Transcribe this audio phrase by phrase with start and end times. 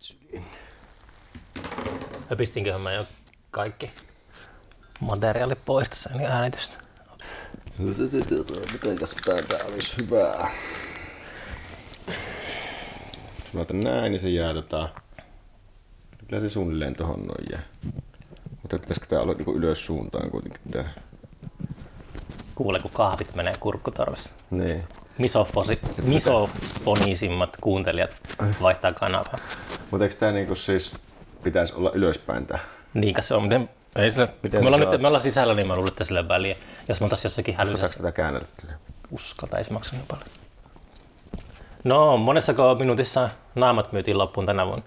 [0.00, 0.44] syliin.
[2.30, 3.06] Höpistinköhän mä jo
[3.50, 3.90] kaikki
[5.00, 6.76] materiaalit pois tässä niin äänitystä.
[8.72, 10.50] Mitenkäs tää olisi hyvää?
[13.40, 14.88] Jos mä laitan näin, niin se jää tota...
[16.28, 17.62] Kyllä se suunnilleen tohon noin jää.
[18.62, 20.92] Mutta pitäisikö tää olla niinku ylös suuntaan kuitenkin tää?
[22.54, 24.30] Kuule, kun kahvit menee kurkkutorvessa.
[24.50, 24.84] Niin.
[25.18, 28.20] Misofosi, misofonisimmat kuuntelijat
[28.62, 29.38] vaihtaa kanavaa.
[29.90, 31.00] Mutta eikö tää niinku siis
[31.42, 32.58] pitäisi olla ylöspäin tää?
[32.94, 33.42] Niinkä se on.
[33.42, 36.28] Miten, ei sille, Miten me, ollaan nyt, me ollaan sisällä, niin mä luulen, että sille
[36.28, 36.56] väliä.
[36.88, 38.46] Jos me oltaisiin jossakin Otetaanko hällyisessä tätä käännellä?
[39.10, 40.26] uskalta, ei se maksa niin paljon.
[41.84, 44.84] No, monessako minuutissa naamat myytiin loppuun tänä vuonna?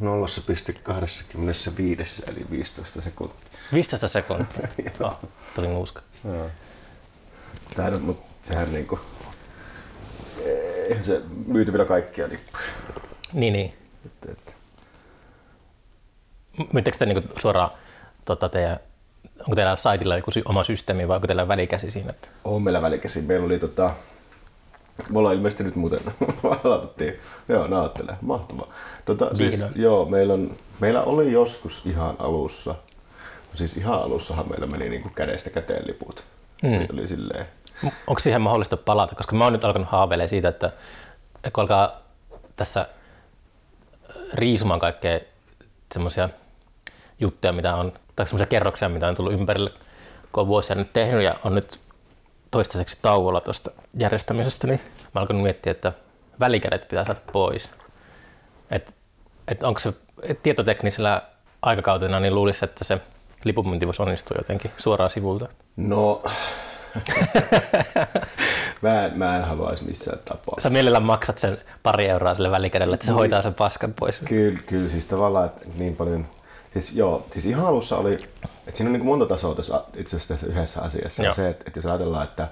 [0.00, 3.48] 0,25 eli 15 sekuntia.
[3.72, 4.68] 15 sekuntia.
[5.00, 5.18] oh,
[5.54, 6.02] tuli nuuska.
[6.24, 6.50] Joo.
[7.76, 9.00] Tää nyt, mut sehän niinku...
[10.88, 12.64] Eihän se myyty vielä kaikkia lippuja.
[13.32, 13.74] Niin, niin.
[14.06, 14.52] Että.
[16.72, 17.70] Myyttekö te niinku suoraan
[18.24, 18.80] tota, teidän,
[19.40, 22.10] onko teillä saitilla joku oma systeemi vai onko teillä välikäsi siinä?
[22.10, 22.28] Että...
[22.44, 23.22] On meillä välikäsi.
[23.22, 23.90] Meillä oli tota...
[25.10, 26.00] Me ollaan ilmeisesti nyt muuten
[26.64, 27.20] aloitettiin.
[27.48, 28.16] Joo, naattelee.
[28.20, 28.72] Mahtavaa.
[29.04, 34.66] Tota, siis, joo, meillä, on, meillä oli joskus ihan alussa, no siis ihan alussahan meillä
[34.66, 36.24] meni niinku kädestä käteen liput.
[36.62, 36.86] Mm.
[36.92, 37.46] Oli silleen,
[38.06, 39.14] Onko siihen mahdollista palata?
[39.14, 40.72] Koska mä oon nyt alkanut haaveilemaan siitä, että
[41.52, 42.00] kun alkaa
[42.56, 42.86] tässä
[44.32, 45.20] riisumaan kaikkea
[45.92, 46.28] semmoisia
[47.20, 49.70] juttuja, mitä on, tai semmoisia kerroksia, mitä on tullut ympärille,
[50.32, 51.80] kun on vuosia nyt tehnyt ja on nyt
[52.50, 54.80] toistaiseksi tauolla tuosta järjestämisestä, niin
[55.14, 55.92] mä alkanut miettiä, että
[56.40, 57.68] välikädet pitää saada pois.
[58.70, 58.94] Et,
[59.48, 61.22] et onko se et tietoteknisellä
[61.62, 63.00] aikakautena, niin luulisi, että se
[63.44, 65.48] lipunmyynti voisi onnistua jotenkin suoraan sivulta.
[65.76, 66.22] no...
[68.82, 70.68] mä, en, mä en haluaisi missään tapauksessa.
[70.68, 74.18] Sä mielellään maksat sen pari euroa sille välikädelle, että se hoitaa sen paskan pois.
[74.24, 76.26] Kyllä, kyllä siis tavallaan että niin paljon,
[76.72, 78.14] siis joo, siis ihan alussa oli,
[78.66, 81.22] että siinä on niin monta tasoa tässä itse asiassa tässä yhdessä asiassa.
[81.22, 81.30] Joo.
[81.30, 82.48] On se, että, että jos ajatellaan, että,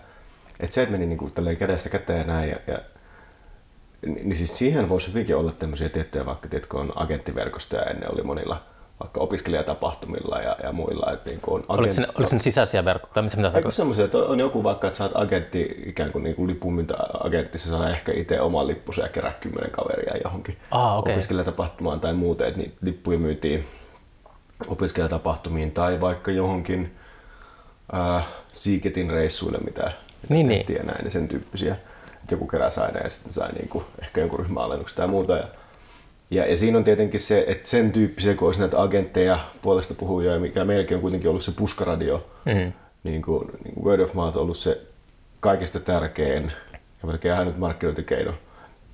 [0.61, 2.79] että se, että meni niin kuin kädestä käteen näin ja, ja
[4.07, 8.23] niin niin siis siihen voisi hyvinkin olla tämmöisiä tiettyjä, vaikka tiedätkö, on agenttiverkostoja ennen oli
[8.23, 8.63] monilla
[9.03, 11.13] vaikka opiskelijatapahtumilla ja, ja muilla.
[11.13, 13.23] Että niin kuin on Oliko se, oliko ne sisäisiä verkkoja?
[13.23, 16.49] Mitä Eikö semmoisia, että on joku vaikka, että sä oot agentti, ikään kuin, niin kuin
[16.49, 21.15] lipunmyyntäagentti, sä saa ehkä itse oman lippusen ja kerää kymmenen kaveria johonkin Aa, okei.
[21.15, 23.65] opiskelijatapahtumaan tai muuten, että niitä lippuja myytiin
[24.69, 26.97] opiskelijatapahtumiin tai vaikka johonkin
[27.95, 29.93] äh, Seeketin reissuille, mitä
[30.29, 30.67] Niin, niin.
[30.77, 31.77] ja näin, niin sen tyyppisiä.
[32.23, 35.37] Että joku keräsi aina ja sitten sai niinku, ehkä jonkun ryhmäalennuksen tai muuta.
[35.37, 35.45] Ja,
[36.33, 40.39] ja, ja, siinä on tietenkin se, että sen tyyppisiä, kun olisi näitä agentteja, puolesta puhujia,
[40.39, 42.73] mikä meilläkin on kuitenkin ollut se puskaradio, Mm.
[43.05, 44.81] niin kuin, niin kuin word of mouth on ollut se
[45.41, 46.53] kaikista tärkein
[47.03, 48.33] ja melkein ainut markkinointikeino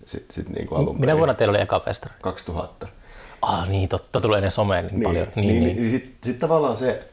[0.05, 2.15] sitten sit niin kuin alun Minä vuonna teillä oli eka festari?
[2.23, 2.89] 2000.
[3.43, 5.27] Ah niin, totta, tulee ennen someen niin, paljon.
[5.37, 7.05] Niin, niin, niin, niin sitten sit tavallaan se,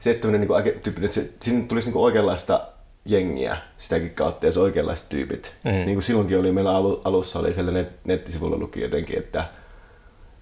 [0.00, 2.66] se että age- tyyppi, että se, sinne tulisi niinku oikeanlaista
[3.06, 5.54] jengiä sitäkin kautta ja se oikeanlaiset tyypit.
[5.64, 5.70] Mm.
[5.70, 9.44] Niin kuin silloinkin oli, meillä alu, alussa oli sellainen nettisivulla luki jotenkin, että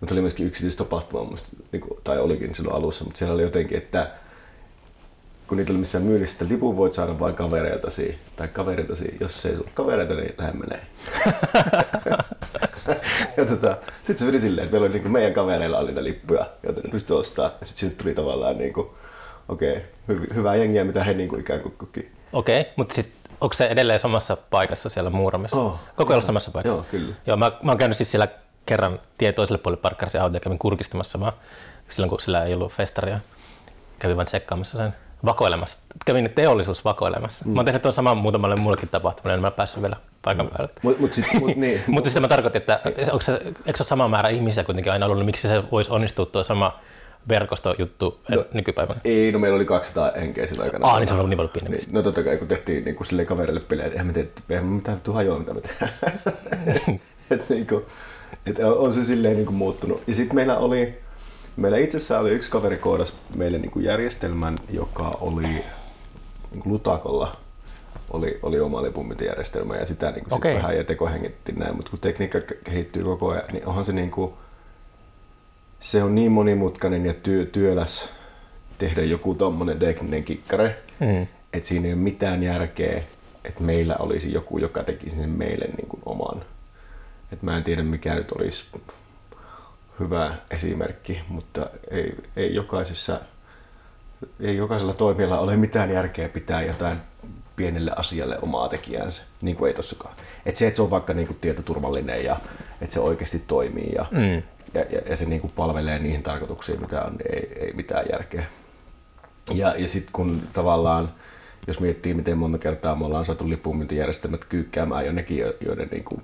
[0.01, 3.79] mutta oli myöskin yksityistapahtuma, musta, niin kuin, tai olikin silloin alussa, mutta siellä oli jotenkin,
[3.79, 4.11] että
[5.47, 9.57] kun niitä oli missään myynnissä, että lipun voit saada vain kavereiltasi, tai kavereiltasi, jos ei
[9.57, 10.81] sulla kavereita, niin lähde menee.
[13.37, 16.51] ja tota, sitten se meni silleen, että meillä oli niinku meidän kavereilla oli niitä lippuja,
[16.63, 17.53] joita ne pystyi ostamaan.
[17.61, 18.95] Ja sitten tuli tavallaan niinku,
[19.49, 22.14] okei, okay, hy- hyvää jengiä, mitä he niinku ikään kuin koki.
[22.35, 25.57] Okei, okay, mutta sit, onko se edelleen samassa paikassa siellä Muuramessa?
[25.57, 26.77] Oh, Koko ajan samassa paikassa?
[26.77, 27.15] Joo, kyllä.
[27.27, 28.29] Joo, mä, mä oon käynyt siis siellä
[28.67, 31.33] kerran tien toiselle puolelle parkkarisen auto ja kävin kurkistamassa vaan
[31.89, 33.21] silloin, kun sillä ei ollut festaria.
[33.99, 34.95] Kävin vaan tsekkaamassa sen
[35.25, 35.79] vakoilemassa.
[36.07, 37.45] Kävin teollisuusvakoilemassa.
[37.45, 37.53] Mm.
[37.53, 40.73] Mä oon tehnyt tuon saman muutamalle muullekin tapahtumalle, en mä päässyt vielä paikan päälle.
[40.83, 43.87] Mut, mut sit, mut, niin, Mutta siis mä tarkoitin, että onko se, eikö se ole
[43.87, 46.79] sama määrä ihmisiä kuitenkin aina ollut, niin miksi se voisi onnistua tuo sama
[47.29, 49.01] verkostojuttu no, nykypäivänä?
[49.05, 50.89] Ei, no meillä oli 200 henkeä sillä aikana.
[50.89, 51.77] Ah, niin se on ollut niin paljon pienempi.
[51.77, 54.29] Niin, no totta kai, kun tehtiin niin kuin silleen kavereille pelejä, että eihän me tee,
[54.51, 55.93] eihän me mitään hajoa, mitä me tehdään.
[57.31, 57.85] et, niin kuin,
[58.47, 60.03] et on se silleen niin kuin muuttunut.
[60.07, 60.95] Ja sitten meillä oli,
[61.57, 67.37] meillä itsessään oli yksi kaveri koodas meille niin kuin järjestelmän, joka oli niin kuin Lutakolla
[68.11, 70.53] oli, oli oma lipunmyyntijärjestelmä ja sitä niin kuin Okei.
[70.53, 73.93] sit vähän ja tekohengittiin näin, mutta kun tekniikka ke- kehittyy koko ajan, niin onhan se
[73.93, 74.33] niin kuin,
[75.85, 78.09] se on niin monimutkainen ja työ, työläs
[78.79, 81.27] tehdä joku tommonen tekninen kikkare, Mm.
[81.53, 83.03] että siinä ei ole mitään järkeä,
[83.45, 86.43] että meillä olisi joku, joka tekisi sen meille niin kuin oman.
[87.33, 88.65] Et mä en tiedä mikä nyt olisi
[90.01, 93.21] hyvä esimerkki, mutta ei, ei jokaisessa
[94.41, 96.97] ei jokaisella toimijalla ole mitään järkeä pitää jotain
[97.57, 100.15] pienelle asialle omaa tekijänsä, niin kuin ei tossakaan.
[100.47, 102.37] Et se, että se on vaikka niin kuin tietoturvallinen ja
[102.81, 104.43] että se oikeasti toimii ja, Mm.
[104.75, 108.07] Ja, ja, ja se niin kuin palvelee niihin tarkoituksiin, mitä on, niin ei, ei mitään
[108.13, 108.45] järkeä.
[109.55, 111.11] Ja, ja sitten kun tavallaan,
[111.67, 116.05] jos miettii, miten monta kertaa me ollaan saatu lipunmyyntijärjestelmät kyykkäämään jo nekin, jo- joiden niin
[116.05, 116.23] kuin,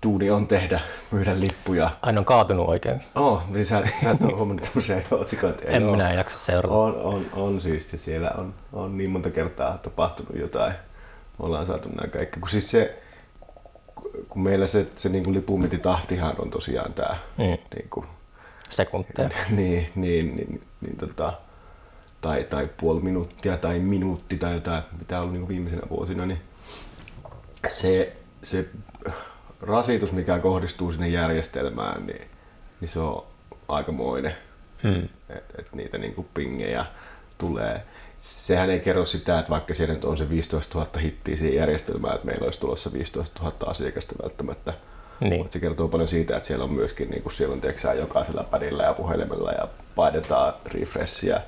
[0.00, 0.80] tuuni on tehdä,
[1.10, 1.90] myydä lippuja.
[2.02, 3.00] Aina on kaatunut oikein.
[3.14, 5.62] Oh, niin sä, sä et ole huomannut tämmöisiä otsikoita.
[5.64, 6.74] En minä jaksa seurata.
[6.74, 10.72] On, on, on siis, siellä on, on niin monta kertaa tapahtunut jotain.
[11.38, 12.40] Me ollaan saatu nämä kaikki.
[12.40, 13.02] Kun siis se,
[14.28, 17.44] kun meillä se, se niin kuin lipunmyyntitahtihan on tosiaan tämä, Mm.
[17.44, 18.06] niin kuin,
[18.68, 19.30] Sekunteja.
[19.50, 21.32] niin, niin, niin, niin tota,
[22.20, 26.40] tai, tai puoli minuuttia tai minuutti tai jotain, mitä on ollut niin viimeisenä vuosina, niin
[27.68, 28.68] se, se
[29.60, 32.22] rasitus, mikä kohdistuu sinne järjestelmään, niin,
[32.80, 33.24] niin se on
[33.68, 34.34] aikamoinen.
[34.82, 35.08] Mm.
[35.28, 36.86] Että et niitä niinku pingejä
[37.38, 37.82] tulee.
[38.24, 42.14] Sehän ei kerro sitä, että vaikka siellä nyt on se 15 000 hittiä siihen järjestelmään,
[42.14, 44.74] että meillä olisi tulossa 15 000 asiakasta välttämättä.
[45.20, 45.38] Niin.
[45.38, 48.44] Mutta se kertoo paljon siitä, että siellä on myöskin niin kuin siellä on tiedätkö, jokaisella
[48.44, 51.40] padilla ja puhelimella ja painetaan refreshia,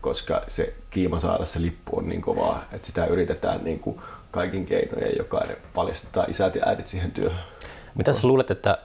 [0.00, 4.00] koska se kiima saada se lippu on niin kovaa, että sitä yritetään niin kuin
[4.30, 7.40] kaikin keinoin jokainen paljastetaan isät ja äidit siihen työhön.
[7.94, 8.78] Mitä sä luulet, että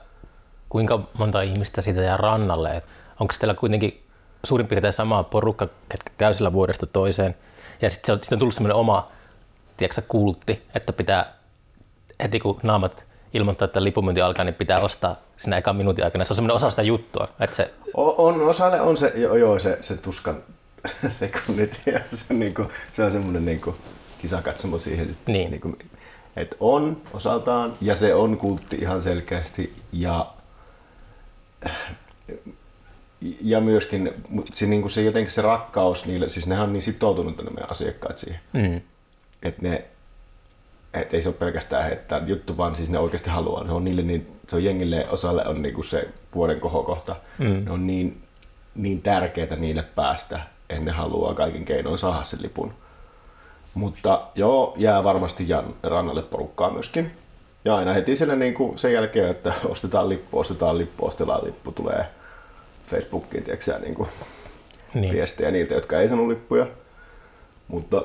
[0.68, 2.82] kuinka monta ihmistä siitä jää rannalle?
[3.20, 4.09] Onko teillä kuitenkin
[4.44, 7.34] suurin piirtein sama porukka, ketkä käy sillä vuodesta toiseen?
[7.82, 9.08] Ja sitten sit on tullut semmoinen oma
[9.76, 11.32] tiedätkö, kultti, että pitää
[12.22, 16.24] heti kun naamat ilmoittaa, että lipunmyynti alkaa, niin pitää ostaa siinä ekan minuutin aikana.
[16.24, 19.58] Se on semmoinen osa sitä juttua, että se, O- On, osalle on se, joo, joo
[19.58, 20.42] se, se tuskan
[21.08, 23.76] sekunnit ja se, on niinku, se on semmoinen niinku
[24.18, 25.10] kisakatsomo siihen.
[25.10, 25.50] että Niin.
[25.50, 25.76] Niinku,
[26.36, 30.26] et on osaltaan ja se on kultti ihan selkeästi ja
[33.40, 34.12] ja myöskin
[34.52, 38.18] se, niinku se jotenkin se rakkaus niille, siis nehän on niin sitoutunut ne meidän asiakkaat
[38.18, 38.80] siihen, mm,
[39.42, 39.84] että ne
[40.94, 43.66] et ei se ole pelkästään heittää juttu, vaan siis ne oikeasti haluaa.
[43.66, 47.16] Se on niille niin, se on jengille osalle on niinku se vuoden kohokohta.
[47.38, 47.64] Mm.
[47.64, 48.22] Ne on niin,
[48.74, 50.40] niin tärkeää niille päästä,
[50.70, 52.72] että ne haluaa kaikin keinoin saada sen lipun.
[53.74, 57.10] Mutta joo, jää varmasti Jan rannalle porukkaa myöskin.
[57.64, 61.72] Ja aina heti siellä niin kuin sen jälkeen, että ostetaan lippu, ostetaan lippu, ostetaan lippu,
[61.72, 62.06] tulee
[62.90, 64.08] Facebookiin, tiedätkö niin kuin
[64.94, 65.14] niin.
[65.14, 66.66] viestejä niiltä, jotka ei saanut lippuja.
[67.68, 68.04] Mutta,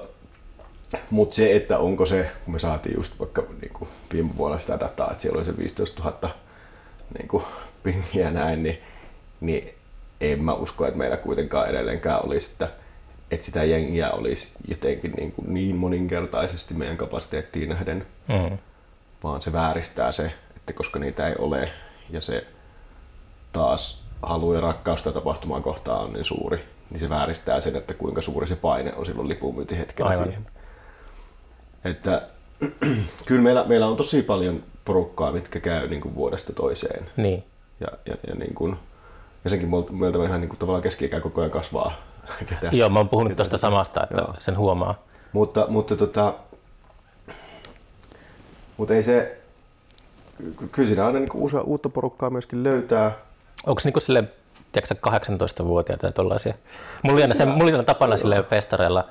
[1.09, 4.79] mutta se, että onko se, kun me saatiin just vaikka niin kuin viime vuonna sitä
[4.79, 6.29] dataa, että siellä oli se 15 000
[7.17, 7.43] niin kuin
[7.83, 8.77] pingiä näin, niin,
[9.41, 9.73] niin
[10.21, 12.69] en mä usko, että meillä kuitenkaan edelleenkään olisi, että,
[13.31, 18.57] että sitä jengiä olisi jotenkin niin, kuin niin moninkertaisesti meidän kapasiteettiin nähden, Mm,
[19.23, 21.71] vaan se vääristää se, että koska niitä ei ole
[22.09, 22.47] ja se
[23.51, 27.93] taas halu ja rakkaus sitä tapahtumaa kohtaan on niin suuri, niin se vääristää sen, että
[27.93, 30.25] kuinka suuri se paine on silloin lipunmyyntihetkellä Aivan.
[30.25, 30.47] siihen.
[31.85, 32.21] Että
[33.25, 37.09] kyllä meillä, meillä on tosi paljon porukkaa, mitkä käy niin kuin vuodesta toiseen.
[37.17, 37.43] niin.
[37.79, 38.75] Ja, ja, ja, niin kuin,
[39.43, 41.93] ja senkin meiltä, ihan niin kuin tavallaan keski koko ajan kasvaa.
[42.49, 44.33] Ketä, Joo, mä oon puhunut ketä tuosta tota- samasta, että Joo.
[44.39, 45.03] sen huomaa.
[45.33, 46.33] Mutta, mutta, tota,
[48.77, 49.37] mutta ei se,
[50.57, 53.11] ky- kyllä siinä aina niin uusia, uutta porukkaa myöskin löytää.
[53.65, 54.23] Onko niinku sille,
[54.71, 54.95] tiedätkö, sä,
[55.61, 56.53] 18-vuotiaita ja tollaisia?
[57.03, 59.05] Mulla oli aina, se, mulla oli aina tapana sille festareilla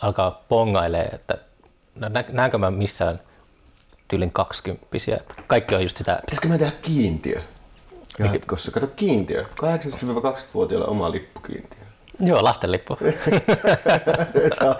[0.00, 1.38] alkaa pongailee, että
[1.94, 3.20] no, nä, näenkö mä missään
[4.08, 5.16] tyylin kaksikymppisiä.
[5.16, 7.40] että Kaikki on just sitä, Pitäisikö me tehdä kiintiö?
[8.18, 8.70] Jatkossa.
[8.72, 9.42] Kato kiintiö.
[9.42, 11.80] 18-20-vuotiaille oma lippukiintiö.
[12.20, 12.98] joo, lastenlippu.
[14.58, 14.76] Saa,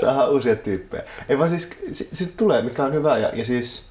[0.00, 1.02] saadaan uusia tyyppejä.
[1.28, 3.18] Ei vaan siis, si- sit tulee, mikä on hyvä.
[3.18, 3.82] Ja, ja siis,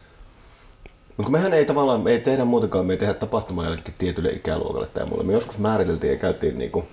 [1.18, 4.88] mutta mehän ei tavallaan, me ei tehdä muutenkaan, me ei tehdä tapahtumaa jollekin tietylle ikäluokalle
[4.88, 5.24] tai mulle.
[5.24, 6.88] Me joskus määriteltiin ja käytiin niinku,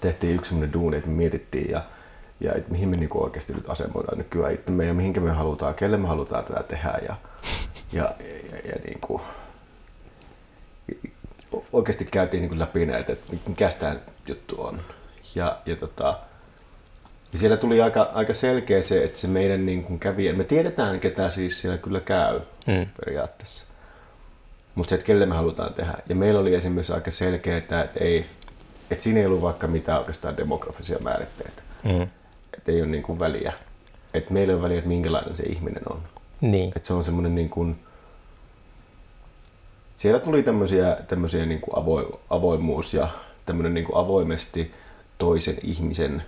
[0.00, 1.82] tehtiin yksi semmoinen duuni, että me mietittiin ja,
[2.40, 5.96] ja et mihin me niinku oikeasti nyt asemoidaan nykyään itsemme ja mihinkä me halutaan, kelle
[5.96, 7.16] me halutaan tätä tehdä ja,
[7.92, 9.20] ja, ja, ja niinku,
[11.72, 13.96] oikeasti käytiin niinku läpi näitä, että mikä tämä
[14.26, 14.80] juttu on.
[15.34, 16.14] Ja, ja, tota,
[17.32, 21.00] ja siellä tuli aika, aika selkeä se, että se meidän niin kuin kävijä, me tiedetään
[21.00, 22.86] ketä siis siellä kyllä käy Mm.
[23.04, 23.66] periaatteessa.
[24.74, 25.94] Mutta se, että kelle me halutaan tehdä.
[26.08, 28.26] Ja meillä oli esimerkiksi aika selkeää, että ei,
[28.90, 31.62] että siinä ei ollut vaikka mitään oikeastaan demografisia määritteitä.
[31.84, 32.02] Mm.
[32.56, 33.52] Että ei ole niin kuin väliä.
[34.14, 36.02] Että meillä ei ole väliä, että minkälainen se ihminen on.
[36.40, 36.72] Niin.
[36.76, 37.76] Että se on semmoinen niin kuin,
[39.94, 43.08] siellä tuli tämmöisiä, tämmöisiä niin kuin avo, avoimuus ja
[43.46, 44.74] tämmöinen niin kuin avoimesti
[45.18, 46.22] toisen ihmisen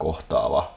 [0.00, 0.70] kohtaava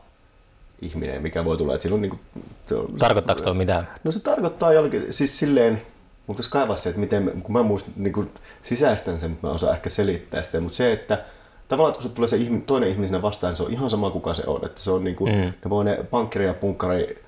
[0.82, 1.76] ihminen, mikä voi tulla.
[1.76, 2.20] Että on niin kuin,
[2.66, 3.88] se on, Tarkoittaako tuo mitään?
[4.04, 5.82] No se tarkoittaa jollakin, siis silleen,
[6.28, 9.54] mutta jos kaivaa se, että miten, kun mä muistan, niin kuin sisäistän sen, mutta mä
[9.54, 11.24] osaan ehkä selittää sitä, mutta se, että
[11.68, 14.34] tavallaan kun se tulee se ihminen, toinen ihminen vastaan, niin se on ihan sama kuka
[14.34, 14.66] se on.
[14.66, 15.40] Että se on niin kuin, Mm.
[15.64, 17.24] ne voi ne pankkari ja punkkari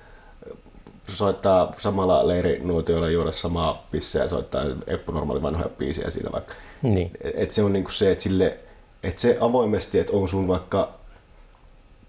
[1.08, 6.54] soittaa samalla leirinuotioilla juoda samaa pisseä ja soittaa Eppu normaali vanhoja biisejä siinä vaikka.
[6.82, 7.10] Niin.
[7.34, 8.56] Et se on niinku se, että sille,
[9.02, 10.92] et se avoimesti, että on sun vaikka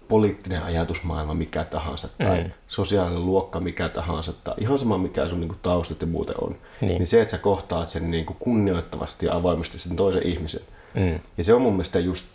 [0.08, 2.50] poliittinen ajatusmaailma mikä tahansa tai mm.
[2.68, 6.98] sosiaalinen luokka mikä tahansa tai ihan sama mikä sun niinku taustat ja muuten on, niin.
[6.98, 10.60] niin se, että sä kohtaat sen niinku kunnioittavasti ja avoimesti sen toisen ihmisen.
[10.94, 11.20] Mm.
[11.38, 12.26] Ja se on mun mielestä just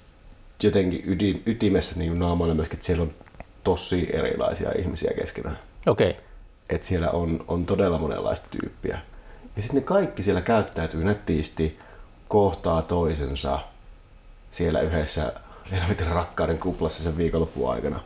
[0.63, 3.12] jotenkin ydin, ytimessä niin naamalla myöskin, että siellä on
[3.63, 5.60] tosi erilaisia ihmisiä keskenään.
[5.88, 6.10] Okei.
[6.10, 6.22] Okay.
[6.70, 9.00] Että siellä on, on todella monenlaista tyyppiä.
[9.56, 11.80] Ja sitten ne kaikki siellä käyttäytyy nättiisti,
[12.27, 13.60] kohtaa toisensa
[14.51, 15.34] siellä yhdessä
[15.72, 18.00] helvetin rakkauden kuplassa sen viikonloppuun aikana.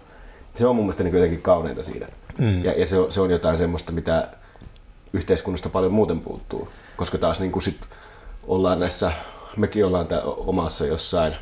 [0.56, 2.08] Se on mun mielestä niin jotenkin kauneinta siinä.
[2.38, 2.66] Mm.
[2.66, 4.28] Ja, ja se, on, se on jotain semmoista, mitä
[5.14, 6.70] yhteiskunnasta paljon muuten puuttuu.
[6.98, 7.80] Koska taas niin kuin sit
[8.48, 9.12] ollaan näissä,
[9.58, 11.36] mekin ollaan tää omassa jossain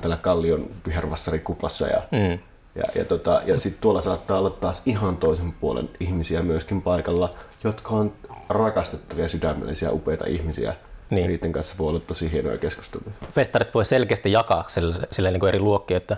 [0.00, 2.38] tällä Kallion vihervassarikuplassa ja, mm.
[2.74, 7.34] ja, ja, tota, ja sitten tuolla saattaa olla taas ihan toisen puolen ihmisiä myöskin paikalla,
[7.64, 8.12] jotka on
[8.48, 10.74] rakastettavia, sydämellisiä, upeita ihmisiä.
[11.10, 11.28] Niin.
[11.28, 13.12] Niiden kanssa voi olla tosi hienoja keskusteluja.
[13.34, 16.16] Festarit voi selkeästi jakaa sille, sille niin kuin eri luokkia, että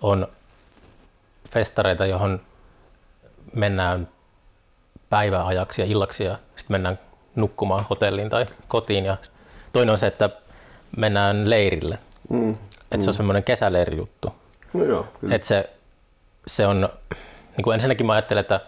[0.00, 0.26] on
[1.50, 2.40] festareita, johon
[3.54, 4.08] mennään
[5.10, 6.98] päiväajaksi ja illaksi ja sitten mennään
[7.34, 9.04] nukkumaan hotelliin tai kotiin.
[9.04, 9.16] Ja
[9.72, 10.30] toinen on se, että
[10.96, 11.98] mennään leirille.
[12.30, 12.50] Mm.
[12.50, 13.02] Että mm.
[13.02, 13.16] se on mm.
[13.16, 14.34] semmoinen kesäleirijuttu.
[14.72, 15.34] No joo, kyllä.
[15.34, 15.70] Että se,
[16.46, 16.88] se on,
[17.56, 18.60] niin kuin ensinnäkin mä ajattelen, että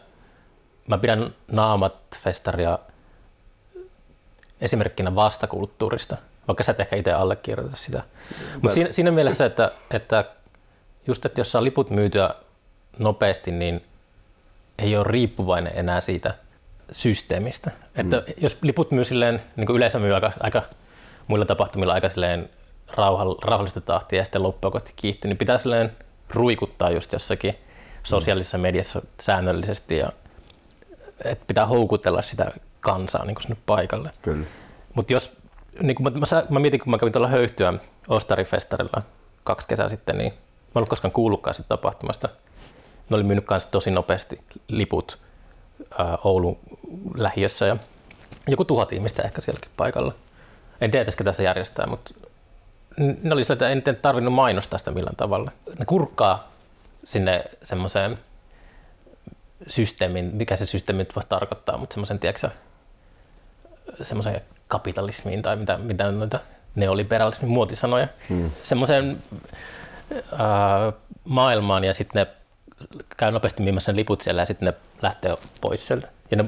[0.87, 2.79] mä pidän naamat-festaria
[4.61, 6.17] esimerkkinä vastakulttuurista,
[6.49, 8.03] vaikka sä et ehkä itse allekirjoita sitä.
[8.55, 10.25] Mutta siinä, siinä mielessä, että, että
[11.07, 12.35] just, että jos saa liput myytyä
[12.99, 13.85] nopeasti, niin
[14.79, 16.35] ei ole riippuvainen enää siitä
[16.93, 17.71] systeemistä.
[17.71, 18.01] Mm.
[18.01, 20.63] Että jos liput myy silleen, niin kuin yleensä myy aika, aika
[21.27, 22.51] muilla tapahtumilla aika silleen
[23.43, 25.93] rauhallista tahtia ja sitten loppujen kohti kiihtyy, niin pitää silleen
[26.31, 27.59] ruikuttaa just jossakin
[28.03, 30.13] sosiaalisessa mediassa säännöllisesti ja
[31.25, 32.53] että pitää houkutella sitä
[32.85, 34.11] kansaa niin sinne paikalle.
[34.23, 34.47] Kyllä.
[34.95, 35.37] Mutta jos,
[35.83, 37.73] niin kun mä, mä, mä, mietin, kun mä kävin tuolla höyhtyä
[38.09, 39.03] Ostarifestarilla
[39.45, 42.29] kaksi kesää sitten, niin mä en ollut koskaan kuullutkaan siitä tapahtumasta.
[43.11, 45.19] Ne oli myynyt kanssa tosi nopeasti liput
[45.99, 46.59] ää, Oulun
[47.15, 47.77] lähiössä ja
[48.49, 50.15] joku tuhat ihmistä ehkä sielläkin paikalla.
[50.81, 52.15] En tiedä, ketä tässä järjestää, mutta
[52.97, 55.53] ne oli sillä, että en tarvinnut mainostaa sitä millään tavalla.
[55.79, 56.53] Ne kurkkaa
[57.05, 58.19] sinne semmoiseen
[59.67, 62.51] systeemin, mikä se systeemi voisi tarkoittaa, mutta semmoisen, tiedätkö,
[64.03, 66.41] semmoiseen kapitalismiin tai mitä, mitä noita
[66.75, 68.51] neoliberalismin muotisanoja, hmm.
[68.63, 69.23] semmoiseen
[70.13, 72.27] äh, maailmaan ja sitten ne
[73.17, 76.09] käy nopeasti myymässä ne liput siellä ja sitten ne lähtee pois sieltä.
[76.31, 76.45] Ja ne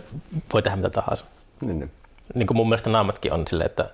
[0.52, 1.24] voi tehdä mitä tahansa.
[1.60, 1.90] Niin, niin.
[2.34, 3.90] niin kuin mun mielestä naamatkin on silleen, että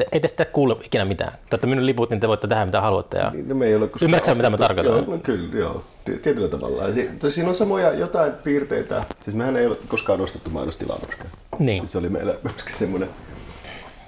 [0.00, 1.32] te, ei tästä kuule ikinä mitään.
[1.52, 3.18] Olette minun liput, niin te voitte tehdä mitä haluatte.
[3.18, 3.30] Ja...
[3.30, 4.92] Niin, no me ei ole Ymmärrätkö mitä mä tarkoitan?
[4.92, 5.84] Joo, no, kyllä, joo.
[6.22, 6.92] Tietyllä tavalla.
[6.92, 9.04] Si- siinä on samoja jotain piirteitä.
[9.20, 10.98] Siis mehän ei ole koskaan ostettu mainostilaa.
[11.58, 11.88] Niin.
[11.88, 13.08] Se oli meillä myöskin semmoinen,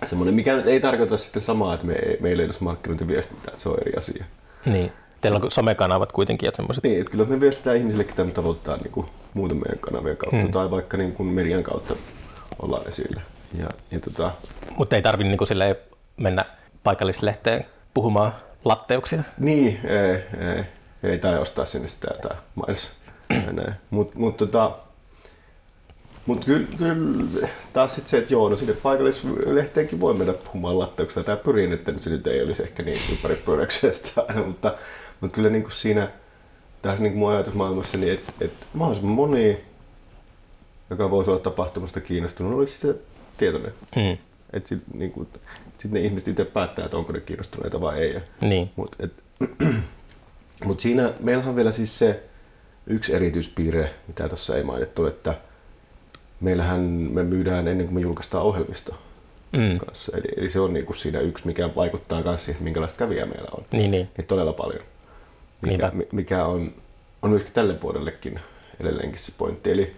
[0.05, 3.69] semmoinen, mikä nyt ei tarkoita sitten samaa, että me, meillä ei olisi markkinointiviestintää, että se
[3.69, 4.25] on eri asia.
[4.67, 4.93] Niin.
[5.21, 6.85] Teillä on somekanavat kuitenkin ja semmoiset.
[6.85, 10.51] Niin, että kyllä me viestitään ihmisillekin tämän tavoittaa niin kuin muuten meidän kanavien kautta hmm.
[10.51, 11.95] tai vaikka niin kuin median kautta
[12.63, 13.21] ollaan esillä.
[13.59, 14.33] Ja, ja tota...
[14.77, 15.77] Mutta ei tarvitse niin
[16.17, 16.43] mennä
[16.85, 18.33] paikallislehteen puhumaan
[18.65, 19.23] latteuksia.
[19.39, 20.65] Niin, ei, ei,
[21.03, 22.91] ei tai ostaa sinne sitä jotain mainos.
[23.91, 24.79] Mutta mut, tota,
[26.27, 26.95] mut kyllä, kyl,
[27.73, 31.25] taas sit se, että joo, no sinne paikallislehteenkin voi mennä puhumaan latteuksia.
[31.25, 34.75] Tämä pyrin, että se nyt ei olisi ehkä niin ympäri pyöräyksestä aina, mutta,
[35.21, 36.09] mutta kyllä niin kuin siinä
[36.83, 39.61] tässä niin kuin mun ajatusmaailmassa, niin että et mahdollisimman moni,
[40.91, 42.95] joka voisi olla tapahtumasta kiinnostunut, olisi sitä
[43.43, 43.73] tietoinen.
[43.97, 44.19] Mm.
[44.53, 45.29] Että sit, niin kuin,
[45.79, 48.17] sitten ne ihmiset itse päättää, että onko ne kiinnostuneita vai ei.
[48.41, 48.71] Niin.
[48.77, 49.09] Mutta
[50.65, 52.23] mut siinä meillähän on vielä siis se
[52.87, 55.35] yksi erityispiirre, mitä tuossa ei mainittu, että
[56.41, 58.95] meillähän me myydään ennen kuin me julkaistaan ohjelmisto.
[59.53, 59.79] Mm.
[59.79, 60.17] Kanssa.
[60.17, 63.65] Eli, eli, se on niinku siinä yksi, mikä vaikuttaa myös siihen, minkälaista kävijää meillä on.
[63.73, 64.09] Niin, niin.
[64.17, 64.85] niin todella paljon.
[65.61, 66.75] Mikä, mikä on,
[67.23, 68.41] on myöskin tälle vuodellekin
[68.81, 69.71] edelleenkin se pointti.
[69.71, 69.97] Eli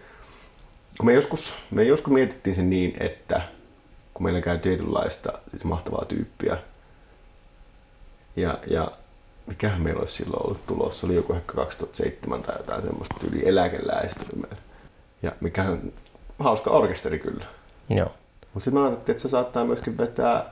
[0.98, 3.42] kun me joskus, me joskus mietittiin sen niin, että
[4.14, 6.56] kun meillä käy tietynlaista siis mahtavaa tyyppiä.
[8.36, 8.92] Ja, ja
[9.46, 14.24] mikähän meillä olisi silloin ollut tulossa, oli joku ehkä 2007 tai jotain semmoista yli eläkeläistä
[14.36, 14.56] meillä.
[15.22, 15.92] Ja mikähän
[16.38, 17.46] hauska orkesteri kyllä.
[17.90, 18.12] Joo.
[18.54, 20.50] Mutta sitten mä ajattelin, että se saattaa myöskin vetää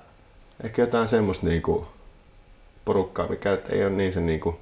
[0.65, 1.87] ehkä jotain semmoista niinku
[2.85, 4.61] porukkaa, mikä ei ole niin se niinku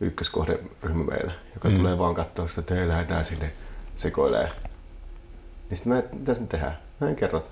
[0.00, 1.76] ykköskohderyhmä meillä, joka mm.
[1.76, 3.52] tulee vaan katsoa sitä, että hei, lähdetään sinne
[3.96, 4.50] sekoilee.
[5.70, 6.78] Niin sitten mä, mitä me tehdään?
[7.00, 7.50] Näin kerrot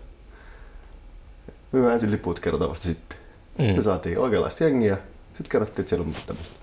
[1.73, 3.19] me väänsin liput kertavasti sitten.
[3.19, 3.63] Mm.
[3.63, 4.99] Sitten me saatiin oikeanlaista jengiä.
[5.35, 6.55] Sitten kerrottiin, että siellä on tämmöistä.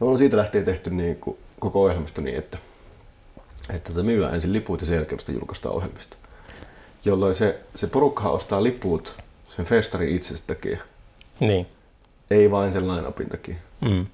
[0.00, 2.58] Ja on siitä lähtien tehty niin kuin koko ohjelmisto niin, että
[3.70, 6.16] että tota, myydään ensin liput ja sen jälkeen vasta julkaistaan ohjelmista.
[7.04, 9.14] Jolloin se, se porukka ostaa liput
[9.56, 10.78] sen festarin itsestä takia,
[11.40, 11.66] Niin.
[12.30, 13.54] ei vain sen line-upin takia.
[13.80, 14.06] Mm.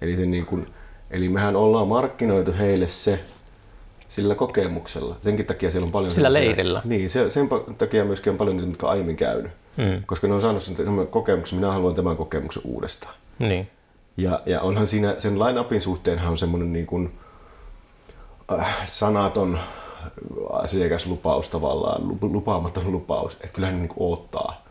[0.00, 0.66] Eli, se niin kuin,
[1.10, 3.20] eli mehän ollaan markkinoitu heille se
[4.10, 5.16] sillä kokemuksella.
[5.20, 6.10] Senkin takia siellä on paljon...
[6.12, 6.82] Sillä semmoisia- leirillä.
[6.84, 7.48] Niin, se, sen
[7.78, 9.52] takia myöskin on paljon niitä, jotka aiemmin käynyt.
[9.76, 10.02] Mm.
[10.06, 10.76] Koska ne on saanut sen
[11.10, 13.14] kokemuksen, minä haluan tämän kokemuksen uudestaan.
[13.38, 13.70] Niin.
[14.16, 17.12] Ja, ja onhan siinä sen line-upin suhteenhan on semmoinen niin kuin,
[18.58, 19.58] äh, sanaton
[20.52, 24.64] asiakaslupaus tavallaan, lu- lupaamaton lupaus, että kyllähän ne niin kuin odottaa.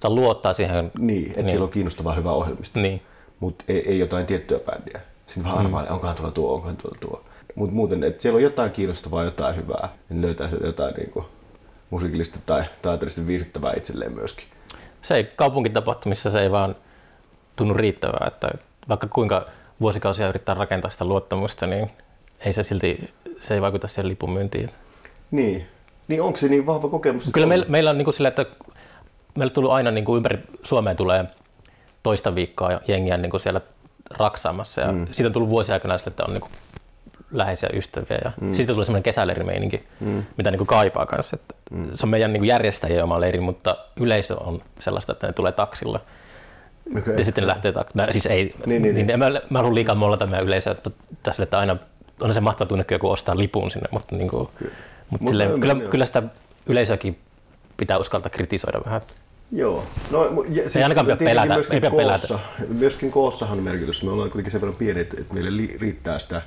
[0.00, 0.92] Tai luottaa siihen.
[0.98, 1.50] Niin, että Niin.
[1.50, 3.02] siellä on kiinnostava hyvä ohjelmisto, Niin.
[3.40, 5.00] mutta ei, ei jotain tiettyä bändiä.
[5.26, 7.24] Siinä vähän arvailee, onkohan tuolla tuo, onkohan tuolla tuo.
[7.54, 11.24] Mutta muuten, että siellä on jotain kiinnostavaa, jotain hyvää, niin löytää sieltä jotain niin kuin,
[11.90, 14.46] musiikillista tai taiteellisesti viihdyttävää itselleen myöskin.
[15.02, 16.76] Se ei kaupunkitapahtumissa se ei vaan
[17.56, 18.50] tunnu riittävää, että
[18.88, 19.46] vaikka kuinka
[19.80, 21.90] vuosikausia yrittää rakentaa sitä luottamusta, niin
[22.40, 24.70] ei se silti, se ei vaikuta siihen lipun myyntiin.
[25.30, 25.66] Niin,
[26.08, 27.30] niin onko se niin vahva kokemus?
[27.32, 28.46] Kyllä meillä, meillä on niin kuin sillä, että
[29.34, 31.24] meillä on tullut aina niin kuin ympäri Suomeen tulee
[32.02, 33.60] toista viikkoa jengiä niin kuin siellä
[34.10, 35.06] raksaamassa ja mm.
[35.12, 36.52] siitä on tullut vuosia aikana sille, että on niin kuin
[37.32, 38.54] läheisiä ystäviä ja mm.
[38.54, 40.22] siitä tulee semmoinen kesäleirimeininki, mm.
[40.36, 41.36] mitä niin kuin kaipaa kanssa.
[41.36, 41.90] Että mm.
[41.94, 46.00] Se on meidän niin järjestäjien oma leiri, mutta yleisö on sellaista, että ne tulee taksilla.
[46.98, 47.14] Okei.
[47.18, 49.94] Ja sitten lähtee tak- mä, siis ei, Niin, niin, niin, niin, mä, mä haluan liikaa
[49.94, 50.90] mollata meidän yleisöä että
[51.22, 51.76] tässä, että aina
[52.20, 54.74] on se mahtava tunne, kun joku ostaa lipun sinne, mutta, niin kuin, mutta
[55.10, 55.90] Mutta silleen, kyllä, joo.
[55.90, 56.22] kyllä sitä
[56.66, 57.18] yleisöäkin
[57.76, 59.00] pitää uskaltaa kritisoida vähän.
[59.52, 59.84] Joo.
[60.10, 62.26] No, ja, siis ainakaan pidä pelätä, myöskin ei pidä pelätä.
[62.28, 64.04] koossa, Myöskin koossahan on merkitys.
[64.04, 66.42] Me ollaan kuitenkin sen verran pieni, että että meille li- riittää sitä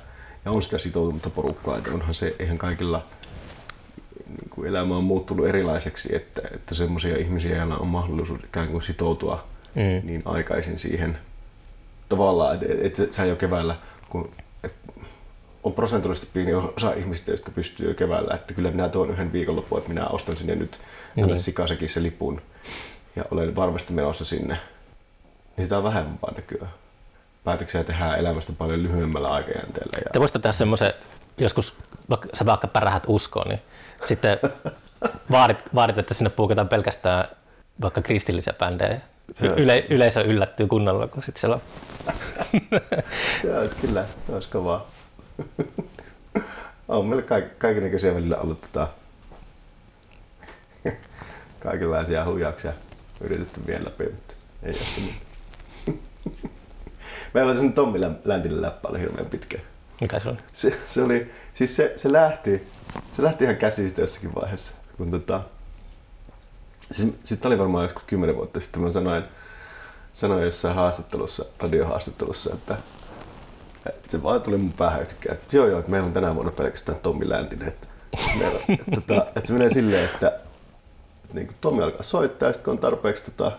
[0.46, 1.78] ja on sitä sitoutunutta porukkaa.
[1.78, 3.02] Että onhan se, eihän kaikilla
[4.28, 8.82] niin kuin elämä on muuttunut erilaiseksi, että, että semmoisia ihmisiä, joilla on mahdollisuus ikään kuin
[8.82, 10.06] sitoutua Mm.
[10.06, 11.18] niin aikaisin siihen
[12.08, 13.76] tavallaan, että, että, että sä jo keväällä,
[14.08, 14.30] kun
[14.64, 14.92] että
[15.64, 19.78] on prosentuaalisesti pieni osa ihmistä, jotka pystyy jo keväällä, että kyllä minä tuon yhden viikonlopun,
[19.78, 20.78] että minä ostan sinne nyt
[21.16, 21.26] Niin.
[21.26, 21.38] niin.
[21.38, 22.40] sikasekin se lipun
[23.16, 24.58] ja olen varmasti menossa sinne.
[25.56, 26.70] Niin sitä on vähemmän vaan nykyään.
[27.46, 29.92] Päätöksiä tehdään elämästä paljon lyhyemmällä aikajänteellä.
[30.04, 30.10] Ja...
[30.12, 30.92] Te voisitte tehdä semmoisen,
[31.38, 31.74] joskus
[32.10, 33.60] vaikka, sä vaikka pärähät uskoon, niin
[34.04, 34.38] sitten
[35.30, 37.28] vaadit, vaadit, että sinne puukataan pelkästään
[37.80, 39.00] vaikka kristillisiä bändejä.
[39.34, 41.62] Se Yle, yleisö yllättyy kunnolla, kun sitten siellä on
[43.42, 44.90] Se olisi kyllä, se olisi kovaa.
[46.88, 48.88] on meillä kaik- kaikenlaisia välillä ollut tota,
[51.58, 52.72] kaikenlaisia huijauksia
[53.20, 55.12] yritetty vielä läpi, mutta ei ole
[57.36, 59.58] Meillä oli semmoinen Tommi Lä- Läntinen läppä, oli hirveän pitkä.
[60.00, 60.38] mikä se on.
[60.52, 62.68] Se, se, oli, siis se, se, lähti,
[63.12, 64.72] se lähti ihan käsistä jossakin vaiheessa.
[64.96, 65.40] Kun tota,
[66.92, 69.24] siis, sitten oli varmaan joskus kymmenen vuotta sitten, mä sanoin,
[70.14, 72.76] sanoin jossain haastattelussa, radiohaastattelussa, että,
[73.86, 76.52] että se vaan tuli mun päähän yhtäkkiä, että joo joo, että meillä on tänä vuonna
[76.52, 77.68] pelkästään Tommi Läntinen.
[77.68, 77.86] Että,
[78.38, 80.28] meillä, että, tota, että se menee silleen, että,
[81.24, 83.52] että niin Tommi alkaa soittaa ja sitten kun on tarpeeksi tota,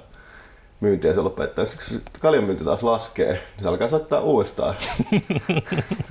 [0.80, 1.66] myyntiä se lopettaa.
[1.66, 4.76] Se kaljan myynti taas laskee, niin se alkaa soittaa uudestaan.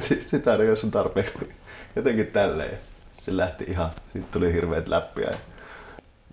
[0.00, 1.38] Sitten sitä aina jos on tarpeeksi.
[1.40, 1.54] niin
[1.96, 2.78] Jotenkin tälleen.
[3.12, 5.24] Se lähti ihan, siitä tuli hirveät läppiä.
[5.30, 5.36] Ja,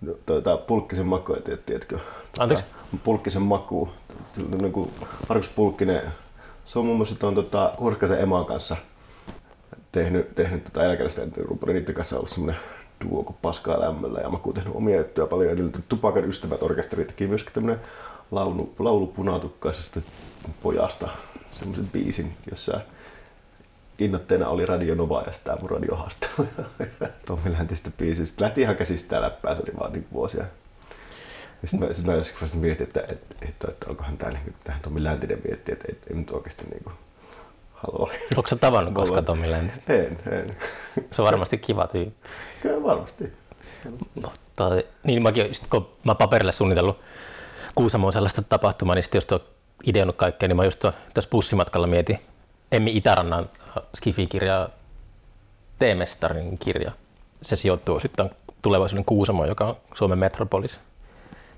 [0.00, 1.98] no, tuota, pulkkisen maku, et tiedät, tiedätkö?
[2.38, 2.64] Anteeksi?
[2.64, 3.88] Tuota, Pulkkisen maku.
[4.36, 4.92] Niin kuin
[5.28, 6.02] Markus Pulkkinen,
[6.64, 8.76] se on muun muassa tuon tota, Hurskasen Eman kanssa
[9.92, 12.60] tehnyt, tehnyt tota eläkeläistä rumpuri niiden kanssa ollut semmoinen
[13.04, 15.84] duo kuin Paskaa lämmöllä ja Maku tehnyt omia juttuja paljon edelleen.
[15.88, 17.80] Tupakan ystävät orkesteri teki myöskin tämmöinen
[18.30, 20.00] laulu, laulu punatukkaisesta
[20.62, 21.08] pojasta
[21.50, 22.80] semmoisen biisin, jossa
[23.98, 26.48] innoitteena oli Radio Nova ja sitä mun radiohaastattelu.
[27.26, 28.44] Tommi lähti sitä biisistä.
[28.44, 30.44] Lähti ihan käsistä läppää, se oli vaan niin vuosia.
[31.64, 35.04] Sitten mä, sit mä joskus mietin, että, että, että, että onkohan tämä niin, tähän Tommi
[35.04, 36.94] Läntinen miettii, että ei, ei nyt oikeasti niin kuin,
[37.82, 38.10] halua.
[38.36, 39.82] Onko sä tavannut koskaan Tommi Läntisen?
[39.88, 40.56] En, en.
[41.10, 42.28] Se on varmasti kiva tyyppi.
[42.62, 43.32] Kyllä varmasti.
[44.14, 44.70] Mutta,
[45.04, 47.00] niin mäkin, just kun mä paperille suunnitellut
[47.74, 49.40] Kuusamoon sellaista tapahtumaa, niin sitten jos tuo
[49.86, 52.20] ideonnut kaikkea, niin mä just tuo- tässä bussimatkalla mietin
[52.72, 53.50] Emmi Itärannan
[53.96, 54.68] Skifi-kirjaa,
[55.78, 56.92] T-mestarin kirja.
[57.42, 58.30] Se sijoittuu sitten
[58.62, 60.80] tulevaisuuden Kuusamoon, joka on Suomen metropolis.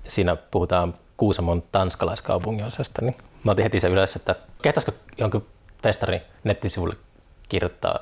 [0.05, 5.45] Ja siinä puhutaan Kuusamon tanskalaiskaupungin osasta, niin mä otin heti se ylös, että kehtaisiko jonkun
[5.83, 6.95] festarin nettisivulle
[7.49, 7.99] kirjoittaa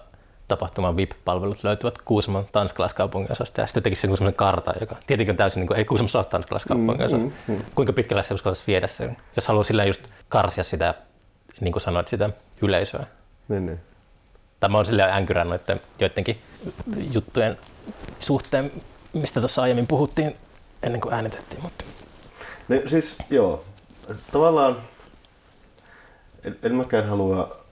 [0.47, 5.37] tapahtuman VIP-palvelut löytyvät Kuusamon tanskalaiskaupungin osasta ja sitten tekisi joku sellainen karta, joka tietenkin on
[5.37, 7.17] täysin, niin kuin, ei Kuusamossa ole tanskalaiskaupungin osa.
[7.17, 7.61] Mm, mm, mm.
[7.75, 10.93] Kuinka pitkälle se uskaltaisi viedä sen, jos haluaa sillä just karsia sitä,
[11.61, 12.29] niin kuin sanoit, sitä
[12.61, 13.05] yleisöä.
[13.47, 13.79] Niin, niin.
[14.59, 16.41] Tai mä oon silleen änkyrän noiden joidenkin
[17.11, 17.57] juttujen
[18.19, 18.71] suhteen,
[19.13, 20.35] mistä tuossa aiemmin puhuttiin
[20.83, 21.63] ennen kuin äänitettiin.
[21.63, 21.85] Mutta
[22.67, 23.65] Ne, siis joo,
[24.31, 24.77] tavallaan
[26.45, 27.65] en, en mäkään halua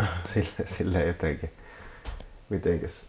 [0.24, 1.50] sille, sille jotenkin
[2.48, 3.00] Mitenkäs?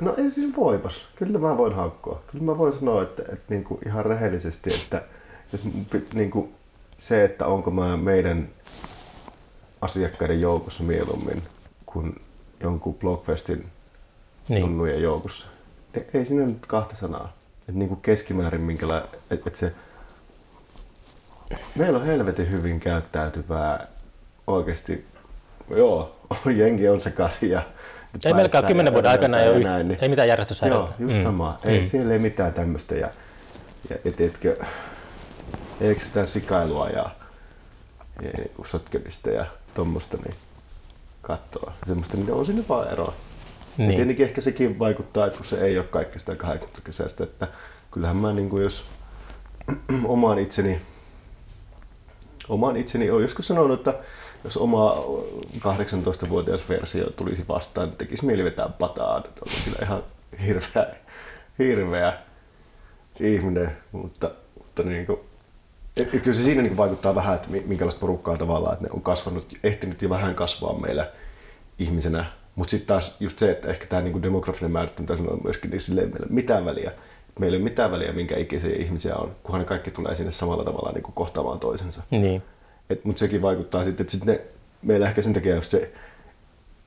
[0.00, 1.08] No ei siis voipas.
[1.16, 2.22] Kyllä mä voin haukkua.
[2.32, 5.04] Kyllä mä voin sanoa, että, että niin kuin ihan rehellisesti, että
[5.52, 5.64] jos
[6.14, 6.54] niin kuin
[6.98, 8.48] se, että onko mä meidän
[9.80, 11.42] asiakkaiden joukossa mieluummin
[11.86, 12.20] kuin
[12.60, 13.66] jonkun Blogfestin
[14.48, 14.60] niin.
[14.60, 15.46] junnujen joukossa.
[15.94, 17.32] Ei, ei siinä nyt kahta sanaa.
[17.60, 19.74] Että niin kuin keskimäärin minkälainen, että, että se
[21.76, 23.88] Meillä on helvetin hyvin käyttäytyvää
[24.46, 25.06] oikeasti,
[25.76, 26.16] joo,
[26.56, 27.62] jengi on se kasi ja
[28.24, 30.80] ei melkein kymmenen vuoden aikana ei, näin, niin, ei mitään järjestyshäiriötä.
[30.80, 31.22] Joo, just mm.
[31.22, 31.58] sama.
[31.64, 31.86] Ei, mm.
[31.86, 32.94] Siellä ei mitään tämmöistä.
[32.94, 33.08] Ja,
[33.90, 34.56] ja et, etkö,
[35.80, 37.10] eikö sitä sikailua ja,
[38.22, 40.34] ja niin sotkemista ja tuommoista niin
[41.22, 41.72] katsoa.
[41.86, 43.14] Semmoista niin on sinne vaan eroa.
[43.76, 43.90] Niin.
[43.90, 47.48] Ja tietenkin ehkä sekin vaikuttaa, että kun se ei ole kaikki sitä 80 kesästä, että
[47.90, 48.84] kyllähän mä niin kuin jos
[50.04, 50.80] omaan itseni
[52.48, 53.94] oman itseni olen joskus sanonut, että
[54.44, 54.96] jos oma
[55.58, 59.14] 18-vuotias versio tulisi vastaan, niin tekisi mieli vetää pataa.
[59.16, 59.22] On
[59.64, 60.02] kyllä ihan
[60.46, 60.86] hirveä,
[61.58, 62.12] hirveä
[63.20, 65.20] ihminen, mutta, mutta niin kuin,
[66.10, 70.02] kyllä se siinä niin vaikuttaa vähän, että minkälaista porukkaa tavallaan, että ne on kasvanut, ehtinyt
[70.02, 71.10] jo vähän kasvaa meillä
[71.78, 72.24] ihmisenä.
[72.54, 76.10] Mutta sitten taas just se, että ehkä tämä niin demografinen määrittely on myöskin, niin silleen
[76.10, 76.92] meillä mitään väliä.
[77.38, 80.64] Meillä ei ole mitään väliä, minkä ikäisiä ihmisiä on, kunhan ne kaikki tulee sinne samalla
[80.64, 82.02] tavalla niin kuin kohtaamaan toisensa.
[82.10, 82.42] Niin.
[83.04, 84.40] Mutta sekin vaikuttaa sitten, että sit ne,
[84.82, 85.92] meillä ehkä sen takia just se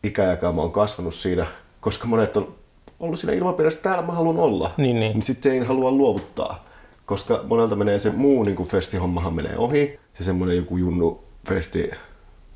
[0.03, 1.47] ikäjakauma on kasvanut siinä,
[1.81, 2.55] koska monet on
[2.99, 5.13] ollut siinä ilmapiirissä, että täällä mä haluan olla, niin, niin.
[5.13, 6.65] niin sitten ei halua luovuttaa.
[7.05, 11.91] Koska monelta menee se muu niin festihommahan menee ohi, se semmoinen joku junnu festi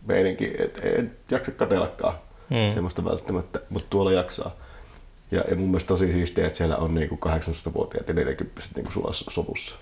[0.06, 2.14] meininki, että ei jaksa katelakaan
[2.50, 2.74] mm.
[2.74, 4.52] semmoista välttämättä, mutta tuolla jaksaa.
[5.32, 9.32] Ja, ja mun mielestä tosi siistiä, että siellä on niinku 18-vuotiaat ja 40 niinku sulassa
[9.32, 9.76] sovussa.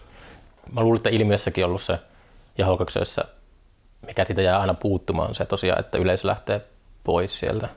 [0.74, 2.00] Mä luulen, että ilmiössäkin ollut se,
[2.58, 3.26] ja Holkaksössä,
[4.08, 6.62] mikä siitä jää aina puuttumaan, on se tosiaan, että yleisö lähtee
[7.04, 7.70] pois sieltä.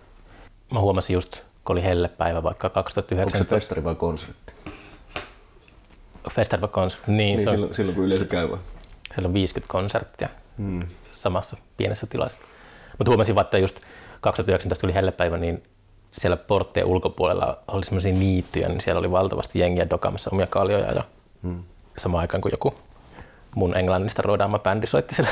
[0.72, 3.40] Mä huomasin just, kun oli hellepäivä vaikka 2009.
[3.40, 4.52] Onko se festari vai konsertti?
[6.30, 7.36] Festari vai konsertti, niin.
[7.36, 8.58] niin se on, silloin, silloin kun yleisö käy vai?
[9.14, 10.82] Siellä on 50 konserttia hmm.
[11.12, 12.38] samassa pienessä tilassa.
[12.98, 13.80] Mutta huomasin, että just
[14.20, 15.62] 2019 oli hellepäivä, niin
[16.10, 21.04] siellä porttien ulkopuolella oli semmoisia niittyjä, niin siellä oli valtavasti jengiä dokamassa omia kaljoja ja
[21.42, 21.64] hmm.
[21.98, 22.74] samaan aikaan kuin joku
[23.56, 25.28] mun englannista roodaama bändi soitti sille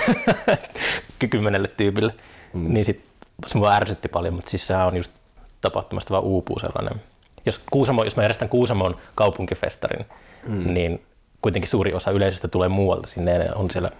[1.30, 2.14] kymmenelle tyypille.
[2.52, 2.74] Hmm.
[2.74, 3.04] Niin sit
[3.46, 5.12] se mua ärsytti paljon, mutta siis sehän on just
[5.60, 7.02] tapahtumasta vaan uupuu sellainen.
[7.46, 10.06] Jos, Kuusamo, jos mä järjestän Kuusamon kaupunkifestarin,
[10.46, 10.74] hmm.
[10.74, 11.02] niin
[11.42, 13.90] kuitenkin suuri osa yleisöstä tulee muualta sinne ja on siellä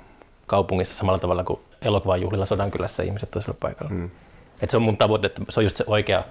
[0.46, 3.90] kaupungissa samalla tavalla kuin elokuvan juhlilla Sodankylässä ihmiset toisella paikalla.
[3.90, 4.10] Hmm.
[4.62, 6.22] Et se on mun tavoite, että se on just se oikea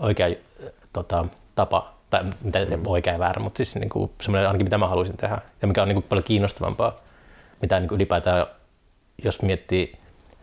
[0.00, 0.28] oikea
[0.92, 1.24] tota,
[1.54, 2.82] tapa, tai mitä mm.
[2.86, 5.82] oikea ja väärä, mutta siis niin kuin, semmoinen ainakin mitä mä haluaisin tehdä ja mikä
[5.82, 6.96] on niin kuin, paljon kiinnostavampaa,
[7.62, 8.46] mitä niin ylipäätään,
[9.24, 10.00] jos miettii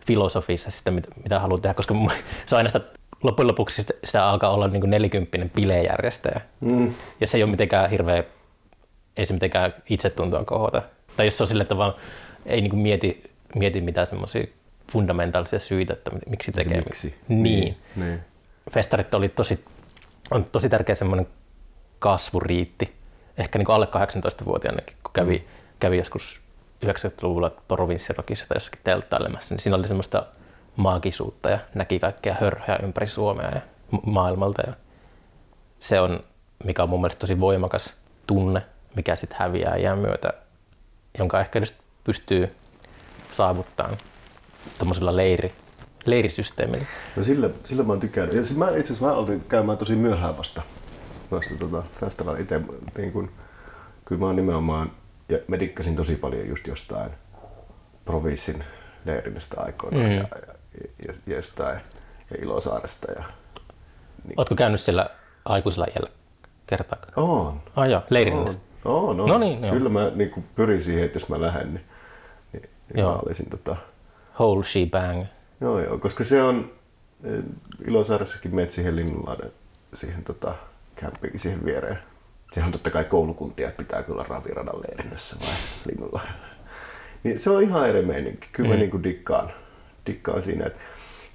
[0.08, 1.96] filosofissa sitä, mitä, mitä haluaa tehdä, koska
[2.46, 2.82] se on aina sitä,
[3.24, 6.42] loppujen lopuksi sitä, sitä alkaa olla niin nelikymppinen bilejärjestäjä.
[6.60, 6.94] Mm.
[7.22, 8.24] Ja se ei ole mitenkään hirveä,
[9.18, 10.82] ei se mitenkään itsetuntoa kohota.
[11.18, 11.94] Tai jos se on sille, että vaan
[12.46, 13.24] ei niin mieti,
[13.56, 14.48] mieti mitään semmoisia
[14.92, 16.82] fundamentaalisia syitä, että miksi tekee.
[16.82, 17.16] Miksi?
[17.28, 17.42] Niin.
[17.42, 17.78] niin.
[17.96, 18.20] niin
[18.72, 19.66] festarit oli tosi,
[20.32, 21.28] on tosi tärkeä semmoinen
[22.00, 22.94] kasvuriitti.
[23.38, 25.44] Ehkä niin kuin alle 18-vuotiaanakin, kun kävi, mm.
[25.80, 26.42] kävi joskus
[26.86, 30.26] 90-luvulla provinssirokissa tai jossakin telttailemassa, niin siinä oli semmoista
[30.76, 33.62] maagisuutta ja näki kaikkea hörhöä ympäri Suomea ja
[34.06, 34.62] maailmalta.
[34.68, 34.74] Ja
[35.80, 36.20] se on,
[36.64, 37.94] mikä on mun mielestä tosi voimakas
[38.28, 38.62] tunne,
[38.96, 40.34] mikä sitten häviää iän myötä,
[41.20, 42.56] jonka ehkä just pystyy
[43.32, 43.98] saavuttamaan
[44.78, 45.54] tuommoisella leiri,
[46.06, 46.86] leirisysteemillä?
[47.16, 48.36] No sillä, sillä mä oon tykännyt.
[48.36, 50.62] Ja mä itse asiassa mä aloitin käymään tosi myöhään vasta,
[51.32, 52.62] vasta tota, festivaalilla itse.
[52.98, 53.12] Niin
[54.06, 54.92] kyllä mä oon nimenomaan,
[55.30, 57.12] ja mä dikkasin tosi paljon just jostain
[58.06, 58.64] provinssin
[59.06, 60.12] leirinnästä aikoina mm.
[60.12, 60.54] ja, ja,
[61.08, 61.80] ja, ja, jostain
[62.32, 63.12] ja Ilosaaresta.
[63.12, 63.24] Ja,
[64.24, 64.40] niin.
[64.40, 65.10] Ootko käynyt siellä
[65.46, 66.10] aikuisella iällä
[66.68, 67.14] kertaakaan?
[67.16, 67.62] Oon.
[67.76, 68.60] Ah joo, leirinnässä.
[68.86, 69.30] Oon, oon.
[69.30, 69.74] No niin, joo.
[69.74, 71.86] Kyllä mä niin pyrin siihen, että jos mä lähden, niin,
[72.54, 73.76] niin, niin mä olisin tota...
[74.40, 75.26] Whole shebang.
[75.62, 76.72] Joo, joo, koska se on
[77.24, 77.44] eh,
[77.88, 79.52] Ilosaaressakin menet siihen Linnunlahden
[79.94, 80.56] siihen tota,
[80.96, 82.00] kämppiin siihen viereen.
[82.52, 85.56] Sehän on totta kai koulukuntia, että pitää kyllä raviradan leirinnässä vai
[85.86, 86.46] Linnunlahdella.
[87.24, 88.48] Niin se on ihan eri meininki.
[88.52, 88.76] Kyllä mm.
[88.76, 89.52] mä niin dikkaan,
[90.06, 90.66] dikkaan siinä.
[90.66, 90.80] Että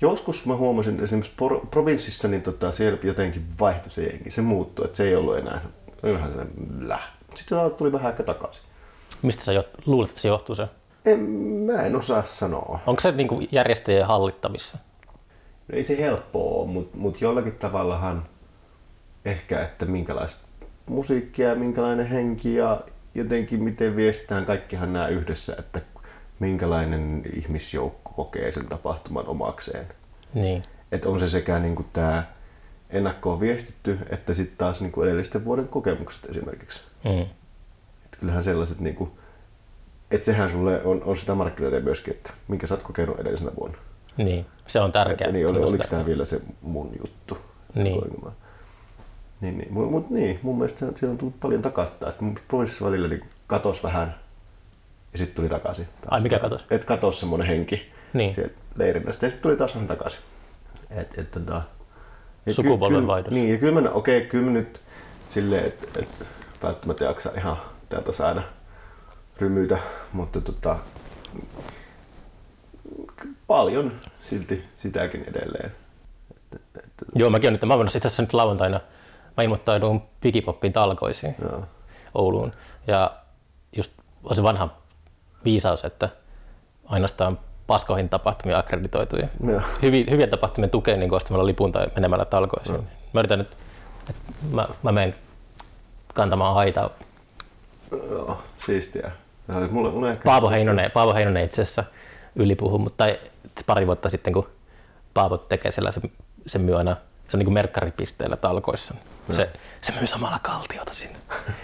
[0.00, 1.36] joskus mä huomasin että esimerkiksi
[1.70, 4.30] provinssissa, niin tota, siellä jotenkin vaihtui se jengi.
[4.30, 5.60] Se muuttui, että se ei ollut enää
[6.04, 6.38] ihan se
[6.80, 7.08] läh.
[7.34, 8.62] Sitten tuli vähän aika takaisin.
[9.22, 10.68] Mistä sä luulet, että se johtuu se?
[11.04, 12.80] En, mä en osaa sanoa.
[12.86, 14.78] Onko se niin kuin järjestäjien hallittavissa?
[15.68, 18.28] No ei se helppoa ole, mutta mut jollakin tavallahan
[19.24, 20.46] ehkä, että minkälaista
[20.86, 22.80] musiikkia, minkälainen henki ja
[23.14, 25.80] jotenkin miten viestitään kaikkihan nämä yhdessä, että
[26.40, 29.86] minkälainen ihmisjoukko kokee sen tapahtuman omakseen.
[30.34, 30.62] Niin.
[30.92, 32.26] Että on se sekä niin kuin tämä,
[32.90, 36.80] ennakkoon viestitty, että sitten taas niin kuin edellisten vuoden kokemukset esimerkiksi.
[37.04, 37.20] Mm.
[38.04, 39.10] Et kyllähän sellaiset, niin kuin,
[40.10, 43.78] että sehän sulle on, on sitä markkinointia myöskin, että minkä sä oot kokenut edellisenä vuonna.
[44.16, 45.32] Niin, se on tärkeää.
[45.32, 47.38] Niin, oli, oliko tämä vielä se mun juttu?
[47.74, 48.24] Niin.
[48.24, 48.32] Mä-
[49.42, 49.72] Niin, niin.
[49.72, 52.20] Mutta mut, niin, mun mielestä se- siellä on tullut paljon takaisin taas.
[52.20, 54.14] Mun prosessissa välillä niin katos vähän
[55.12, 55.84] ja sitten tuli takaisin.
[56.00, 56.12] Taas.
[56.12, 56.64] Ai, mikä katos?
[56.70, 58.32] Et katos semmonen henki Niin.
[58.32, 60.20] sieltä leirinnästä ja sitten tuli taas vähän takaisin.
[60.90, 61.62] Et, et, tota,
[62.46, 63.30] ja Sukupolven ky-.
[63.30, 64.80] Niin, ja kyllä mä, okei, okay, kyllä mä nyt
[65.28, 66.08] silleen, että et,
[66.62, 67.56] välttämättä jaksa ihan
[67.88, 68.42] täältä saada
[69.38, 69.78] rymyitä,
[70.12, 70.76] mutta tota,
[73.46, 75.72] paljon silti sitäkin edelleen.
[77.14, 78.80] Joo, mäkin olen nyt, mä olen itse asiassa nyt lauantaina,
[79.36, 81.64] mä ilmoittaudun Pigipopin talkoisiin Joo.
[82.14, 82.52] Ouluun.
[82.86, 83.10] Ja
[83.76, 83.92] just
[84.24, 84.68] on se vanha
[85.44, 86.08] viisaus, että
[86.84, 89.28] ainoastaan paskoihin tapahtumia akkreditoituja.
[89.82, 92.74] Hyviä, hyviä tapahtumia tukee niin ostamalla lipun tai menemällä talkoisiin.
[92.74, 92.84] Joo.
[93.12, 93.56] Mä yritän nyt,
[94.10, 95.14] että mä, mä menen
[96.14, 96.90] kantamaan haitaa.
[98.10, 99.12] Joo, siistiä.
[99.70, 101.84] Mulle, mulle ehkä Paavo Heinonen, Paavo Heinonen itse asiassa
[102.36, 103.20] ylipuhu, mutta tai
[103.66, 104.48] pari vuotta sitten, kun
[105.14, 106.02] Paavo tekee sellaisen,
[106.46, 106.96] se myy aina,
[107.28, 108.94] se on niin kuin merkkaripisteellä talkoissa.
[109.30, 111.18] Se, se myy samalla kaltiota sinne.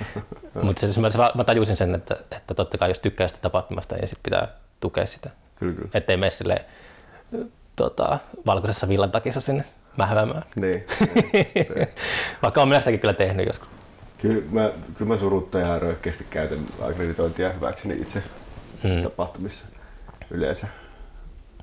[0.62, 3.94] mutta se, se, mä, mä tajusin sen, että, että totta kai jos tykkää sitä tapahtumasta,
[3.96, 4.48] niin sit pitää
[4.80, 5.30] tukea sitä.
[5.56, 5.88] Kyllä, kyllä.
[5.94, 6.64] Ettei mene silleen,
[7.76, 9.64] tota, valkoisessa villan takissa sinne
[9.96, 10.44] mähvämään.
[10.56, 10.86] Niin.
[12.42, 13.68] Vaikka olen sitäkin kyllä tehnyt joskus.
[14.18, 18.22] Kyllä mä, kyllä mä surutta ja röyhkeästi käytän akkreditointia hyväkseni itse
[18.84, 19.02] Mm.
[19.02, 19.66] tapahtumissa
[20.30, 20.66] yleensä.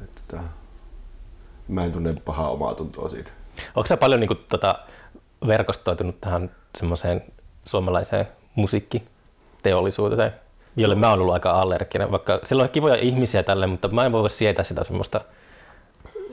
[0.03, 0.43] Että, tota,
[1.67, 3.31] mä en tunne pahaa omaa tuntoa siitä.
[3.75, 4.75] Onko sä paljon niin kuin, tota,
[5.47, 7.23] verkostoitunut tähän semmoiseen
[7.65, 10.33] suomalaiseen musiikkiteollisuuteen,
[10.75, 14.11] jolle mä oon ollut aika allerginen, vaikka siellä on kivoja ihmisiä tälle, mutta mä en
[14.11, 15.21] voi sietää sitä semmoista,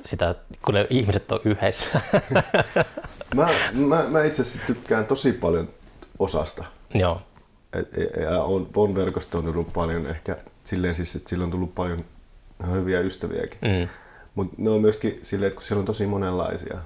[0.05, 0.35] sitä,
[0.65, 2.01] kun ne ihmiset on yhdessä.
[3.35, 5.69] Mä, mä, mä itse asiassa tykkään tosi paljon
[6.19, 6.65] osasta.
[6.95, 7.21] Joo,
[7.73, 7.89] Et,
[8.21, 12.05] ja on, on verkostoitunut paljon ehkä silleen siis, että sillä on tullut paljon
[12.73, 13.59] hyviä ystäviäkin.
[13.63, 13.89] mm.
[14.35, 16.79] Mutta ne on myöskin silleen, että kun siellä on tosi monenlaisia.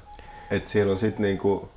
[0.50, 1.68] Että siellä on sitten niinku...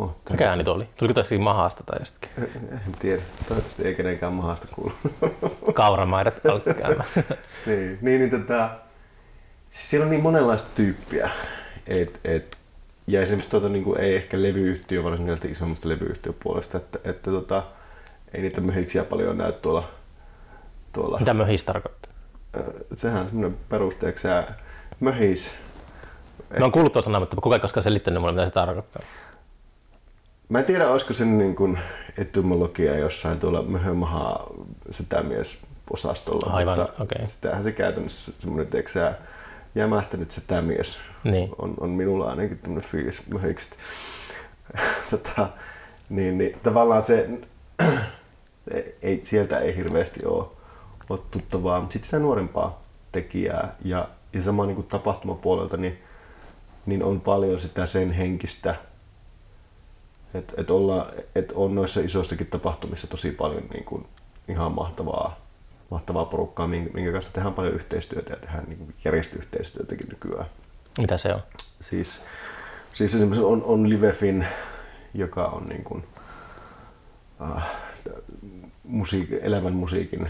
[0.00, 0.88] Oh, tää- mikä ääni oli?
[0.96, 2.30] Tuliko tässä mahasta tai jostakin?
[2.72, 3.22] En tiedä.
[3.48, 4.92] Toivottavasti ei kenenkään mahasta kuulu.
[5.74, 6.74] Kauramaidat alkoi
[7.66, 8.70] niin, niin, niin tota,
[9.70, 11.30] siis siellä on niin monenlaista tyyppiä.
[11.86, 12.58] Et, et,
[13.06, 17.62] ja esimerkiksi tuota, niin kuin, ei ehkä levyyhtiö, varsinkin isommasta levyyhtiön puolesta, että, että tota,
[18.34, 19.88] ei niitä möhiksiä paljon näy tuolla.
[20.92, 21.18] tuolla.
[21.18, 22.12] Mitä möhis tarkoittaa?
[22.92, 24.28] Sehän on semmoinen perusteeksi
[25.00, 25.54] möhis.
[26.58, 29.02] Mä oon kuullut tuon sanan, mutta kukaan ei koskaan selittänyt mulle, mitä se tarkoittaa.
[30.50, 31.78] Mä en tiedä, olisiko se niin kuin
[32.18, 34.46] etymologia jossain tuolla möhömaha
[34.90, 35.58] setämies
[35.90, 36.52] osastolla.
[36.52, 37.26] Aivan, mutta okei.
[37.26, 39.14] Sitähän se käytännössä semmoinen, että sä
[39.74, 41.50] jämähtänyt setämies Niin.
[41.58, 43.76] on, on minulla ainakin tämmöinen fiilis möhikset.
[45.10, 45.48] tota,
[46.08, 47.28] niin, niin, tavallaan se,
[49.02, 50.44] ei, sieltä ei hirveästi ole,
[51.08, 52.82] ole tuttavaa, mutta sitten sitä nuorempaa
[53.12, 55.98] tekijää ja, ja sama niin tapahtumapuolelta, niin,
[56.86, 58.74] niin on paljon sitä sen henkistä,
[60.34, 64.06] että et olla, et on noissa isoissakin tapahtumissa tosi paljon niin kuin
[64.48, 65.36] ihan mahtavaa,
[65.90, 70.46] mahtavaa porukkaa, minkä, kanssa tehdään paljon yhteistyötä ja tehdään niin järjestöyhteistyötäkin nykyään.
[70.98, 71.40] Mitä se on?
[71.80, 72.22] Siis,
[72.94, 74.46] siis esimerkiksi on, on Livefin,
[75.14, 76.04] joka on niin kuin,
[77.42, 77.66] äh,
[78.84, 80.28] musiik, elävän musiikin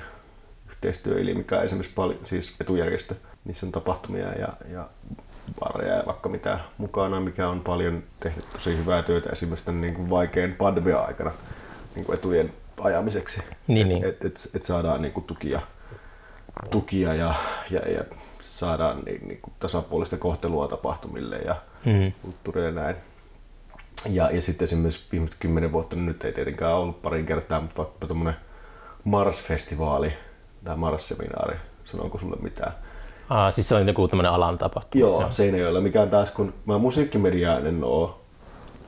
[0.68, 3.14] yhteistyöeli, mikä on esimerkiksi paljon, siis etujärjestö.
[3.44, 4.88] Niissä on tapahtumia ja, ja
[5.60, 9.94] bareja ja vaikka mitä mukana, mikä on paljon tehnyt tosi hyvää työtä esimerkiksi tämän niin
[9.94, 11.32] kuin vaikean pandemian aikana
[11.94, 13.42] niin kuin etujen ajamiseksi.
[13.66, 14.04] Niin, niin.
[14.04, 15.60] Et, et, et saadaan niin kuin tukia,
[16.70, 17.34] tukia ja,
[17.70, 18.04] ja, ja
[18.40, 22.12] saadaan niin, niin kuin tasapuolista kohtelua tapahtumille ja Mm.
[22.22, 22.96] kulttuurille ja näin.
[24.08, 27.82] Ja, ja sitten esimerkiksi viimeiset kymmenen vuotta, niin nyt ei tietenkään ollut parin kertaa, mutta
[27.82, 28.36] vaikka tämmöinen
[29.04, 30.12] Mars-festivaali
[30.64, 32.72] tai Mars-seminaari, sanoonko sulle mitään?
[33.30, 35.00] Ah, siis se on joku tämmöinen alan tapahtuma.
[35.00, 35.30] Joo, Joo.
[35.30, 38.10] Seinäjoella, mikä on taas, kun mä musiikkimediaan en ole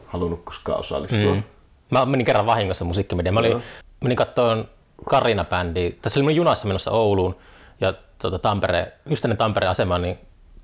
[0.07, 1.35] halunnut koskaan osallistua.
[1.35, 1.43] Mm.
[1.91, 3.35] Mä menin kerran vahingossa musiikkimediaan.
[3.35, 3.61] Mä olin, Joo.
[4.01, 4.69] menin katsomaan
[5.11, 5.93] Karina-bändiä.
[6.03, 7.37] Tässä oli mun junassa menossa Ouluun
[7.81, 10.19] ja tuota, Tampere, just ennen Tampereen asemaa, niin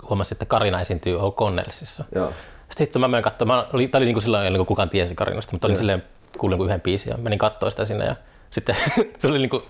[0.08, 2.04] huomasin, että Karina esiintyy O'Connellsissa.
[2.14, 2.32] Joo.
[2.68, 4.90] Sitten hitto mä menin katsomaan, mä oli, tää oli niin kuin silloin, ennen kuin kukaan
[4.90, 6.02] tiesi Karinasta, mutta olin silleen,
[6.38, 8.16] kuulin yhden biisin ja menin katsomaan sitä sinne ja
[8.50, 8.76] sitten
[9.18, 9.62] se oli, niin kuin,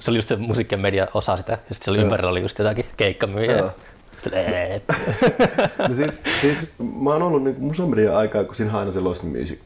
[0.00, 2.58] se oli just se musiikki ja media osa sitä ja sitten siellä ympärillä oli just
[2.58, 3.64] jotakin keikkamyyjä.
[5.88, 9.58] No siis, siis mä oon ollut niin musamedian aikaa, kun siinä aina se Lost Music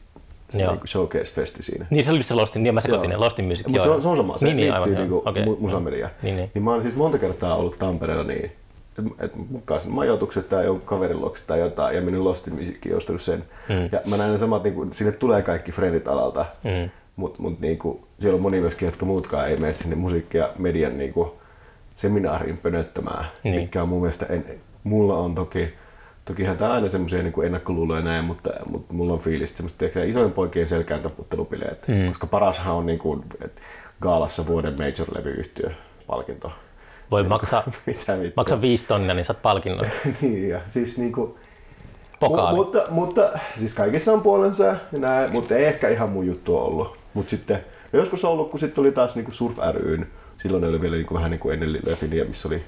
[0.49, 0.71] se Joo.
[0.71, 1.85] niin showcase-festi siinä.
[1.89, 3.67] Niin se oli se Lostin, niin mä sekoitin ne Lostin Music.
[3.67, 5.21] Mutta se, on, se on sama, se niin, niin, liittyy aivan, niin joo.
[5.21, 5.57] kuin Okei, mu- joo.
[5.59, 6.11] musamediaan.
[6.21, 6.51] Niin, niin.
[6.53, 8.51] niin mä oon siis monta kertaa ollut Tampereella niin,
[9.19, 12.97] että mukaan sinne majoitukset tai jonkun kaverin luokse tai jotain, ja minun Lost Music on
[12.97, 13.43] ostanut sen.
[13.69, 13.89] Mm.
[13.91, 16.89] Ja mä näen ne samat, niin kuin, sinne tulee kaikki friendit alalta, mm.
[17.15, 20.51] Mutta mut, niin kuin, siellä on moni myöskin, jotka muutkaan ei mene sinne musiikki- ja
[20.57, 21.29] median niin kuin,
[21.95, 23.61] seminaariin pönöttämään, niin.
[23.61, 24.45] mikä on mun mielestä, en,
[24.83, 25.73] mulla on toki,
[26.25, 30.31] tokihan tämä aina semmoisia niin ennakkoluuloja näin, mutta, mutta mulla on fiilis, että semmoista isojen
[30.31, 32.07] poikien selkään taputtelupileet, mm.
[32.07, 33.61] koska parashan on niin kuin, että
[34.01, 35.71] Gaalassa vuoden major-levyyhtiö
[36.07, 36.51] palkinto.
[37.11, 39.85] Voi maksaa, mitä maksaa viisi tonnia, niin saat palkinnon.
[40.21, 41.37] niin, ja siis niinku,
[42.19, 42.53] Pokaali.
[42.53, 46.57] Mu- mutta, mutta, siis kaikissa on puolensa, ja näin, mutta ei ehkä ihan mun juttu
[46.57, 47.04] ollut.
[47.15, 50.07] Mutta sitten, no joskus on ollut, kun sitten tuli taas niinku Surf ryn,
[50.41, 52.63] silloin ne oli vielä niinku vähän niin kuin ennen Lefinia, missä oli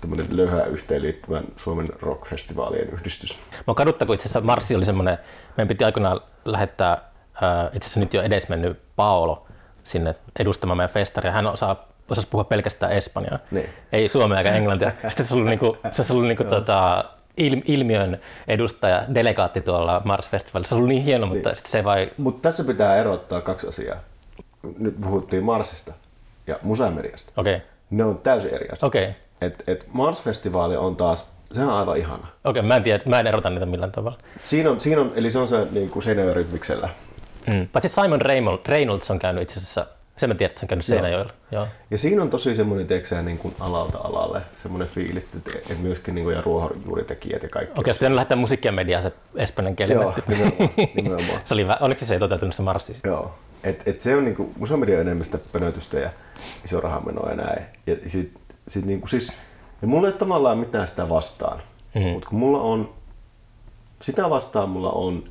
[0.00, 3.36] tämmöinen löyhä yhteenliittymän Suomen rockfestivaalien yhdistys.
[3.66, 5.18] Mä kaduttako itse asiassa Marssi oli semmoinen,
[5.56, 9.46] meidän piti aikoinaan lähettää äh, itse asiassa nyt jo edesmennyt Paolo
[9.84, 11.32] sinne edustamaan meidän festaria.
[11.32, 13.68] Hän osaa osasi puhua pelkästään espanjaa, niin.
[13.92, 14.90] ei suomea eikä englantia.
[14.90, 17.04] Sitten se olisi ollut, niinku, se olisi ollut niinku, tota,
[17.38, 20.76] il, ilmiön edustaja, delegaatti tuolla Mars Festivalissa.
[20.76, 21.34] Se oli niin hieno, niin.
[21.34, 22.10] mutta sitten se vai...
[22.16, 23.96] Mutta tässä pitää erottaa kaksi asiaa.
[24.78, 25.92] Nyt puhuttiin Marsista
[26.46, 27.32] ja Musamediasta.
[27.36, 27.56] Okei.
[27.56, 27.66] Okay.
[27.90, 28.86] Ne on täysin eri asia.
[28.86, 29.04] Okei.
[29.04, 29.14] Okay.
[29.40, 32.26] Et, et Mars-festivaali on taas, se on aivan ihana.
[32.44, 34.18] Okei, okay, mä en tiedä, mä en erota niitä millään tavalla.
[34.40, 36.88] Siinä on, siinä on eli se on se niin kuin Seinäjoen-rytmiksellä.
[37.46, 37.68] Mm.
[37.72, 38.20] Paitsi Simon
[38.66, 39.86] Reynolds on käynyt itse asiassa
[40.18, 41.32] sen mä tiedän, että se on käynyt Seinäjoella.
[41.50, 41.66] Joo.
[41.90, 46.24] Ja siinä on tosi semmoinen, teksää niin kuin alalta alalle, semmoinen fiilis, että myöskin niin
[46.24, 47.80] kuin, ja ruohonjuuritekijät ja kaikki.
[47.80, 49.92] Okei, olisi pitänyt lähettää musiikkia mediaan se espanjan kieli.
[49.92, 50.70] Joo, nimenomaan.
[50.94, 51.40] nimenomaan.
[51.44, 52.96] se oli, onneksi se ei toteutunut se marssi.
[53.04, 56.10] Joo, et, et se on niin kuin, musamedia enemmän sitä pönötystä ja
[56.64, 57.62] iso rahamenoa ja näin.
[57.86, 58.32] Ja sit,
[58.68, 59.32] sit niin kuin, siis,
[59.82, 61.62] ja mulla ei ole tavallaan mitään sitä vastaan,
[61.94, 62.02] mm.
[62.02, 62.94] mutta kun mulla on,
[64.02, 65.24] sitä vastaan mulla on,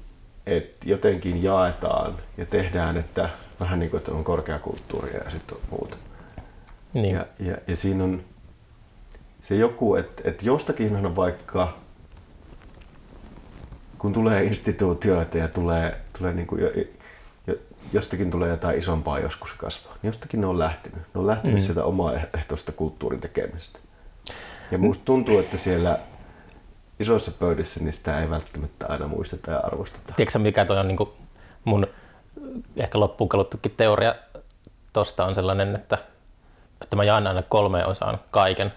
[0.45, 5.63] että jotenkin jaetaan ja tehdään, että vähän niin kuin, että on korkeakulttuuria ja sitten on
[5.69, 5.97] muuta.
[6.93, 7.15] Niin.
[7.15, 8.21] Ja, ja, ja siinä on
[9.41, 11.77] se joku, että, että jostakin on vaikka,
[13.97, 16.61] kun tulee instituutioita ja tulee, tulee niin kuin,
[17.93, 20.99] jostakin tulee jotain isompaa joskus kasvaa, niin jostakin ne on lähtenyt.
[20.99, 21.63] Ne on lähtenyt mm.
[21.63, 23.79] sieltä omaa ehtoista kulttuurin tekemisestä.
[24.71, 25.99] Ja musta tuntuu, että siellä
[26.99, 30.13] isoissa pöydissä niin sitä ei välttämättä aina muisteta ja arvosteta.
[30.15, 31.09] Tiedätkö mikä toi on niin kuin
[31.65, 31.87] mun
[32.77, 34.15] ehkä loppuun kaluttukin teoria
[34.93, 35.97] tosta on sellainen, että,
[36.81, 38.73] että mä jaan aina kolmeen osaan kaiken.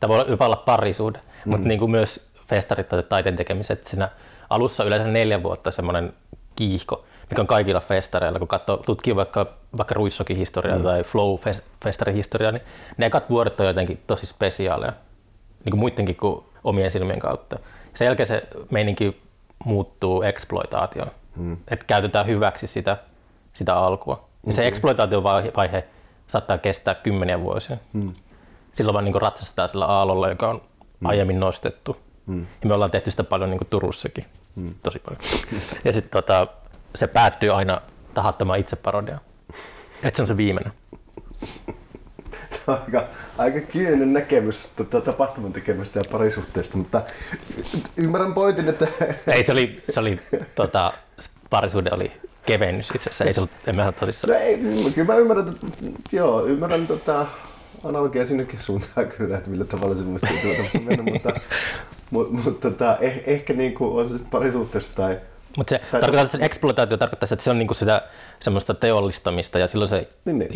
[0.00, 1.50] Tämä voi jopa olla parisuhde, mm.
[1.50, 3.86] mutta niin kuin myös festarit tai taiteen tekemiset.
[3.86, 4.08] Siinä
[4.50, 6.12] alussa yleensä neljä vuotta semmoinen
[6.56, 8.38] kiihko, mikä on kaikilla festareilla.
[8.38, 10.84] Kun katsoo, tutkii vaikka, vaikka Ruissokin historiaa mm.
[10.84, 12.62] tai Flow-festarin historiaa, niin
[12.96, 14.92] ne ekat vuodet on jotenkin tosi spesiaaleja,
[15.64, 17.58] niin kuin muidenkin kuin omien silmien kautta.
[17.94, 19.22] Sen jälkeen se meininki
[19.64, 21.10] muuttuu exploitaatioon.
[21.36, 21.56] Mm.
[21.68, 22.96] Että käytetään hyväksi sitä,
[23.52, 24.14] sitä alkua.
[24.14, 24.52] Ja mm-hmm.
[24.52, 25.84] se exploitaatiovaihe
[26.26, 27.76] saattaa kestää kymmeniä vuosia.
[27.92, 28.14] Mm.
[28.72, 30.60] Silloin vaan niin ratsastetaan sillä aallolla, joka on
[31.00, 31.06] mm.
[31.06, 31.96] aiemmin nostettu.
[32.26, 32.40] Mm.
[32.40, 34.24] Ja me ollaan tehty sitä paljon niin Turussakin.
[34.56, 34.74] Mm.
[34.82, 35.20] Tosi paljon.
[35.84, 36.46] ja sitten tota,
[36.94, 37.80] se päättyy aina
[38.14, 39.20] tahattomaan itseparodiaan.
[40.02, 40.72] Että se on se viimeinen.
[42.66, 43.04] aika,
[43.38, 47.02] aika kyyninen näkemys tota, tapahtuman tekemästä ja parisuhteesta, mutta
[47.96, 48.86] ymmärrän pointin, että...
[49.26, 50.20] Ei, se oli, se oli
[50.54, 50.92] tota,
[51.50, 52.12] parisuhde oli
[52.46, 54.32] kevennys itse asiassa, ei se ollut, en mä tosissaan.
[54.32, 54.58] No ei,
[54.94, 55.66] kyllä mä ymmärrän, että,
[56.12, 57.26] joo, ymmärrän tota,
[57.84, 61.30] analogia sinnekin suuntaan kyllä, että millä tavalla se mielestä tuota mennä, mutta,
[62.10, 65.18] mutta, mutta tota, eh, ehkä niin kuin on se sitten parisuhteessa tai
[65.56, 68.02] mutta se tai tarkoittaa, että exploitaatio tarkoittaa, että se on niinku sitä
[68.40, 70.50] semmoista teollistamista ja silloin se niin, niin.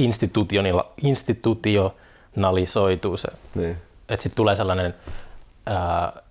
[0.97, 3.29] institutionalisoituu se.
[3.55, 3.77] Niin.
[4.09, 4.95] Että sitten tulee sellainen
[5.67, 6.23] ää,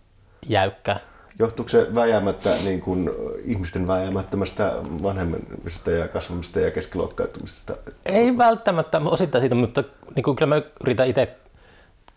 [0.49, 0.99] jäykkä
[1.39, 3.09] Johtuuko se vääjäämättä niin kuin
[3.43, 7.77] ihmisten vääjäämättömästä vanhemmisesta ja kasvamista ja keskiluokkautumisesta?
[8.05, 9.83] Ei välttämättä osittain siitä, mutta
[10.15, 11.35] niin kuin kyllä mä yritän itse,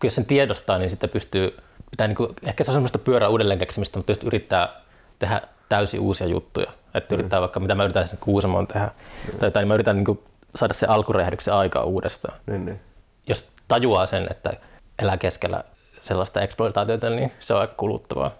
[0.03, 1.57] jos sen tiedostaa, niin sitten pystyy,
[1.91, 4.81] pitää niin kuin, ehkä se on semmoista pyörää uudelleen keksimistä, mutta just yrittää
[5.19, 6.71] tehdä täysin uusia juttuja.
[6.93, 7.19] Että mm.
[7.19, 9.39] yrittää vaikka, mitä mä yritän sen Kuusamoon tehdä, mm.
[9.39, 10.19] tai jotain, niin mä yritän niin kuin
[10.55, 12.39] saada se alkurehdyksen aikaa uudestaan.
[12.47, 12.79] Niin, niin.
[13.27, 14.53] Jos tajuaa sen, että
[15.01, 15.63] elää keskellä
[16.01, 18.31] sellaista eksploitaatiota, niin se on aika kuluttavaa.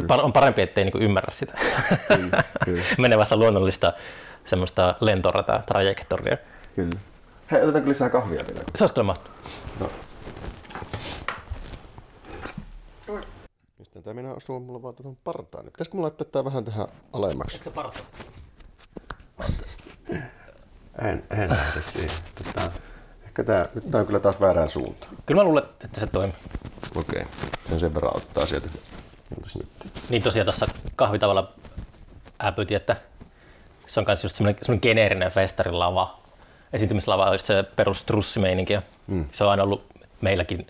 [0.00, 0.22] Kyllä.
[0.22, 1.52] on parempi, ettei niinku ymmärrä sitä.
[2.08, 2.82] Kyllä, kyllä.
[2.98, 3.92] Menee vasta luonnollista
[4.44, 6.36] semmoista lentorata trajektoria.
[6.74, 6.98] Kyllä.
[7.50, 8.64] Hei, otetaanko lisää kahvia vielä?
[8.74, 9.38] Se olisi kyllä mahtavaa.
[9.80, 9.90] No.
[13.78, 15.64] Mistä tämä minä osuu mulla vaan tuohon partaan?
[15.64, 17.56] Pitäisikö mulla laittaa tää vähän tähän alemmaksi?
[17.56, 17.98] Eikö se parta?
[21.02, 22.10] En, en lähde siihen.
[22.44, 22.70] Tätä,
[23.24, 25.12] ehkä tää, nyt tää on kyllä taas väärään suuntaan.
[25.26, 26.36] Kyllä mä luulen, että se toimii.
[26.96, 27.32] Okei, okay.
[27.64, 28.68] sen sen verran ottaa sieltä
[29.30, 29.68] nyt?
[30.10, 30.66] Niin tosiaan tuossa
[30.96, 31.52] kahvitavalla
[32.44, 32.96] äpyti, että
[33.86, 36.18] se on myös just semmoinen, semmoinen geneerinen festarin lava.
[36.72, 38.78] Esiintymislava on se perus trussimeininki.
[39.06, 39.26] Mm.
[39.32, 39.84] Se on aina ollut
[40.20, 40.66] meilläkin,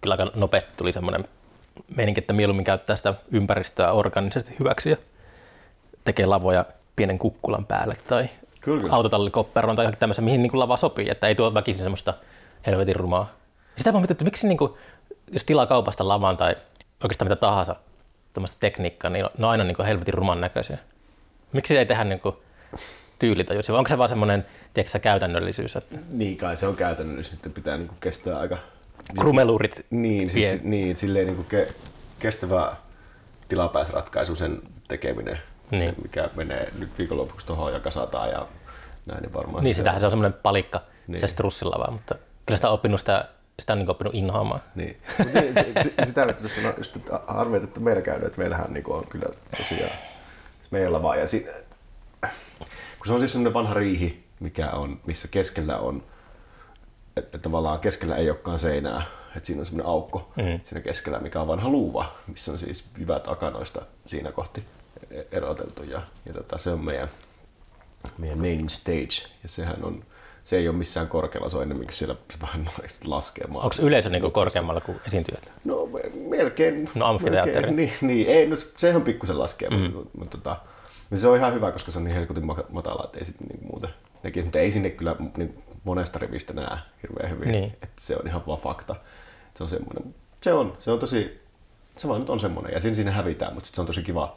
[0.00, 1.28] kyllä aika nopeasti tuli semmoinen
[1.96, 4.96] meininki, että mieluummin käyttää sitä ympäristöä organisesti hyväksi ja
[6.04, 6.64] tekee lavoja
[6.96, 8.28] pienen kukkulan päälle tai
[8.60, 8.94] Kyllä, kyllä.
[8.94, 12.14] autotallikopperoon tai johonkin tämmöisen, mihin niin kuin lava sopii, että ei tuo väkisin semmoista
[12.66, 13.30] helvetin rumaa.
[13.76, 14.72] Sitä mä oon miettinyt, että miksi niin kuin,
[15.32, 16.56] jos tilaa kaupasta lavan tai
[17.04, 17.76] oikeastaan mitä tahansa
[18.32, 20.78] tämmöistä tekniikkaa, niin ne on aina niin kuin helvetin ruman näköisiä.
[21.52, 22.36] Miksi ei tehdä niin kuin
[23.18, 27.50] tyylitajuisia, vai onko se vaan semmoinen tiedätkö, käytännöllisyys, että Niin kai se on käytännöllistä, että
[27.50, 28.58] pitää niinku kestää aika...
[29.18, 31.68] krumeluurit Niin, siis, niin silleen niinku ke,
[32.18, 32.76] kestävä
[33.48, 35.38] tilapäisratkaisu sen tekeminen,
[35.70, 35.94] Niin.
[35.94, 38.46] se, mikä menee nyt viikonlopuksi tuohon ja kasataan ja
[39.06, 39.64] näin, niin varmaan...
[39.64, 40.88] Niin, sitähän se on semmoinen palikka, niin.
[41.06, 41.20] Niin.
[41.20, 42.14] se strussilla vaan, mutta
[42.46, 43.28] kyllä sitä on oppinut sitä,
[43.60, 44.60] sitä on niin oppinut inhoamaan.
[44.74, 45.02] Niin.
[45.34, 45.54] Niin,
[46.06, 49.26] sitä nyt tuossa sanoin, just, että arvioit, että meillä käynyt, että meillähän niinku on kyllä
[49.56, 49.92] tosiaan
[50.70, 51.18] meillä vaan.
[51.20, 51.46] Ja si,
[52.98, 56.10] kun se on siis semmoinen vanha riihi, mikä on, missä keskellä on, että
[57.26, 59.02] että tavallaan keskellä ei olekaan seinää,
[59.36, 60.60] että siinä on semmoinen aukko Mm.
[60.64, 64.64] siinä keskellä, mikä on vanha luuva, missä on siis jyvät akanoista siinä kohti
[65.10, 65.82] e- eroteltu.
[65.82, 67.08] Ja, ja tota, se on meidän,
[68.18, 70.04] meidän main stage, ja sehän on,
[70.50, 72.68] se ei ole missään korkealla, se on enemmänkin siellä vähän
[73.04, 73.64] laskee maan.
[73.64, 75.52] Onko yleisö niin korkeammalla kuin esiintyjät?
[75.64, 76.90] No me- melkein.
[76.94, 77.70] No, amfiteatteri.
[77.72, 79.76] Niin, niin, ei, no sehän pikkusen laskee, mm.
[79.76, 80.56] mutta, mutta tota,
[81.10, 83.46] niin se on ihan hyvä, koska se on niin helkutin ma- matala, että ei sitten
[83.46, 83.90] niin muuten
[84.22, 87.72] näkisi, mutta ei sinne kyllä niin monesta rivistä näe hirveän hyvin, Niin.
[87.72, 88.96] että se on ihan vaan fakta.
[89.54, 91.40] Se on semmoinen, se on, se on tosi,
[91.96, 94.36] se vaan nyt on semmoinen, ja siinä, siinä hävitään, mutta se on tosi kiva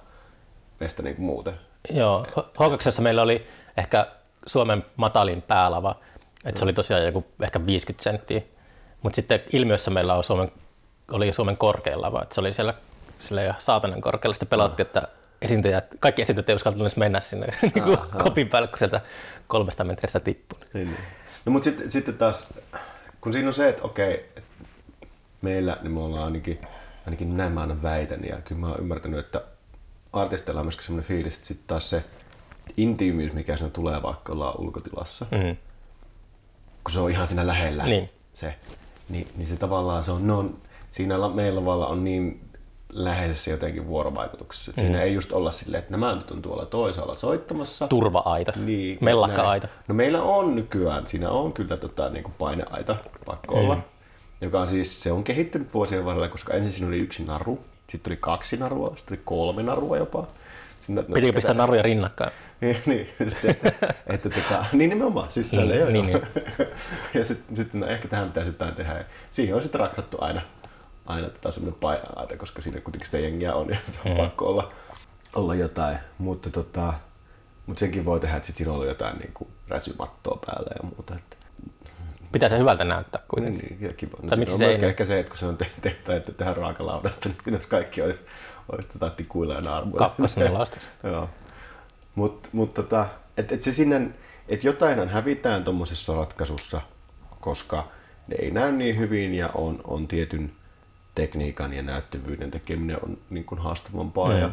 [0.80, 1.54] mestä niin kuin muuten.
[1.92, 3.48] Joo, H2 meillä oli
[3.78, 4.08] ehkä
[4.48, 5.96] Suomen matalin päälava,
[6.46, 8.42] että se oli tosiaan joku ehkä 50 senttiä,
[9.02, 10.52] mutta sitten ilmiössä meillä on Suomen,
[11.12, 12.74] oli Suomen korkein lava, että se oli siellä,
[13.20, 15.08] siellä ihan saatanan korkealla, sitten pelottiin, että
[15.42, 19.02] esiintyjät, kaikki esiintyjät ei uskaltanut edes mennä sinne niin kuin kopin päälle, kun sieltä
[19.48, 20.60] kolmesta metristä tippui.
[20.74, 21.00] Niin, niin.
[21.46, 22.48] No mutta sitten, sitten taas,
[23.22, 24.44] kun siinä on se, että okei, et
[25.42, 26.60] meillä niin me ollaan ainakin,
[27.06, 29.42] ainakin näin mä aina väitän, ja kyllä mä oon ymmärtänyt, että
[30.14, 32.04] artisteilla on myöskin semmoinen fiilis, että sitten taas se
[32.78, 35.58] intiimiys, mikä siinä tulee, vaikka ollaan ulkotilassa, Mm.
[36.84, 38.10] kun se on ihan siinä lähellä Niin.
[38.34, 38.56] se,
[39.10, 40.58] niin, niin se tavallaan se on, ne on
[40.92, 42.42] siinä meillä lavalla on niin
[42.90, 47.14] läheisessä jotenkin vuorovaikutuksessa, että siinä ei just olla silleen, että nämä nyt on tuolla toisaalla
[47.14, 49.68] soittamassa, Turva-aita, niin, mellakka-aita.
[49.68, 49.80] näin.
[49.88, 52.96] No meillä on nykyään, siinä on kyllä tota, niin kuin paineaita
[53.26, 53.78] pakko olla,
[54.42, 57.56] joka on siis, se on kehittynyt vuosien varrella, koska ensin siinä oli yksi naru,
[57.90, 60.28] sitten tuli kaksi narua, sitten tuli kolme narua jopa.
[60.84, 62.32] Sitten, no, Pitikö pistää naruja rinnakkain?
[62.62, 66.22] niin, niin, sitten, että, että, tota, niin nimenomaan, siis Niin, tällä joo, niin, joo.
[67.14, 68.94] ja sitten, sitten no, ehkä tähän pitäisi jotain tehdä.
[68.98, 70.42] Ja siihen on sitten raksattu aina,
[71.06, 74.18] aina tota semmoinen paineaita, koska siinä kuitenkin sitä jengiä on ja se on Mm.
[74.18, 74.72] pakko olla,
[75.36, 75.98] olla jotain.
[76.18, 76.94] Mutta, tota,
[77.66, 80.90] mutta senkin voi tehdä, että sit siinä on ollut jotain niin kuin räsymattoa päällä ja
[80.90, 81.16] muuta.
[81.16, 81.38] Että,
[82.32, 83.66] Pitää se hyvältä näyttää kuitenkin.
[83.70, 84.18] niin, ja kiva.
[84.22, 87.30] No, miksi on se myöskin ehkä se, että kun se on tehty, että tehdään raakalaudasta,
[87.46, 88.22] niin jos kaikki olisi,
[88.72, 90.08] olisi tota tikuilla ja naarmuilla.
[90.08, 90.90] Kakkosnelaustus.
[91.04, 91.30] Joo.
[92.16, 93.08] Mutta mut tota,
[93.38, 94.10] et, et se sinne,
[94.48, 96.82] et jotainhan hävitään tuommoisessa ratkaisussa,
[97.40, 97.88] koska
[98.28, 100.52] ne ei näy niin hyvin ja on, on tietyn
[101.16, 104.40] tekniikan ja näyttävyyden tekeminen on niin kuin haastavampaa Mm.
[104.40, 104.50] ja,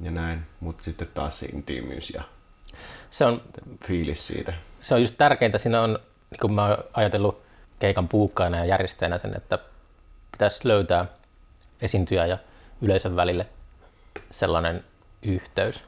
[0.00, 0.42] ja näin.
[0.60, 2.22] Mutta sitten taas se intiimiys ja
[3.10, 3.42] Se on
[3.86, 4.52] fiilis siitä.
[4.80, 5.58] se on just tärkeintä.
[5.58, 5.98] Siinä on,
[6.30, 7.42] niin kuin mä oon ajatellut
[7.78, 9.58] keikan puukkaina ja järjestäjänä sen, että
[10.32, 11.06] pitäisi löytää
[11.82, 12.38] esiintyjä ja
[12.82, 13.46] yleisön välille
[14.30, 14.84] sellainen
[15.22, 15.84] yhteys.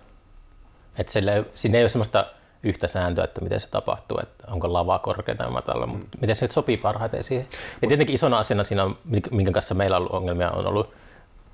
[0.99, 2.27] Että sille, siinä ei ole sellaista
[2.63, 6.45] yhtä sääntöä, että miten se tapahtuu, että onko lava korkea tai matala, mutta miten se
[6.45, 7.47] nyt sopii parhaiten siihen.
[7.83, 8.99] Ja tietenkin isona asiana siinä, on,
[9.31, 10.95] minkä kanssa meillä on ollut ongelmia, on ollut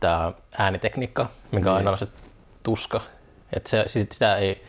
[0.00, 2.08] tämä äänitekniikka, mikä on aina se
[2.62, 3.00] tuska.
[3.56, 4.64] Että se, sit- sitä ei,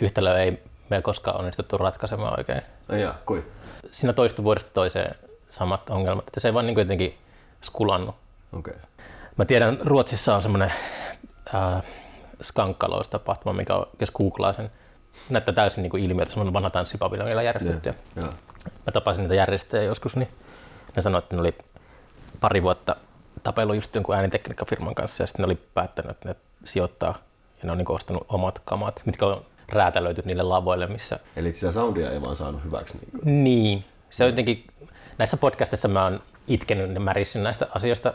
[0.00, 2.62] yhtälöä ei me koskaan onnistuttu ratkaisemaan oikein.
[2.88, 3.44] No jaa, kui?
[3.92, 5.14] Siinä toista vuodesta toiseen
[5.48, 7.18] samat ongelmat, että se ei vaan niin jotenkin
[7.60, 8.14] skulannut.
[8.52, 8.74] Okei.
[8.74, 8.82] Okay.
[9.36, 10.72] Mä tiedän, Ruotsissa on semmoinen
[11.54, 11.82] äh,
[12.42, 14.70] skankkaloistapahtuma, mikä on, jos googlaa sen,
[15.30, 17.94] näyttää täysin niin kuin ilmiöltä, semmoinen vanha tanssipaviljongilla järjestetty.
[18.16, 18.26] Joo.
[18.64, 20.28] Mä tapasin niitä järjestäjiä joskus, niin
[20.96, 21.54] ne sanoivat, että ne oli
[22.40, 22.96] pari vuotta
[23.42, 27.18] tapellut just jonkun äänitekniikkafirman kanssa ja sitten ne oli päättänyt, että ne sijoittaa
[27.58, 31.72] ja ne on niin ostanut omat kamat, mitkä on räätälöity niille lavoille, missä Eli sitä
[31.72, 32.98] soundia ei vaan saanut hyväksi.
[32.98, 33.44] Niin kuin.
[33.44, 33.84] niin.
[34.10, 34.66] Se on jotenkin,
[35.18, 38.14] näissä podcastissa mä oon itkenyt ja märissin näistä asioista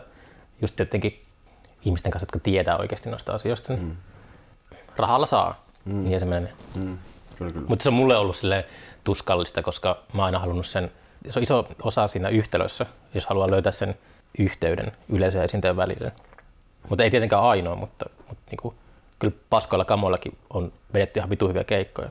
[0.62, 1.26] just jotenkin
[1.86, 3.74] ihmisten kanssa, jotka tietää oikeasti noista asioista.
[3.74, 3.96] Mm.
[4.96, 6.04] Rahalla saa, mm.
[6.06, 6.54] niin se menee.
[6.76, 6.98] Mm.
[7.68, 8.66] Mutta se on mulle ollut sille
[9.04, 10.92] tuskallista, koska mä oon aina halunnut sen,
[11.30, 13.96] se on iso osa siinä yhtälössä, jos haluaa löytää sen
[14.40, 16.12] yhteyden yleisön ja esiintyjän välillä.
[16.90, 18.74] Mutta ei tietenkään ainoa, mutta, mutta niinku,
[19.20, 22.10] kyllä paskoilla kamoillakin on vedetty ihan vitu hyviä keikkoja.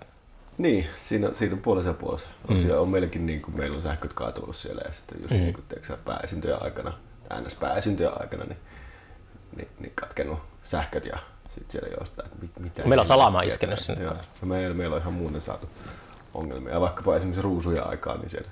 [0.59, 2.29] Niin, siinä, siinä on puolessa ja puolessa.
[2.49, 2.71] Mm.
[2.79, 5.41] on meilläkin, niin kuin, meillä on sähköt kaatunut siellä ja sitten just mm.
[5.41, 6.93] niin kuin, pääesintyjän aikana,
[7.41, 7.55] ns.
[7.55, 8.59] pääesintyjän aikana, niin
[9.57, 11.19] niin, niin katkennut sähköt ja
[11.49, 12.83] sitten siellä jostain, että mit- mitä...
[12.85, 14.05] Meillä on salama iskenyt sinne.
[14.05, 15.69] Joo, ja meillä, meillä on ihan muuten saatu
[16.35, 16.73] ongelmia.
[16.73, 18.51] Ja vaikkapa esimerkiksi ruusuja aikaa, niin siellä,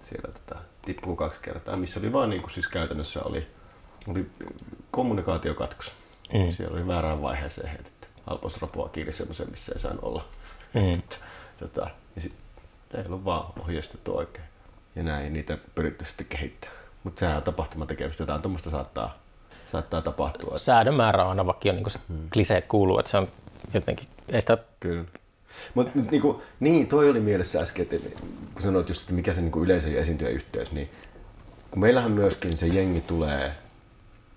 [0.00, 3.46] siellä tota, tippuu kaksi kertaa, missä oli vaan niin kuin siis käytännössä oli,
[4.08, 4.30] oli
[4.90, 5.92] kommunikaatiokatkos.
[6.32, 6.50] Mm.
[6.50, 10.24] Siellä oli väärään vaiheeseen heitetty halpausrapua kiinni semmoiseen, missä ei saanut olla.
[10.74, 11.02] Mm.
[11.60, 12.34] tota, ja sit,
[12.94, 14.46] ei ollut vaan ohjeistettu oikein.
[14.96, 16.70] Ja näin niitä pyritty sitten kehittää.
[17.06, 19.18] Mutta sehän on tapahtuma tekemistä, jotain tuommoista saattaa,
[19.64, 20.58] saattaa tapahtua.
[20.58, 22.26] Säädön määrä on aina vakio, niin kuin se Hmm.
[22.32, 23.28] klisee kuuluu, että se on
[23.74, 25.04] jotenkin, ei sitä Kyllä.
[25.74, 27.96] Mutta niinku, niin, toi oli mielessä äsken, että
[28.54, 30.90] kun sanoit just, että mikä se niinku yleisö ja esiintyjä yhteys, niin
[31.70, 33.52] kun meillähän myöskin se jengi tulee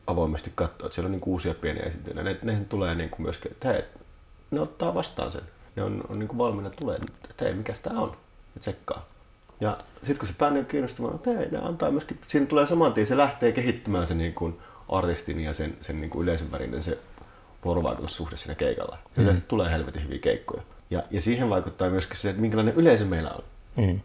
[0.07, 3.67] avoimesti katsoa, että siellä on niinku uusia pieniä esiintyjiä, ne, nehän tulee niinku myöskin, että
[3.67, 3.83] hei,
[4.51, 5.43] ne ottaa vastaan sen.
[5.75, 6.99] Ne on, on niinku valmiina tulee,
[7.29, 8.17] että hei, mikä tämä on,
[8.55, 9.05] ja tsekkaa.
[9.61, 12.93] Ja sitten kun se bändi on kiinnostavaa, että hei, ne antaa myöskin, siinä tulee saman
[12.93, 16.97] tien, se lähtee kehittymään se niinku artistin ja sen, sen niinku yleisön välinen se
[17.65, 18.97] vuorovaikutussuhde siinä keikalla.
[19.15, 19.23] Mm.
[19.23, 20.61] Yleensä tulee helvetin hyviä keikkoja.
[20.89, 23.43] Ja, ja siihen vaikuttaa myöskin se, että minkälainen yleisö meillä on.
[23.75, 23.99] mm.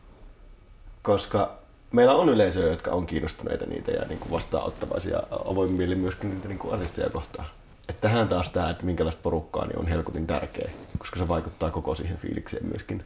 [1.02, 1.58] Koska
[1.92, 6.48] meillä on yleisöjä, jotka on kiinnostuneita niitä ja niin kuin vastaanottavaisia avoimin mielin myöskin niitä
[6.48, 7.46] niin kuin artisteja kohtaan.
[7.88, 11.94] Että tähän taas tämä, että minkälaista porukkaa, niin on helkutin tärkeä, koska se vaikuttaa koko
[11.94, 13.04] siihen fiilikseen myöskin,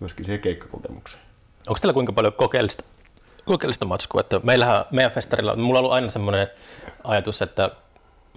[0.00, 1.22] myöskin siihen keikkakokemukseen.
[1.68, 2.84] Onko teillä kuinka paljon kokeellista,
[3.44, 4.20] kokeellista matskua?
[4.20, 6.48] Että meillähän, meidän festarilla, mulla on ollut aina semmoinen
[7.04, 7.70] ajatus, että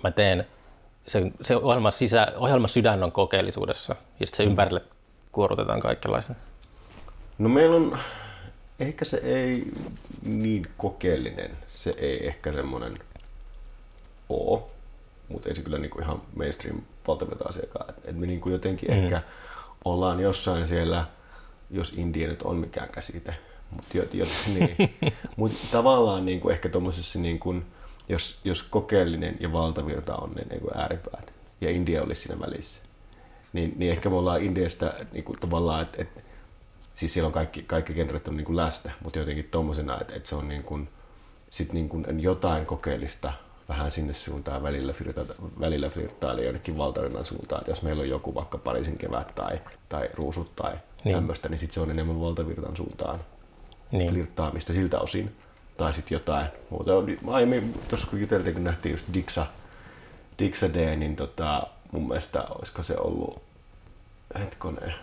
[0.03, 0.47] mä teen,
[1.07, 4.81] se, se ohjelma, sisä, ohjelma sydän on kokeellisuudessa ja sitten se ympärille
[5.31, 6.35] kuorutetaan kaikenlaista.
[7.37, 7.97] No meillä on,
[8.79, 9.71] ehkä se ei
[10.21, 12.99] niin kokeellinen, se ei ehkä semmoinen
[14.29, 14.71] oo,
[15.29, 17.93] mutta ei se kyllä niinku ihan mainstream valtaveta asiakaan.
[18.05, 19.03] Et me niinku jotenkin mm.
[19.03, 19.21] ehkä
[19.85, 21.05] ollaan jossain siellä,
[21.69, 23.35] jos indie nyt on mikään käsite,
[23.71, 24.95] mutta jo, jo, niin.
[25.35, 27.55] mut tavallaan niinku ehkä tuommoisessa, niinku,
[28.09, 32.81] jos, jos kokeellinen ja valtavirta on ne niinku ääripäät ja India olisi siinä välissä,
[33.53, 36.09] niin, niin ehkä me ollaan Indiasta niinku, tavallaan, että et,
[36.93, 40.29] siis siellä on kaikki, kaikki genret on niin kuin läsnä, mutta jotenkin tommosena, että, että
[40.29, 40.89] se on niin kuin,
[41.49, 43.33] sit niin kuin jotain kokeellista
[43.69, 45.25] vähän sinne suuntaan välillä, flirta,
[45.59, 50.09] välillä flirttaili jonnekin valtarinnan suuntaan, että jos meillä on joku vaikka Pariisin kevät tai, tai
[50.13, 51.15] ruusut tai Niin.
[51.15, 53.19] tämmöistä, niin sitten se on enemmän valtavirtan suuntaan
[53.91, 54.09] Niin.
[54.11, 55.35] flirttaamista siltä osin.
[55.77, 56.95] Tai sitten jotain muuta.
[56.95, 59.45] On- Aiemmin, tuossa kun juteltiin, kun nähtiin just Dixa,
[60.39, 63.41] Dixa D, niin tota, mun mielestä olisiko se ollut,
[64.39, 64.93] hetkonen,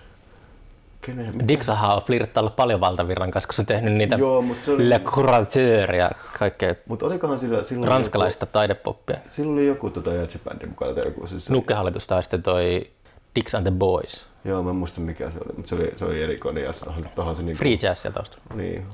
[1.00, 4.70] kenen, Dixahan on flirttaillut paljon valtavirran kanssa, kun se on tehnyt niitä Joo, mutta se
[4.72, 9.16] oli- Le Courateur ja kaikkea Mutta olikohan sillä silloin ranskalaista taidepoppia.
[9.16, 11.26] Joku, silloin oli joku tota jatsibändi mukana joku.
[11.26, 12.90] Siis, Nukkehallitus tai sitten toi
[13.36, 14.26] Dix and the Boys.
[14.44, 16.88] Joo, mä en muista mikä se oli, mutta se oli, se oli erikoinen ja se
[16.88, 18.44] on, onhan se niinku, Free jazzia taustalla.
[18.54, 18.86] Niin,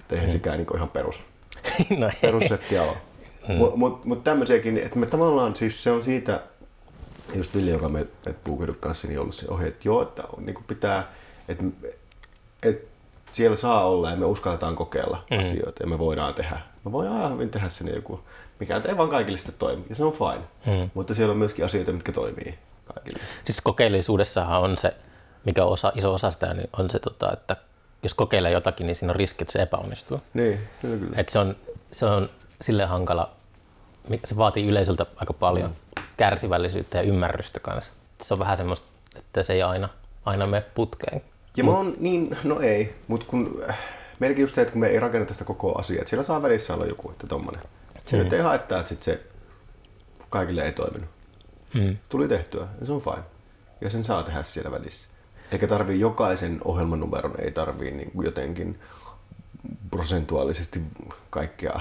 [0.00, 1.22] et eihän sekään niinku ihan perus,
[1.98, 2.12] no, ei.
[2.20, 2.96] perussettiä ole.
[3.48, 3.54] Mm.
[3.54, 6.42] Mutta mut, mut tämmöisiäkin, että me tavallaan siis se on siitä,
[7.34, 10.46] just Villi, joka me, me Puukedun kanssa, niin ollut se ohi, että joo, että on,
[10.46, 11.12] niin pitää,
[11.48, 11.64] että
[12.62, 12.88] et
[13.30, 15.38] siellä saa olla ja me uskalletaan kokeilla mm.
[15.38, 16.60] asioita ja me voidaan tehdä.
[16.84, 18.20] Me voidaan ihan hyvin tehdä sinne joku,
[18.60, 20.44] mikä ei vaan kaikille sitten toimi, ja se on fine.
[20.66, 20.90] Mm.
[20.94, 23.20] Mutta siellä on myöskin asioita, mitkä toimii kaikille.
[23.44, 24.94] Siis kokeellisuudessahan on se,
[25.44, 27.56] mikä on osa, iso osa sitä, niin on se, tota, että
[28.02, 30.20] jos kokeilee jotakin, niin siinä on riski, että se epäonnistuu.
[30.34, 31.16] Niin, kyllä kyllä.
[31.16, 31.56] Et se, on,
[31.92, 32.30] se on
[32.60, 33.30] silleen hankala,
[34.24, 36.02] se vaatii yleisöltä aika paljon mm.
[36.16, 37.92] kärsivällisyyttä ja ymmärrystä kanssa.
[38.22, 39.88] Se on vähän semmoista, että se ei aina,
[40.24, 41.22] aina mene putkeen.
[41.56, 43.78] Ja mä oon niin, no ei, mutta kun äh,
[44.18, 46.74] melkein just se, että kun me ei rakenneta sitä koko asiaa, että siellä saa välissä
[46.74, 47.62] olla joku, että tommonen.
[48.04, 49.20] Se nyt ei haittaa, että sit se
[50.30, 51.08] kaikille ei toiminut.
[51.74, 51.96] Mm.
[52.08, 53.24] Tuli tehtyä, ja se on fine.
[53.80, 55.08] Ja sen saa tehdä siellä välissä.
[55.52, 58.80] Eikä tarvii jokaisen ohjelmanumeron, ei tarvii niin jotenkin
[59.90, 60.82] prosentuaalisesti
[61.30, 61.80] kaikkea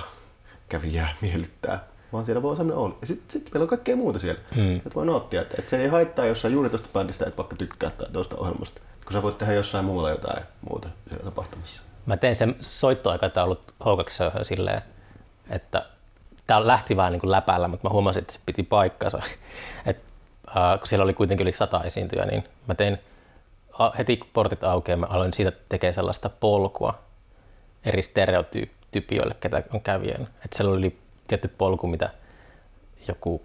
[0.69, 1.83] kävijää miellyttää.
[2.13, 2.97] Vaan siellä voi olla sellainen olla.
[3.01, 4.41] Ja sitten sit meillä on kaikkea muuta siellä.
[4.55, 4.75] Mm.
[4.75, 5.41] Että voi nauttia.
[5.41, 8.81] Että, että se ei haittaa jossain juuri tuosta bändistä, että vaikka tykkää tai tuosta ohjelmasta.
[9.05, 11.83] Kun sä voit tehdä jossain muualla jotain muuta siellä tapahtumassa.
[12.05, 14.81] Mä tein sen soittoaikataulut H2 silleen,
[15.49, 15.85] että
[16.47, 19.21] tää lähti vähän niin kuin läpällä, mutta mä huomasin, että se piti paikkansa.
[19.85, 19.97] Et,
[20.57, 22.97] äh, kun siellä oli kuitenkin yli sata esiintyjää, niin mä tein
[23.79, 26.99] a, heti kun portit aukeaa, mä aloin siitä tekemään sellaista polkua
[27.85, 30.27] eri stereotypioille, ketä on kävijöinä.
[30.45, 32.09] Että siellä oli tietty polku, mitä
[33.07, 33.41] joku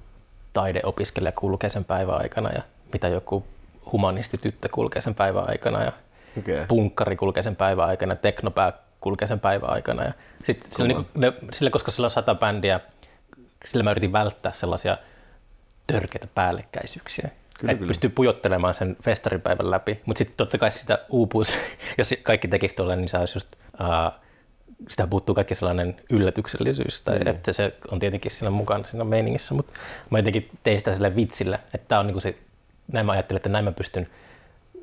[0.52, 3.46] taideopiskelija kulkee sen päivän aikana ja mitä joku
[3.92, 5.92] humanistityttö kulkee sen päivän aikana ja
[6.38, 6.66] Okei.
[6.68, 10.04] punkkari kulkee sen päivän aikana, teknopää kulkee sen päivän aikana.
[10.04, 10.12] Ja
[10.44, 11.06] sit sillä, Kova.
[11.14, 12.80] niin, ne, sillä, koska sillä on sata bändiä,
[13.64, 14.96] sillä mä yritin välttää sellaisia
[15.86, 17.28] törkeitä päällekkäisyyksiä.
[17.58, 17.88] Kyllä, että kyllä.
[17.88, 21.52] pystyy pujottelemaan sen festaripäivän läpi, mutta sitten totta kai sitä uupuisi,
[21.98, 23.48] jos kaikki tekisi tuolla, niin se olisi just
[23.80, 24.20] uh,
[24.90, 27.26] sitä puuttuu kaikki sellainen yllätyksellisyys, tai mm.
[27.26, 29.72] että se on tietenkin siinä mukana siinä meiningissä, mutta
[30.10, 32.38] mä jotenkin tein sitä sille vitsillä, että tämä on niin se,
[32.92, 34.08] näin mä ajattelin, että näin mä pystyn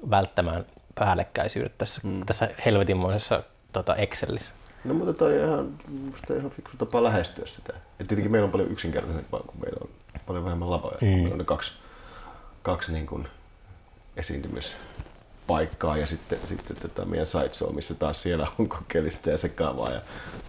[0.09, 2.25] välttämään päällekkäisyydet tässä, mm.
[2.25, 3.43] tässä helvetinmoisessa
[3.79, 4.53] tota Excelissä.
[4.83, 5.79] No mutta toi on ihan,
[6.37, 7.73] ihan fiksu tapa lähestyä sitä.
[7.99, 9.89] Et tietenkin meillä on paljon yksinkertaisempaa, kun meillä on
[10.25, 10.97] paljon vähemmän lavoja.
[11.01, 11.07] Mm.
[11.07, 11.71] Meillä on ne kaksi,
[12.61, 13.27] kaksi niin kuin
[14.17, 20.01] esiintymispaikkaa ja sitten, sitten tätä meidän sideshow, missä taas siellä on kokeellista ja sekaavaa ja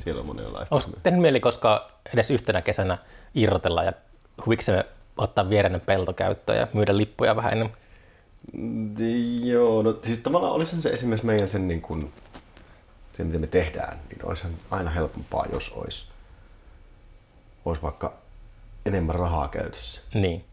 [0.05, 0.75] siellä on monenlaista.
[0.75, 2.99] Onko tehnyt mieli koska edes yhtenä kesänä
[3.35, 3.93] irrotella ja
[4.47, 4.85] huviksemme
[5.17, 7.77] ottaa viereinen pelto käyttöön ja myydä lippuja vähän enemmän?
[9.43, 12.13] Joo, no siis tavallaan olisi se esimerkiksi meidän sen niin kuin,
[13.17, 16.07] se, miten me tehdään, niin olisi aina helpompaa, jos olisi,
[17.65, 18.15] olisi vaikka
[18.87, 20.01] enemmän rahaa käytössä.
[20.15, 20.45] Niin.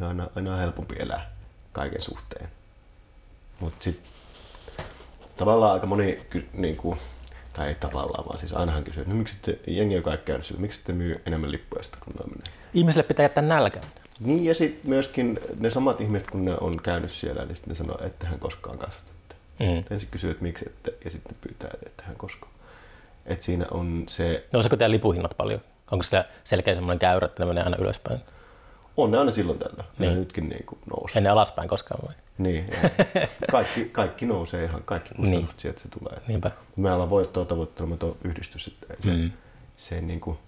[0.00, 1.30] Ja aina, aina helpompi elää
[1.72, 2.48] kaiken suhteen.
[3.60, 4.10] Mutta sitten
[5.36, 6.98] tavallaan aika moni, niin kuin,
[7.52, 10.58] tai ei tavallaan, vaan siis ainahan kysyy, että no, miksi te, jengi on kaikki käynyt
[10.58, 12.60] miksi te myy enemmän lippuja sitä, kun ne menee?
[12.74, 13.86] Ihmisille pitää jättää nälkään.
[14.20, 17.74] Niin, ja sitten myöskin ne samat ihmiset, kun ne on käynyt siellä, niin sitten ne
[17.74, 19.11] sanoo, että hän koskaan kasvata.
[19.62, 19.84] Mm.
[19.90, 22.52] Ensin kysyy, että miksi, että, ja sitten pyytää, että hän koskaan.
[23.26, 24.46] Et siinä on se...
[24.52, 25.60] Nouseeko teidän lipuhinnat paljon?
[25.90, 28.20] Onko siellä selkeä semmoinen käyrä, että ne menee aina ylöspäin?
[28.96, 29.84] On ne aina silloin tällä.
[29.98, 30.12] Niin.
[30.12, 31.18] Ne nytkin niin kuin nousee.
[31.18, 32.14] Ennen alaspäin koskaan vai?
[32.38, 32.66] Niin.
[33.50, 35.60] kaikki, kaikki nousee ihan, kaikki kustannukset niin.
[35.60, 36.22] sieltä se tulee.
[36.28, 36.50] Niinpä.
[36.76, 39.30] Me ollaan voittoa tavoittelematon yhdistys, että se, mm.
[39.76, 40.38] se niin kuin,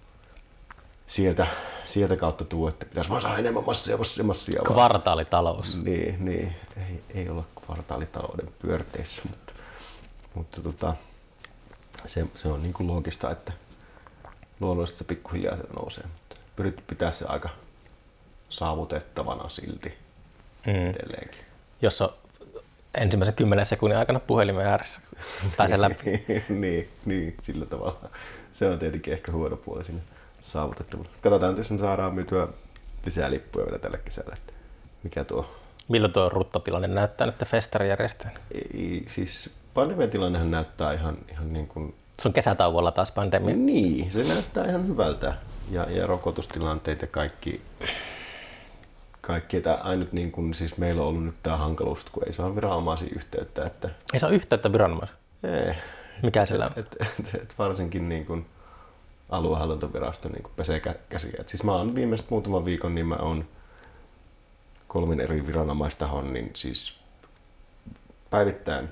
[1.07, 1.47] sieltä,
[1.85, 4.61] sieltä kautta tuo, että pitäisi vaan saada enemmän massia, massia, massia.
[4.65, 5.77] Kvartaalitalous.
[5.83, 6.55] Niin, niin.
[6.77, 9.53] Ei, ei olla kvartaalitalouden pyörteissä, mutta,
[10.33, 10.93] mutta tota,
[12.05, 13.53] se, se, on niin kuin loogista, että
[14.59, 17.49] luonnollisesti se pikkuhiljaa se nousee, mutta pyritty pitää se aika
[18.49, 19.97] saavutettavana silti
[20.67, 20.89] mm.
[20.89, 21.45] edelleenkin.
[21.81, 22.13] Jos on
[22.93, 25.01] ensimmäisen kymmenen sekunnin aikana puhelimen ääressä
[25.57, 26.25] pääsee läpi.
[26.49, 28.09] niin, niin, sillä tavalla.
[28.51, 30.01] Se on tietenkin ehkä huono puoli sinne
[30.45, 31.21] saavutettavuudessa.
[31.21, 32.47] Katsotaan, jos me saadaan myytyä
[33.05, 34.35] lisää lippuja vielä tällä kesällä.
[34.37, 34.53] Että
[35.03, 35.55] mikä tuo...
[35.87, 38.31] Miltä tuo ruttotilanne näyttää että festari järjestää?
[38.53, 41.95] Ei, siis pandemian tilannehan näyttää ihan, ihan niin kuin...
[42.21, 43.55] Se on kesätauolla taas pandemia.
[43.55, 45.33] Niin, se näyttää ihan hyvältä.
[45.71, 47.61] Ja, ja rokotustilanteet ja kaikki,
[49.21, 52.55] kaikki että ainut niin kuin, siis meillä on ollut nyt tämä hankaluus, kun ei saa
[52.55, 53.63] viranomaisia yhteyttä.
[53.65, 53.89] Että...
[54.13, 55.15] Ei saa yhteyttä viranomaisia?
[55.43, 55.75] Ei.
[56.23, 56.71] Mikä sillä on?
[56.75, 58.45] Et, et, et, et varsinkin niin kuin,
[59.29, 61.33] aluehallintovirasto niin pesee käsiä.
[61.39, 63.45] Et siis mä oon viimeiset muutaman viikon, niin mä oon
[64.87, 66.99] kolmin eri viranomaistahon, niin siis
[68.29, 68.89] päivittäin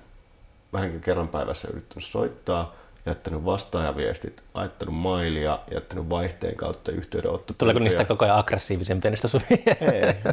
[0.74, 2.76] vähänkin kerran päivässä yrittänyt soittaa,
[3.06, 7.54] jättänyt vastaajaviestit, laittanut mailia, jättänyt vaihteen kautta yhteydenotto.
[7.58, 9.42] Tuleeko niistä koko ajan aggressiivisempia niistä sun?
[9.50, 9.66] ei,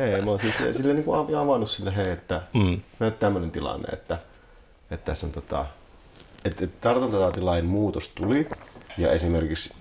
[0.01, 2.81] ei, mä oon siis sille niin kuin avannut sille, hei, että mm.
[2.99, 4.19] me tämmöinen tilanne, että,
[4.91, 5.67] että tässä on tota,
[6.45, 8.49] että, että tartuntatautilain muutos tuli
[8.99, 9.75] ja esimerkiksi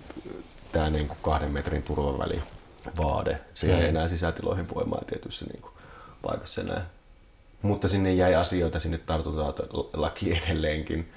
[0.72, 2.42] tämä niin kuin kahden metrin turvaväli
[2.96, 3.38] vaade.
[3.54, 3.88] Se jäi mm.
[3.88, 5.72] enää sisätiloihin voimaan tietyissä niin kuin
[6.22, 6.86] paikassa enää.
[7.62, 11.12] Mutta sinne jäi asioita sinne tartuntalaki edelleenkin,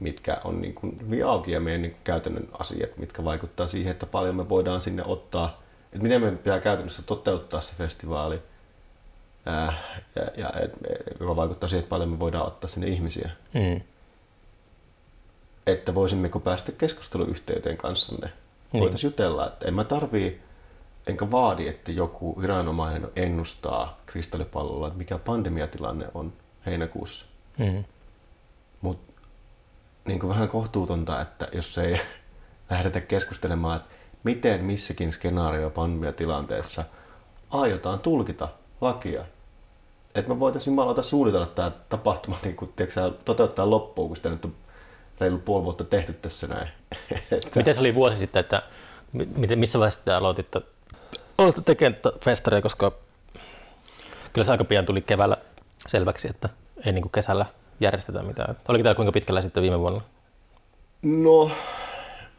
[0.00, 3.90] mitkä on niin kuin hyvin auki ja meidän niin kuin käytännön asiat, mitkä vaikuttaa siihen,
[3.90, 8.42] että paljon me voidaan sinne ottaa, että miten meidän pitää käytännössä toteuttaa se festivaali,
[9.46, 9.72] ää,
[10.16, 10.72] ja, ja et,
[11.20, 13.30] joka vaikuttaa siihen, että paljon me voidaan ottaa sinne ihmisiä.
[13.54, 13.80] Mm.
[15.66, 18.32] Että voisimmeko päästä keskusteluyhteyteen kanssanne
[18.72, 18.80] niin.
[18.80, 20.40] voitaisiin jutella, että en mä tarvii,
[21.06, 26.32] enkä vaadi, että joku viranomainen ennustaa kristallipallolla, että mikä pandemiatilanne on
[26.66, 27.26] heinäkuussa.
[27.58, 27.84] Mm.
[28.80, 29.12] Mutta
[30.04, 32.00] niin vähän kohtuutonta, että jos ei
[32.70, 33.94] lähdetä keskustelemaan, että
[34.24, 36.84] miten missäkin skenaario pandemiatilanteessa
[37.50, 38.48] aiotaan tulkita
[38.80, 39.24] lakia.
[40.14, 44.44] Että me voitaisiin jumalauta suunnitella tämä tapahtuma niin kun, tiedätkö, toteuttaa loppuun, kun sitä nyt
[44.44, 44.54] on
[45.20, 46.68] reilu puoli vuotta tehty tässä näin.
[47.56, 48.62] Miten se oli vuosi sitten, että
[49.12, 50.60] miten, missä vaiheessa te aloititte,
[51.38, 52.92] aloititte tekemään festaria, koska
[54.32, 55.36] kyllä se aika pian tuli keväällä
[55.86, 56.48] selväksi, että
[56.86, 57.46] ei niin kuin kesällä
[57.80, 58.56] järjestetä mitään.
[58.68, 60.00] Oliko tämä kuinka pitkällä sitten viime vuonna?
[61.02, 61.50] No,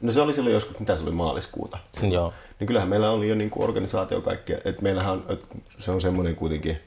[0.02, 1.78] no se oli silloin joskus, mitä se oli maaliskuuta.
[2.02, 2.34] Joo.
[2.60, 6.02] Niin kyllähän meillä oli jo niin kuin organisaatio kaikkea, että meillähän on, että se on
[6.02, 6.82] semmoinen kuitenkin,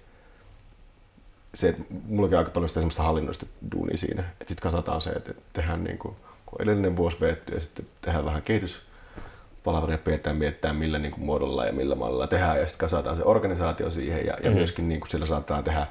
[1.54, 5.10] se, että mullakin on aika paljon sitä semmoista hallinnoista duunia siinä, että sitten katsotaan se,
[5.10, 10.72] että tehdään niin kuin, kun edellinen vuosi veetty ja sitten tehdään vähän kehityspalveluja, pidetään miettiä
[10.72, 14.36] millä niin kuin muodolla ja millä mallilla tehdään ja sitten kasataan se organisaatio siihen ja,
[14.42, 14.56] ja mm.
[14.56, 15.86] myöskin niin kuin siellä saatetaan tehdä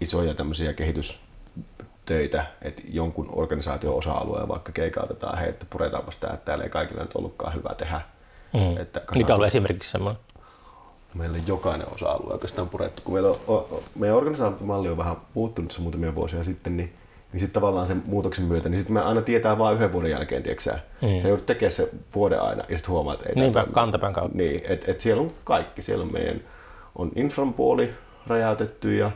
[0.00, 6.64] isoja tämmöisiä kehitystöitä, että jonkun organisaation osa-alueen vaikka keikautetaan, hei, että puretaanpas tämä, että täällä
[6.64, 8.00] ei kaikille nyt ollutkaan hyvä tehdä.
[8.54, 8.76] Mm.
[8.76, 10.22] Että Mikä on esimerkiksi semmoinen?
[11.14, 13.02] Meillä jokainen osa-alue oikeastaan purettu.
[13.04, 16.92] Kun meillä on, meidän organisaatiomalli on vähän muuttunut se muutamia vuosia sitten, niin
[17.32, 20.42] niin sitten tavallaan sen muutoksen myötä, niin sitten me aina tietää vain yhden vuoden jälkeen,
[20.42, 21.20] tiedätkö mm.
[21.22, 24.38] Se joudut tekemään se vuoden aina ja sitten huomaat, että ei Niinpä, kantapään kautta.
[24.38, 25.82] Niin, että et siellä on kaikki.
[25.82, 26.40] Siellä on meidän
[26.94, 27.94] on infran puoli
[28.26, 29.10] räjäytetty ja,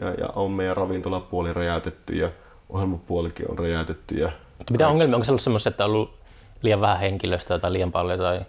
[0.00, 2.30] ja, ja on meidän ravintolapuoli räjäytetty ja
[2.68, 4.14] ohjelmapuolikin on räjäytetty.
[4.14, 4.32] Ja
[4.70, 5.16] mitä ongelmia?
[5.16, 6.14] Onko se ollut semmoista, että on ollut
[6.62, 8.18] liian vähän henkilöstöä tai liian paljon?
[8.18, 8.40] Tai...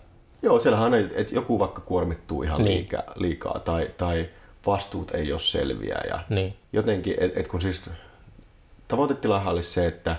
[0.42, 2.78] Joo, siellähän on, että joku vaikka kuormittuu ihan niin.
[2.78, 4.30] liikaa, liikaa tai, tai
[4.66, 6.02] vastuut ei ole selviä.
[6.10, 6.56] Ja niin.
[6.74, 7.89] Jotenkin, että et kun siis
[8.88, 10.16] tavoitetilahan olisi se, että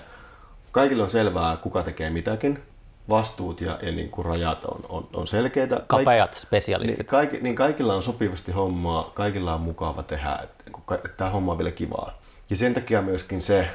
[0.71, 2.63] kaikille on selvää, kuka tekee mitäkin,
[3.09, 5.81] vastuut ja, ja niin kuin rajat on, on, on selkeitä.
[5.87, 6.99] Kapeat Kaik, spesialistit.
[6.99, 10.63] Niin, kaikki, niin kaikilla on sopivasti hommaa, kaikilla on mukava tehdä, että,
[10.95, 12.17] että tämä homma on vielä kivaa.
[12.49, 13.67] Ja sen takia myöskin se,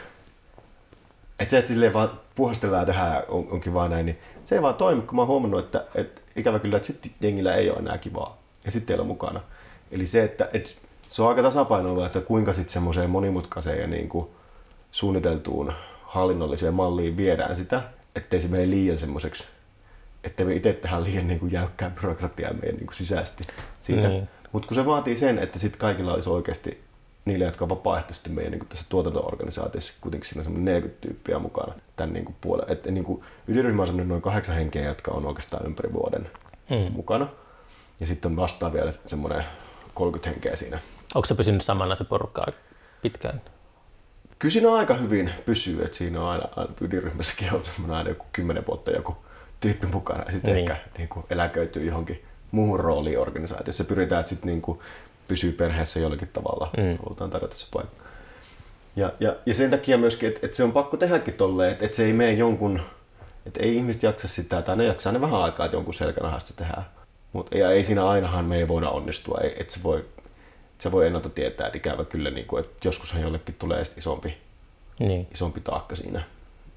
[1.39, 4.75] että se, että silleen vaan puhastellaan tehdä on, onkin vaan näin, niin se ei vaan
[4.75, 7.99] toimi, kun mä oon huomannut, että, että ikävä kyllä, että sitten jengillä ei ole enää
[7.99, 8.39] kivaa.
[8.65, 9.41] Ja sitten ei ole mukana.
[9.91, 10.71] Eli se, että, että
[11.09, 14.27] se on aika tasapainoilua, että kuinka sitten semmoiseen monimutkaiseen ja niin kuin
[14.91, 15.73] suunniteltuun
[16.03, 17.83] hallinnolliseen malliin viedään sitä,
[18.17, 19.45] ettei se mene liian semmoiseksi,
[20.25, 23.45] ettei me itse tehdä liian niin kuin jäykkää byrokratiaa meidän niin kuin sisäisesti
[23.81, 24.09] siitä.
[24.09, 24.29] Niin.
[24.53, 26.88] Mutta kun se vaatii sen, että sitten kaikilla olisi oikeasti
[27.29, 32.15] niille, jotka on vapaaehtoisesti meidän niin tässä tuotantoorganisaatiossa, kuitenkin siinä on 40 tyyppiä mukana tämän
[32.15, 32.73] niin kuin puolella.
[32.73, 36.31] Että niin kuin ydinryhmä on noin kahdeksan henkeä, jotka on oikeastaan ympäri vuoden
[36.71, 36.93] mm.
[36.93, 37.29] mukana.
[38.01, 39.45] Ja sitten on vastaan vielä semmoinen
[39.95, 40.79] 30 henkeä siinä.
[41.15, 42.47] Onko se pysynyt samana se porukka
[43.03, 43.41] pitkään?
[44.39, 48.67] Kyllä siinä aika hyvin pysyy, että siinä on aina, aina ydinryhmässäkin on aina joku kymmenen
[48.67, 49.17] vuotta joku
[49.61, 50.71] tyyppi mukana ja sitten niin.
[50.71, 53.85] ehkä niin kuin eläköityy johonkin muuhun rooliin organisaatiossa.
[53.85, 54.79] Pyritään, että sitten niin kuin
[55.29, 56.99] pysyy perheessä jollakin tavalla, mm.
[56.99, 58.05] halutaan tarjota se paikka.
[58.97, 61.97] Ja, ja, ja sen takia myöskin, että, että se on pakko tehdäkin tolleen, että, että
[61.97, 62.81] se ei mene jonkun,
[63.47, 66.85] että ei ihmiset jaksa sitä, tai ne jaksaa ne vähän aikaa, että jonkun selkänahasta tehdään.
[67.33, 70.05] Mutta ja ei siinä ainahan me ei voida onnistua, ei, että se voi,
[70.79, 74.37] se voi ennalta tietää, että ikävä kyllä, niin kuin, että joskushan jollekin tulee isompi,
[74.99, 75.27] niin.
[75.33, 76.23] isompi taakka siinä.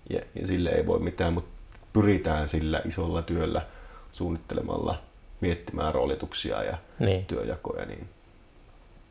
[0.09, 1.49] Ja, ja sille ei voi mitään, mutta
[1.93, 3.61] pyritään sillä isolla työllä
[4.11, 5.01] suunnittelemalla
[5.41, 7.25] miettimään roolituksia ja niin.
[7.25, 7.85] työjakoja.
[7.85, 8.09] Niin.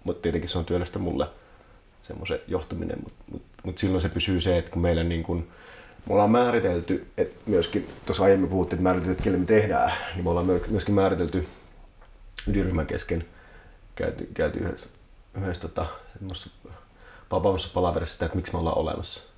[0.05, 1.27] Mutta tietenkin se on työllistä mulle
[2.03, 5.49] semmoisen johtaminen, mutta mut, mut silloin se pysyy se, että kun meillä niin kun,
[6.07, 10.25] me ollaan määritelty, että myöskin tuossa aiemmin puhuttiin, että määritelty, että kelle me tehdään, niin
[10.25, 11.49] me ollaan myöskin määritelty
[12.47, 13.25] ydinryhmän kesken
[13.95, 14.89] käyty, käyty yhdessä,
[15.35, 15.87] yhdessä tota,
[17.75, 19.30] palaverissa sitä, että miksi me ollaan olemassa.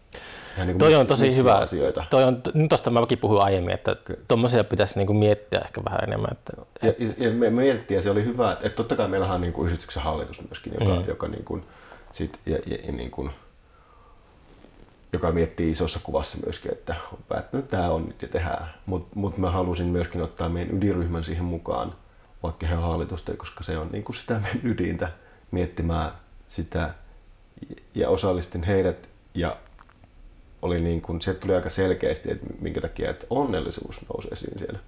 [0.57, 1.55] Niin toi on tosi hyvä.
[1.55, 2.05] Asioita.
[2.11, 3.97] Toi on, tuosta mäkin puhuin aiemmin, että
[4.29, 6.31] tuommoisia pitäisi niin kuin miettiä ehkä vähän enemmän.
[6.33, 9.41] Että, ja, ja me mietittiin ja se oli hyvä, että, että totta kai meillähän on
[9.41, 11.05] niin kuin yhdistyksen hallitus myöskin, joka, mm.
[11.09, 11.65] joka, niin kuin,
[12.13, 13.31] sit, ja, ja, ja niin kuin,
[15.13, 18.75] joka miettii isossa kuvassa myöskin, että on päättänyt, että tämä on nyt ja tehdään.
[18.87, 21.95] Mutta mut mä halusin myöskin ottaa meidän ydinryhmän siihen mukaan,
[22.43, 25.09] vaikka he on hallitusta, koska se on niin kuin sitä meidän ydintä
[25.51, 26.13] miettimään
[26.49, 26.95] sitä
[27.95, 29.57] ja osallistin heidät ja
[30.63, 34.79] oli niin kuin, se tuli aika selkeästi, että minkä takia, että onnellisuus nousi esiin siellä.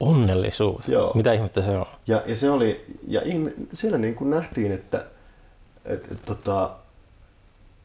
[0.00, 0.88] Onnellisuus?
[0.88, 1.12] Joo.
[1.14, 1.86] Mitä ihmettä se on?
[2.06, 5.04] Ja, ja se oli, ja ihme, siellä niin kuin nähtiin, että
[5.84, 6.70] et, et, tota,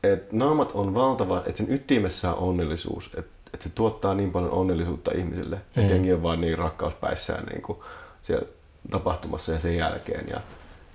[0.04, 4.52] et naamat on valtava, että sen ytimessä on onnellisuus, että et se tuottaa niin paljon
[4.52, 5.82] onnellisuutta ihmisille, mm.
[5.82, 7.80] että jengi on vaan niin rakkauspäissään niin kuin
[8.22, 8.48] siellä
[8.92, 10.42] tapahtumassa ja sen jälkeen ja,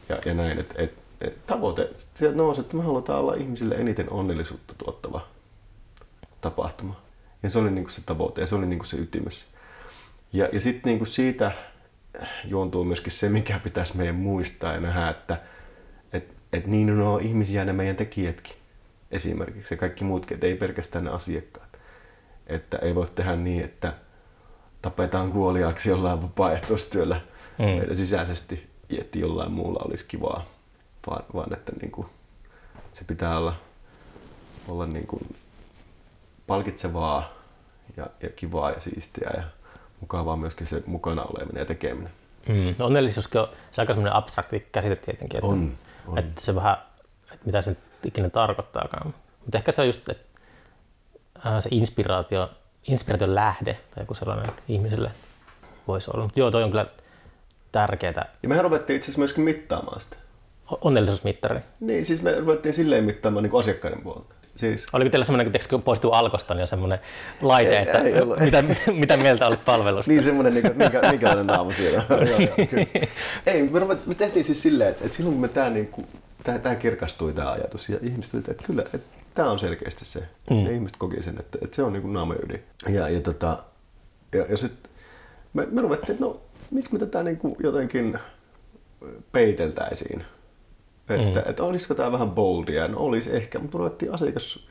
[0.09, 4.11] ja, ja näin, että et, et tavoite sieltä nousi, että me halutaan olla ihmisille eniten
[4.11, 5.27] onnellisuutta tuottava
[6.45, 7.01] tapahtuma.
[7.43, 9.47] Ja se oli niin kuin se tavoite ja se oli niin kuin se ytimessä.
[10.33, 11.53] Ja, ja sitten niin kuin siitä
[12.45, 15.41] juontuu myöskin se, mikä pitäisi meidän muistaa ja nähdä, että
[16.13, 18.57] et, et niin on ihmisiä ne meidän tekijätkin
[19.11, 21.79] esimerkiksi ja kaikki muutkin, että ei pelkästään ne asiakkaat.
[22.47, 23.93] Että ei voi tehdä niin, että
[24.83, 27.21] tapetaan kuoliaaksi jollain vapaaehtoistyöllä
[27.59, 27.65] mm.
[27.65, 30.47] meidän sisäisesti, että jollain muulla olisi kivaa,
[31.07, 32.07] vaan, vaan että niin kuin,
[32.93, 33.57] se pitää olla,
[34.69, 35.37] olla niin kuin
[36.47, 37.33] palkitsevaa
[37.97, 39.43] ja, ja kivaa ja siistiä ja
[40.01, 42.13] mukavaa myöskin se mukana oleminen ja tekeminen.
[42.49, 42.75] Mm.
[42.81, 46.19] Onnellisuus on se aika semmoinen abstrakti käsite tietenkin, että, on, on.
[46.19, 46.77] että se vähän,
[47.33, 49.15] että mitä se ikinä tarkoittaakaan.
[49.41, 52.51] Mutta ehkä se on just että se inspiraatio,
[52.89, 55.11] inspiraation lähde tai joku sellainen ihmiselle
[55.89, 56.25] voisi olla.
[56.25, 56.87] Mutta joo, toi on kyllä
[57.73, 58.33] tärkeää.
[58.43, 60.17] Ja mehän ruvettiin itse asiassa myöskin mittaamaan sitä.
[60.81, 61.61] Onnellisuusmittari.
[61.81, 64.35] Niin, siis me ruvettiin silleen mittaamaan niin asiakkaiden puolelta.
[64.57, 64.87] Siis.
[64.93, 66.99] Oliko teillä semmoinen, kun poistuu alkosta, niin on semmoinen
[67.43, 70.11] laite, että ei, ei mitä, mitä mieltä olet palvelusta?
[70.11, 72.19] Niin semmoinen, niin, mikä, minkälainen naama siellä on.
[73.47, 76.07] ei, me, me, tehtiin siis silleen, että, että silloin kun me tämä, niin kuin,
[76.43, 78.99] tämä, tämä kirkastui tämä ajatus ja ihmiset että, että kyllä, että
[79.35, 80.23] tämä on selkeästi se.
[80.51, 80.65] Mm.
[80.65, 82.63] Ja ihmiset koki sen, että, että se on niin kuin ydin.
[82.89, 83.63] Ja, ja, tota,
[84.33, 84.91] ja, ja sitten
[85.53, 86.41] me, me ruvettiin, että no
[86.71, 88.19] miksi me tätä niin kuin jotenkin
[89.33, 90.25] peiteltäisiin
[91.09, 91.51] että, mm.
[91.51, 94.67] että olisiko tämä vähän boldia, no olisi ehkä, mutta ruvettiin asiakas,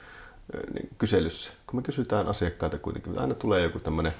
[0.73, 4.13] niin kyselyssä, kun me kysytään asiakkailta kuitenkin, aina tulee joku tämmöinen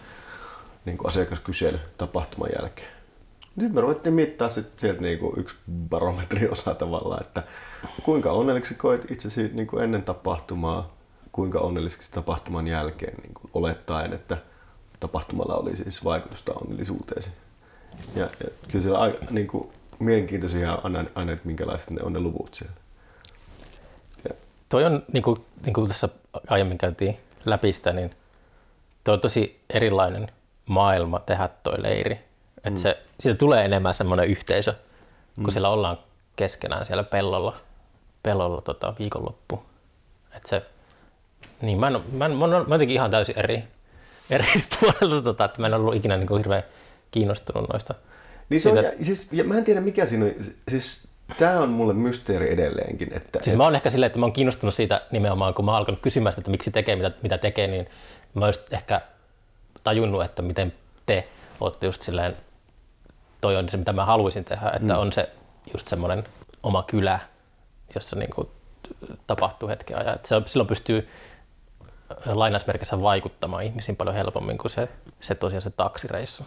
[0.86, 2.88] niin asiakaskysely tapahtuman jälkeen.
[3.42, 5.56] Sitten me ruvettiin mittaa sit sieltä niin kuin yksi
[5.90, 7.44] barometri osa tavallaan, että
[8.04, 10.96] kuinka onnelliseksi koet itsesi niin kuin ennen tapahtumaa,
[11.32, 14.38] kuinka onnelliseksi tapahtuman jälkeen niin kuin olettaen, että
[15.00, 17.30] tapahtumalla oli siis vaikutusta onnellisuuteesi.
[18.16, 22.20] Ja, ja kyllä siellä aika niin kuin, mielenkiintoisia aina, aina, että minkälaiset ne on ne
[22.20, 22.76] luvut siellä.
[24.30, 24.36] Ja.
[24.70, 26.10] Toi on, niin kuin, niin kuin tässä
[26.48, 28.12] aiemmin käytiin läpi sitä, niin
[29.04, 30.32] toi on tosi erilainen
[30.66, 32.20] maailma tehdä toi leiri.
[32.58, 32.78] Että mm.
[32.78, 34.74] se, siitä tulee enemmän semmoinen yhteisö,
[35.36, 35.52] kun mm.
[35.52, 35.98] siellä ollaan
[36.36, 37.58] keskenään siellä pellolla,
[38.24, 39.64] pellolla tota, viikonloppu.
[40.36, 40.66] Että se,
[41.62, 43.64] niin mä, en, mä, en, mä, olen, mä jotenkin ihan täysin eri,
[44.30, 44.46] eri
[44.80, 46.64] puolelta, tota, että mä en ollut ikinä niin kuin hirveän
[47.12, 47.96] kiinnostunut noista.
[48.50, 50.32] Niin se on, ja, siis, ja mä en tiedä mikä siinä on,
[50.68, 51.08] siis
[51.40, 53.14] Tämä on mulle mysteeri edelleenkin.
[53.14, 55.78] Että, siis mä oon ehkä silleen, että mä oon kiinnostunut siitä nimenomaan, kun mä oon
[55.78, 57.88] alkanut kysymään, että miksi tekee, mitä, mitä tekee, niin
[58.34, 59.02] mä oon ehkä
[59.84, 60.74] tajunnut, että miten
[61.06, 61.28] te
[61.60, 62.38] olette just silleen,
[63.42, 65.00] toi on se, mitä mä haluaisin tehdä, että mm.
[65.00, 65.30] on se
[65.74, 66.24] just semmoinen
[66.64, 67.20] oma kylä,
[67.96, 68.48] jossa niin kuin
[69.28, 70.16] tapahtuu hetken ajan.
[70.16, 71.08] Että se, silloin pystyy
[72.26, 74.90] lainausmerkissä vaikuttamaan ihmisiin paljon helpommin kuin se,
[75.20, 76.44] se tosiaan se taksireissu.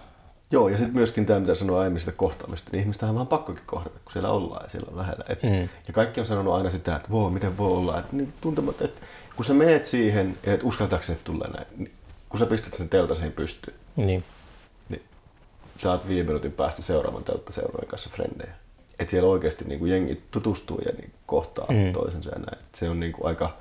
[0.51, 3.62] Joo, ja sitten myöskin tämä, mitä sanoin aiemmin sitä kohtaamista, niin ihmistä on vähän pakkokin
[3.66, 5.24] kohdata, kun siellä ollaan ja siellä on lähellä.
[5.28, 5.68] Et, mm.
[5.86, 9.01] Ja kaikki on sanonut aina sitä, että wow, miten voi olla, että niin, tuntemat, että
[9.36, 11.92] kun sä meet siihen, ja et uskaltaakseni tulla näin, niin
[12.28, 14.24] kun sä pistät sen teltaseen pystyyn, niin.
[14.88, 15.03] niin
[15.78, 18.55] saat viime minuutin päästä seuraavan telttaseuraajan kanssa frendejä.
[18.99, 21.92] Että siellä oikeasti niin kuin jengi tutustuu ja niin kohtaa mm.
[21.92, 22.59] toisensa ja näin.
[22.59, 23.57] Et se on niin kuin aika,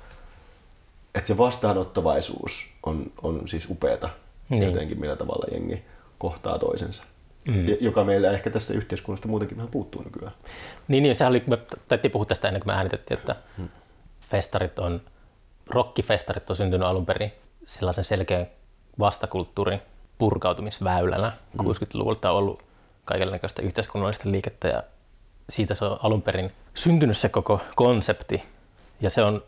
[1.14, 4.10] että se vastaanottavaisuus on, on siis upeata.
[4.48, 4.62] Niin.
[4.62, 5.84] jotenkin millä tavalla jengi
[6.18, 7.02] kohtaa toisensa.
[7.48, 7.66] Mm.
[7.80, 10.32] Joka meillä ehkä tästä yhteiskunnasta muutenkin vähän puuttuu nykyään.
[10.88, 11.58] Niin, niin sehän oli, me
[11.88, 13.68] taittiin puhua tästä ennen kuin me äänitettiin, että hmm.
[14.30, 15.00] festarit on,
[15.66, 17.32] rockifestarit on syntynyt alun perin
[17.66, 18.46] sellaisen selkeän
[18.98, 19.80] vastakulttuurin
[20.18, 21.32] purkautumisväylänä.
[21.62, 21.70] Hmm.
[21.70, 22.62] 60-luvulta on ollut
[23.04, 24.82] kaikenlaista yhteiskunnallista liikettä ja
[25.50, 28.42] siitä se on alun perin syntynyt se koko konsepti
[29.00, 29.42] ja se on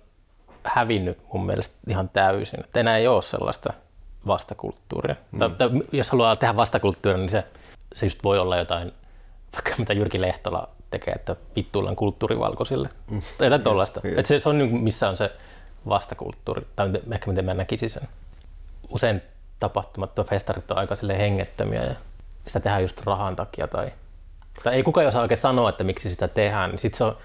[0.64, 2.61] hävinnyt mun mielestä ihan täysin.
[2.61, 3.73] Että enää ei ole sellaista
[4.27, 5.16] vastakulttuuria.
[5.33, 5.39] Mm.
[5.39, 7.45] Tai, tai, jos haluaa tehdä vastakulttuuria, niin se,
[7.93, 8.93] se just voi olla jotain,
[9.53, 12.89] vaikka mitä Jyrki Lehtola tekee, että vittuillaan kulttuurivalkoisille.
[13.11, 13.23] Mm.
[13.39, 14.01] Tai jotain tollaista.
[14.05, 14.11] Mm.
[14.25, 15.33] se, se on niin, missä on se
[15.89, 18.09] vastakulttuuri, tai ehkä miten mä näkisin sen.
[18.89, 19.23] Usein
[19.61, 21.95] tapahtumat tai festarit on aika hengettömiä ja
[22.47, 23.93] sitä tehdään just rahan takia tai,
[24.64, 26.71] tai ei kukaan osaa oikein sanoa, että miksi sitä tehdään.
[26.71, 27.16] Niin Sitten se on,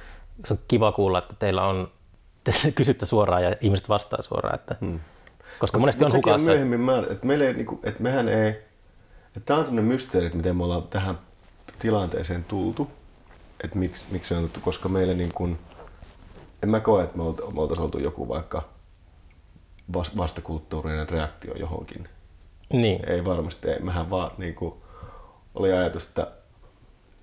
[0.46, 1.92] se on kiva kuulla, että teillä on
[2.44, 5.00] te kysytte suoraan ja ihmiset vastaa suoraan, että hmm.
[5.60, 6.50] Koska monesti on hukassa.
[6.50, 8.50] Myöhemmin määrä, että, meille ei, niinku, että mehän ei,
[9.28, 11.20] että tämä on sellainen mysteeri, että miten me ollaan tähän
[11.80, 12.92] tilanteeseen tultu,
[13.64, 15.60] että miksi, miksi se on tultu, koska meille niin kuin,
[16.64, 18.70] en mä koe, että me oltaisiin oltu joku vaikka
[20.18, 22.10] vastakulttuurinen reaktio johonkin.
[22.74, 23.10] Niin.
[23.10, 23.80] Ei varmasti, ei.
[23.80, 24.74] Mehän vaan niin kuin,
[25.56, 26.28] oli ajatus, että,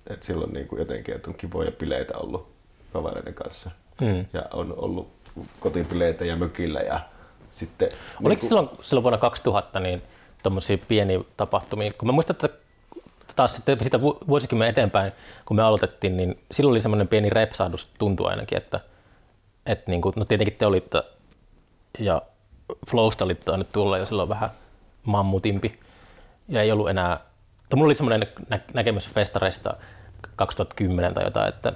[0.07, 2.51] että silloin niin kuin jotenkin, että on kivoja bileitä ollut
[2.93, 3.71] kavereiden kanssa.
[4.01, 4.25] Mm.
[4.33, 5.11] Ja on ollut
[5.59, 6.99] kotipileitä ja mökillä ja
[7.51, 7.89] sitten...
[7.91, 8.47] Oliko niin kuin...
[8.47, 10.01] silloin, silloin vuonna 2000 niin
[10.43, 11.91] tuommoisia pieniä tapahtumia?
[11.97, 12.49] Kun mä muistan, että
[13.35, 15.11] taas sitten sitä vuosikymmen eteenpäin,
[15.45, 18.79] kun me aloitettiin, niin silloin oli semmoinen pieni repsahdus, tuntui ainakin, että,
[19.65, 21.03] että niin kuin, no tietenkin te olitte
[21.99, 22.21] ja
[22.89, 24.49] Flowsta oli nyt tulla jo silloin vähän
[25.05, 25.79] mammutimpi
[26.47, 27.17] ja ei ollut enää,
[27.69, 29.73] tai mulla oli semmoinen nä- näkemys festareista
[30.35, 31.73] 2010 tai jotain, että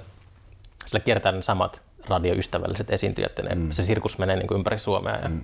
[0.86, 3.70] sillä kiertää ne samat radioystävälliset esiintyjät, ja mm.
[3.70, 5.40] se sirkus menee niin kuin ympäri Suomea ja mm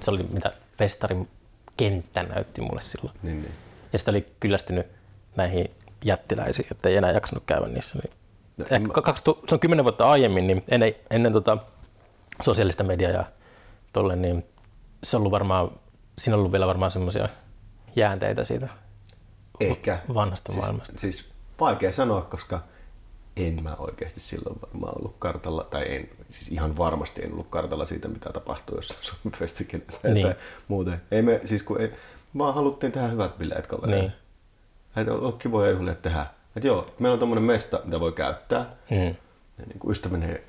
[0.00, 1.28] se oli mitä festarin
[1.76, 3.16] kenttä näytti mulle silloin.
[3.22, 3.54] Niin, niin.
[3.92, 4.86] Ja sitten oli kyllästynyt
[5.36, 5.70] näihin
[6.04, 7.98] jättiläisiin, että ei enää jaksanut käydä niissä.
[7.98, 8.12] Niin
[8.56, 8.92] no, ehkä mä...
[8.92, 11.58] 20, se on kymmenen vuotta aiemmin, niin ennen, ennen tota
[12.42, 13.24] sosiaalista mediaa ja
[13.92, 14.44] tolle, niin
[15.02, 15.70] se on ollut varmaan,
[16.18, 17.28] siinä on ollut vielä varmaan semmoisia
[17.96, 18.68] jäänteitä siitä
[19.60, 19.98] Ehkä.
[20.14, 20.98] vanhasta siis, maailmasta.
[20.98, 21.30] Siis
[21.60, 22.60] vaikea sanoa, koska
[23.36, 27.84] en mä oikeasti silloin varmaan ollut kartalla, tai en, siis ihan varmasti en ollut kartalla
[27.84, 30.26] siitä, mitä tapahtuu jossain Suomen festikinnassa niin.
[30.26, 30.34] tai
[30.68, 31.00] muuten.
[31.10, 31.92] Ei me, siis kun ei,
[32.38, 34.02] vaan haluttiin tehdä hyvät bileet kavereille.
[34.02, 34.12] Niin.
[34.96, 36.26] Että on kivoja juhlia tehdä.
[36.56, 38.76] Että joo, meillä on tommonen mesta, mitä voi käyttää.
[38.90, 39.16] Mm.
[39.58, 40.40] Ja niin kuin ystävien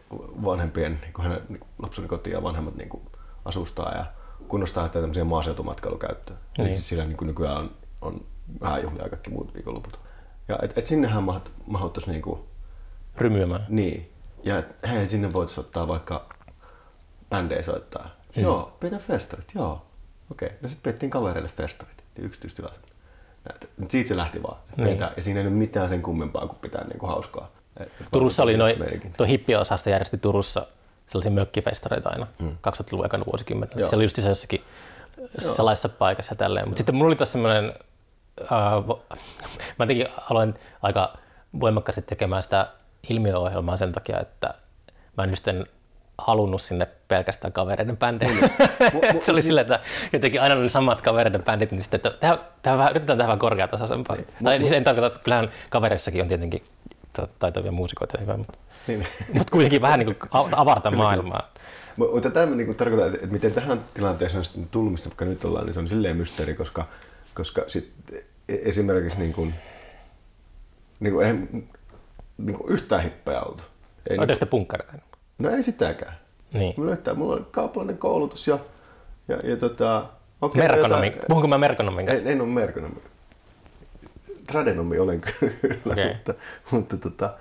[0.44, 3.04] vanhempien, niin kuin hänen niin lapsuuden kotiin ja vanhemmat niin kuin
[3.46, 4.06] asustaa ja
[4.48, 6.36] kunnostaa sitä tämmöisiä maaseutumatkailukäyttöä.
[6.36, 6.68] Niin.
[6.68, 7.72] Eli siis sillä niin kuin nykyään on,
[8.02, 8.26] on
[8.62, 10.00] vähän juhlia ja kaikki muut viikonloput.
[10.48, 11.24] Ja et, et sinnehän
[11.68, 12.40] mahduttais niin kuin
[13.18, 13.66] rymyämään.
[13.70, 14.12] Niin.
[14.44, 16.30] Ja hei, sinne voitaisiin ottaa vaikka
[17.30, 18.10] bändejä soittaa.
[18.36, 18.44] Mm.
[18.44, 19.86] Joo, pidetään festarit, joo.
[20.32, 20.58] Okei, okay.
[20.62, 22.86] no sitten pidettiin kavereille festarit, yksityistilaisuus.
[23.90, 24.58] Siitä se lähti vaan.
[24.78, 25.00] Niin.
[25.00, 27.52] Ja siinä ei ole mitään sen kummempaa kuin pitää niinku hauskaa.
[28.12, 28.76] Turussa oli noin,
[29.18, 30.68] tuo hippiosasto järjesti Turussa
[31.08, 32.58] sellaisia mökkifestareita aina, mm.
[32.68, 33.80] 2000-luvun ekana vuosikymmenellä.
[33.80, 33.90] Joo.
[33.90, 34.64] Se oli just se jossakin
[35.38, 36.68] salaisessa paikassa ja tälleen.
[36.68, 37.74] Mutta sitten mulla oli tässä semmoinen,
[38.42, 39.00] uh,
[39.80, 41.18] mä jotenkin aloin aika
[41.60, 42.68] voimakkaasti tekemään sitä
[43.10, 44.54] ilmiöohjelmaa sen takia, että
[45.18, 45.66] mä en just en
[46.18, 48.50] halunnut sinne pelkästään kavereiden bändeihin.
[49.22, 49.80] se oli silleen, että
[50.14, 53.40] jotenkin aina ne samat kavereiden bändit, niin sitten, että tehdään, tehdään vähän, yritetään tehdä vähän
[53.40, 54.16] korkeatasoisempaa.
[54.44, 56.64] Tai siis en tarkoita, että kyllähän kavereissakin on tietenkin
[57.14, 59.08] ta- taitavia muusikoita hyvä, mutta, Niin.
[59.34, 61.50] mutta kuitenkin vähän niin kuin avarta maailmaa.
[62.00, 65.46] Mu- Mutta tämä niin tarkoittaa, että että miten tähän tilanteeseen on sitten tullut, mistä nyt
[65.46, 66.86] ollaan, niin se on silleen mysteeri, koska,
[67.34, 68.22] koska sit e-
[68.70, 69.54] esimerkiksi niin kuin,
[71.00, 71.64] niin kuin, eihän
[72.38, 73.64] niin kuin yhtään hippeä oltu.
[74.10, 74.94] Ei, Oletteko niin, te punkkareita?
[75.40, 76.14] no ei sitäkään.
[76.54, 76.74] Niin.
[76.78, 78.60] Mulla, on mulla on kaupallinen koulutus ja,
[79.28, 80.10] ja, ja tota,
[80.42, 81.06] okei, Merkonomi.
[81.08, 82.30] jotain- Puhunko mä merkonomin kanssa?
[82.30, 82.96] En, en ole merkonomi.
[84.48, 85.54] Tradenomi olen kyllä,
[85.92, 86.14] Okei.
[86.14, 86.34] mutta,
[86.72, 87.34] mutta tota,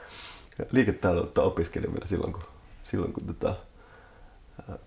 [0.70, 2.42] liiketaloutta opiskelin vielä silloin, kun,
[2.82, 3.54] silloin, kun tota,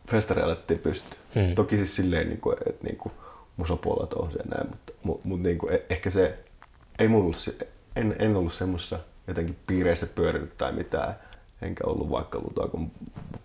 [0.07, 1.17] festari alettiin pystyä.
[1.35, 1.55] Hmm.
[1.55, 3.11] Toki siis silleen, niin kuin, että niin kuin,
[3.57, 6.39] musapuolet on se ja näin, mutta, mutta, niin kuin, e- ehkä se,
[6.99, 11.15] ei mulla ollut, en, en ollut semmoisessa jotenkin piireissä pyörinyt tai mitään,
[11.61, 12.91] enkä ollut vaikka lutakon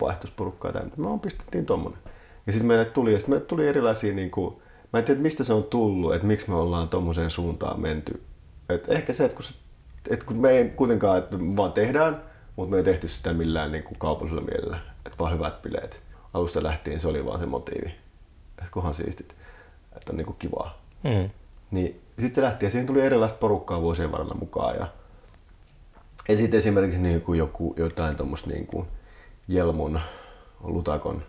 [0.00, 1.98] vaihtosporukkaa tai on pistettiin tommonen.
[2.46, 4.56] Ja sitten meille tuli, ja sit meille tuli erilaisia, niin kuin,
[4.92, 8.22] mä en tiedä mistä se on tullut, että miksi me ollaan tommoseen suuntaan menty.
[8.68, 9.54] Et ehkä se, että kun, se,
[10.10, 12.22] että kun me ei kuitenkaan, että vaan tehdään,
[12.56, 16.02] mutta me ei tehty sitä millään niin kuin kaupallisella mielellä, että vaan hyvät bileet.
[16.34, 17.94] Alusta lähtien se oli vaan se motiivi,
[18.58, 19.36] että kunhan siistit,
[19.96, 20.78] että on niin kuin kivaa.
[21.02, 21.30] Mm.
[21.70, 24.76] Niin sitten se lähti ja siihen tuli erilaista porukkaa vuosien varrella mukaan.
[24.76, 24.86] Ja,
[26.28, 28.86] ja sitten esimerkiksi niin kuin joku, jotain tuommoista niin kuin
[29.48, 30.00] Jelmun,
[30.60, 31.22] Lutakon,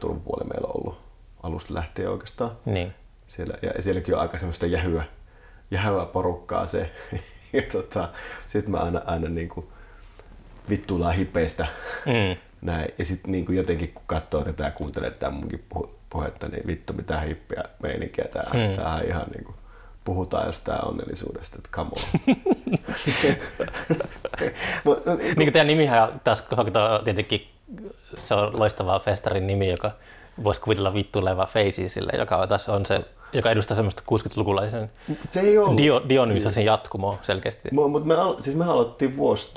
[0.00, 0.98] Turun puoli meillä on ollut
[1.42, 2.50] alusta lähtien oikeastaan.
[2.64, 2.92] Niin.
[3.26, 5.04] Siellä, ja sielläkin on aika semmoista jähyä,
[5.70, 6.90] jähyä porukkaa se.
[7.52, 8.08] ja tota,
[8.48, 9.66] sitten mä aina, aina niin kuin
[10.70, 11.66] vittuillaan hipeistä
[12.06, 12.36] Mm.
[12.70, 12.94] näin.
[12.98, 15.64] Ja sitten niin jotenkin kun katsoo tätä ja kuuntelee tätä munkin
[16.10, 18.76] puhetta, niin vittu mitä hippiä meininkiä tää, Mm.
[18.76, 19.56] tää on ihan niin kuin,
[20.10, 22.02] puhutaan jostain onnellisuudesta, että come on.
[24.84, 26.44] Mut, no, Niin kuin teidän nimihän taas
[27.04, 27.48] tietenkin
[28.18, 29.90] se on loistava festarin nimi, joka
[30.44, 34.90] voisi kuvitella vittuileva Faces sille, joka tässä on se, joka edustaa semmoista 60-lukulaisen
[35.30, 35.76] se ei ollut.
[35.76, 37.68] Dio, Dionysosin jatkumoa selkeästi.
[37.72, 39.54] Mutta me, siis me aloittiin vuosi,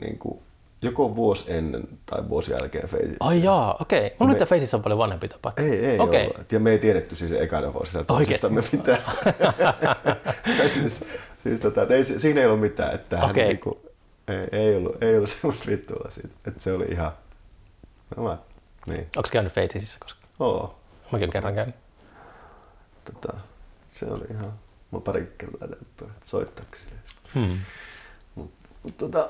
[0.00, 0.38] niin kuin,
[0.82, 3.16] joko vuosi ennen tai vuosi jälkeen Faces.
[3.20, 4.06] Ai jaa, okei.
[4.06, 4.16] Okay.
[4.18, 4.46] Mulla Me- me...
[4.46, 5.52] Faces on paljon vanhempi tapa.
[5.56, 6.26] Ei, ei Okei.
[6.26, 6.44] okay.
[6.52, 8.48] Ja me ei tiedetty siis ekana vuosina Oikeesti?
[8.48, 9.02] toisistamme mitään.
[10.74, 11.04] Siis,
[11.42, 12.94] siis tota, ei, siinä ei ollut mitään.
[12.94, 13.46] Että hän Okei.
[13.48, 13.80] niinku,
[14.28, 16.34] ei, ei, ollut, ei ollut semmoista vittua siitä.
[16.46, 17.12] Että se oli ihan...
[18.16, 18.38] No, mä,
[18.86, 19.06] niin.
[19.16, 20.28] Onko käynyt Facesissa koskaan?
[20.40, 20.78] Oo.
[21.04, 21.74] Mäkin olen kerran käynyt.
[23.04, 23.38] Tota,
[23.88, 24.52] se oli ihan...
[24.90, 25.68] Mä pari kertaa
[26.22, 26.92] soittaakseni.
[27.34, 27.58] Hmm.
[28.34, 28.52] Mut,
[28.82, 29.28] mut, tota,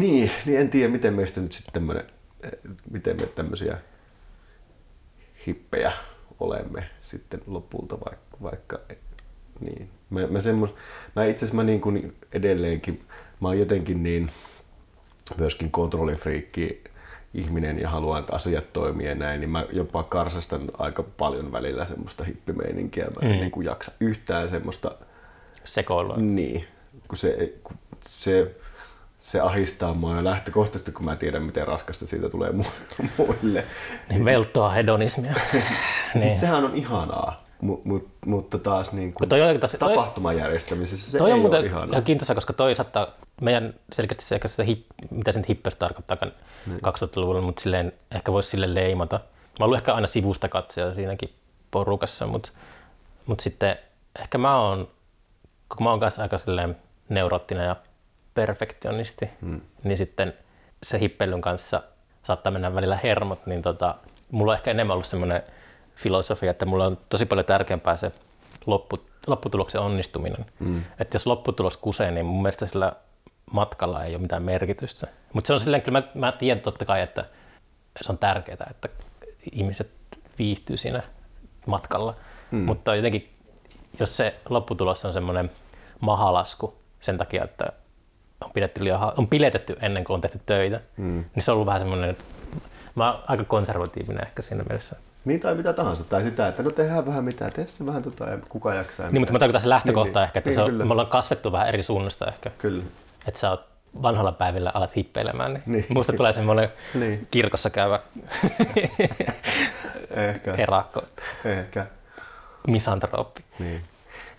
[0.00, 2.04] niin, niin en tiedä, miten meistä nyt sitten tämmönen,
[2.42, 2.50] eh,
[2.90, 3.78] miten me tämmöisiä
[5.46, 5.92] hippejä
[6.40, 8.78] olemme sitten lopulta vaikka, vaikka
[9.60, 9.90] niin.
[10.10, 10.74] Mä, mä, semmos,
[11.16, 13.04] mä itse asiassa mä niin kuin edelleenkin,
[13.40, 14.30] mä oon jotenkin niin
[15.38, 16.84] myöskin kontrollifriikki
[17.34, 21.86] ihminen ja haluan, että asiat toimii ja näin, niin mä jopa karsastan aika paljon välillä
[21.86, 23.04] semmoista hippimeininkiä.
[23.04, 23.40] Mä en Mm.
[23.40, 24.94] niin kuin jaksa yhtään semmoista
[25.64, 26.16] Sekoilua.
[26.16, 26.64] niin,
[27.08, 27.76] kun se, kun
[28.06, 28.54] se,
[29.26, 32.66] se ahistaa mua jo lähtökohtaisesti, kun mä tiedän, miten raskasta siitä tulee mu-
[33.18, 33.64] muille.
[34.08, 35.32] Niin velttoa hedonismia.
[35.52, 35.64] Niin.
[36.14, 36.22] niin.
[36.30, 39.38] Siis sehän on ihanaa, mu- mut, mutta taas niin kuin toi
[39.78, 41.88] toi- tapahtuman järjestämisessä se toi ei on ole ihanaa.
[41.90, 43.06] ihan kiintoisa, koska toi saattaa,
[43.40, 46.16] meidän selkeästi se, ehkä sitä hip, mitä se nyt hippestä tarkoittaa
[46.66, 46.78] niin.
[46.86, 49.20] 2000-luvulla, mutta silleen, ehkä voisi sille leimata.
[49.58, 51.32] Mä oon ehkä aina sivusta katsoja siinäkin
[51.70, 52.50] porukassa, mutta,
[53.26, 53.76] mutta sitten
[54.20, 54.88] ehkä mä oon,
[55.76, 56.76] kun mä oon kanssa aika silleen
[57.08, 57.76] neuroottinen ja
[58.36, 59.60] perfektionisti, hmm.
[59.84, 60.34] niin sitten
[60.82, 61.82] se hippelyn kanssa
[62.22, 63.94] saattaa mennä välillä hermot, niin tota,
[64.30, 65.42] mulla on ehkä enemmän ollut semmoinen
[65.96, 68.12] filosofia, että mulla on tosi paljon tärkeämpää se
[68.66, 70.46] loppu, lopputuloksen onnistuminen.
[70.58, 70.82] Mm.
[70.98, 72.92] Että jos lopputulos kusee, niin mun mielestä sillä
[73.52, 75.06] matkalla ei ole mitään merkitystä.
[75.32, 77.24] Mutta se on silleen, kyllä mä, mä tiedän totta kai, että
[78.00, 78.88] se on tärkeää, että
[79.52, 79.90] ihmiset
[80.38, 81.02] viihtyy siinä
[81.66, 82.14] matkalla.
[82.50, 82.58] Mm.
[82.58, 83.34] Mutta jotenkin,
[84.00, 85.50] jos se lopputulos on semmoinen
[86.00, 87.72] mahalasku sen takia, että
[88.44, 91.24] on, pidetty liian, on piletetty ennen kuin on tehty töitä, mm.
[91.34, 92.16] niin se on ollut vähän semmoinen,
[92.94, 94.96] mä oon aika konservatiivinen ehkä siinä mielessä.
[95.24, 96.04] Niin tai mitä tahansa.
[96.04, 99.06] Tai sitä, että no tehdään vähän mitään, tee se vähän tota ja kuka jaksaa.
[99.06, 99.40] ja Niin, mutta mä mitä.
[99.42, 100.84] tarkoitan se lähtökohta Niin, ehkä, että niin, se on, kyllä.
[100.84, 102.50] me ollaan kasvettu vähän eri suunnasta ehkä.
[102.58, 102.82] Kyllä.
[103.28, 103.64] Että sä oot
[104.02, 105.80] vanhalla päivillä alat hippeilemään, niin, Niin.
[105.88, 105.92] niin.
[105.98, 107.00] musta tulee semmoinen Niin.
[107.10, 107.28] niin.
[107.30, 108.00] kirkossa käyvä
[110.10, 110.54] Ehkä.
[110.62, 111.02] erakko,
[111.44, 111.86] Ehkä.
[112.66, 113.44] misantrooppi.
[113.58, 113.80] Niin.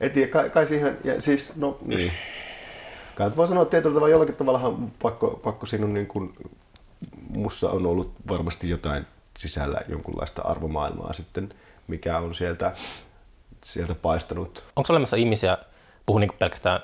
[0.02, 2.12] Et tiedä, kai, kai siihen, ja siis, no niin.
[3.18, 6.34] Kai voi sanoa, että tietyllä tavalla jollakin tavalla pakko, pakko siinä on niin kuin
[7.30, 9.08] mussa on ollut varmasti jotain
[9.38, 11.54] sisällä jonkunlaista arvomaailmaa sitten,
[11.88, 12.72] mikä on sieltä,
[13.64, 14.64] sieltä paistanut.
[14.76, 15.58] Onko olemassa ihmisiä,
[16.06, 16.80] puhun niin pelkästään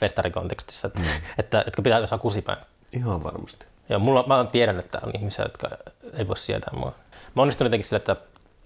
[0.00, 1.06] festarikontekstissa, että, mm.
[1.38, 2.58] että, että pitää jossain kusipäin?
[2.92, 3.66] Ihan varmasti.
[3.88, 5.70] Ja mulla, mä tiedän, että on ihmisiä, jotka
[6.12, 6.94] ei voi sietää mua.
[7.34, 8.16] Mä onnistunut jotenkin sillä, että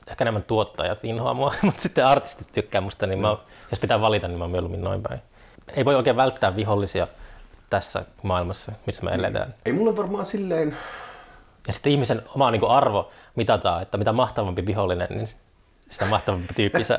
[0.07, 3.37] ehkä enemmän tuottajat inhoa mua, mutta sitten artistit tykkää musta, niin mä,
[3.71, 5.21] jos pitää valita, niin mä oon mieluummin noin päin.
[5.77, 7.07] Ei voi oikein välttää vihollisia
[7.71, 9.55] tässä maailmassa, missä me eletään.
[9.65, 10.77] Ei mulla varmaan silleen...
[11.67, 15.29] Ja sitten ihmisen oma niin kuin arvo mitataan, että mitä mahtavampi vihollinen, niin
[15.91, 16.99] sitä mahtavampi tyyppi saa.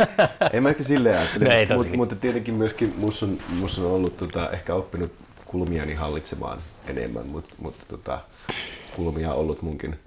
[0.52, 4.16] ei mä ehkä silleen ajattele, no, mutta, mutta tietenkin myöskin musta on, musta on ollut
[4.16, 5.12] tota, ehkä oppinut
[5.46, 8.20] kulmiani hallitsemaan enemmän, mutta, mutta tota,
[8.96, 9.98] kulmia on ollut munkin,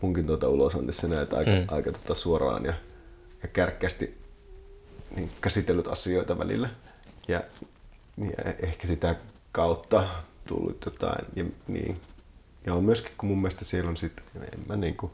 [0.00, 1.64] munkin tuota ulosannissa näitä aika, mm.
[1.68, 2.74] aika tota suoraan ja,
[3.42, 4.18] ja kärkkästi
[5.16, 6.68] niin käsitellyt asioita välillä.
[7.28, 7.42] Ja,
[8.18, 9.14] ja ehkä sitä
[9.52, 10.08] kautta
[10.46, 11.26] tullut jotain.
[11.36, 12.00] Ja, niin.
[12.66, 15.10] ja on myöskin, kun mun mielestä siellä on sitten, en mä niinku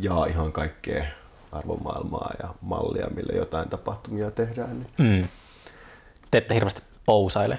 [0.00, 1.04] jaa ihan kaikkea
[1.52, 4.78] arvomaailmaa ja mallia, millä jotain tapahtumia tehdään.
[4.78, 5.20] Niin.
[5.22, 5.28] Mm.
[6.30, 7.58] Te ette hirveästi pousaile.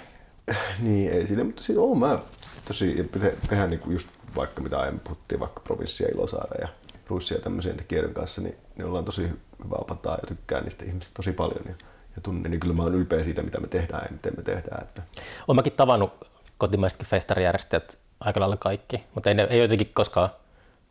[0.79, 2.19] niin, ei siinä, mutta siinä on mä
[2.65, 3.09] tosi,
[3.49, 6.67] tehdään niinku just vaikka mitä aiemmin puhuttiin, vaikka provinssia Ilosaara ja
[7.07, 9.21] Russia tämmöisen tekijöiden kanssa, niin ne ollaan tosi
[9.63, 11.65] hyvää pataa ja tykkää niistä ihmistä tosi paljon.
[11.67, 11.75] Ja,
[12.15, 14.83] ja tunne, niin kyllä mä oon ylpeä siitä, mitä me tehdään ja miten me tehdään.
[14.83, 15.01] Että.
[15.47, 20.29] Olen mäkin tavannut kotimaisetkin festarijärjestäjät aika lailla kaikki, mutta ei, ne, ei jotenkin koskaan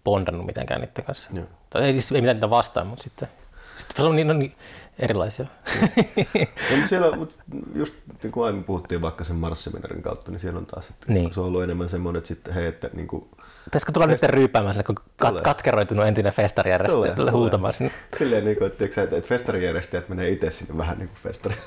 [0.05, 1.29] bondannut mitenkään niiden kanssa.
[1.33, 1.47] Joo.
[1.71, 3.29] Tai ei, siis ei mitään niitä vastaan, mutta sitten,
[3.77, 4.55] sitten se on niin, no niin
[4.99, 5.47] erilaisia.
[6.71, 7.35] no, mutta siellä, mutta
[7.75, 11.35] just niin kuin aiemmin puhuttiin vaikka sen Mars-seminaarin kautta, niin siellä on taas, että niin.
[11.35, 13.29] se on ollut enemmän semmoinen, että sitten hei, että niin kuin,
[13.65, 17.93] Pitäisikö tulla nyt ryypäämään sille, kun kat- katkeroitunut entinen festarijärjestäjä tulee huutamaan sinne?
[18.17, 21.55] Silleen, niin kuin, että, että, että festarijärjestäjät menee itse sinne vähän niin kuin festari.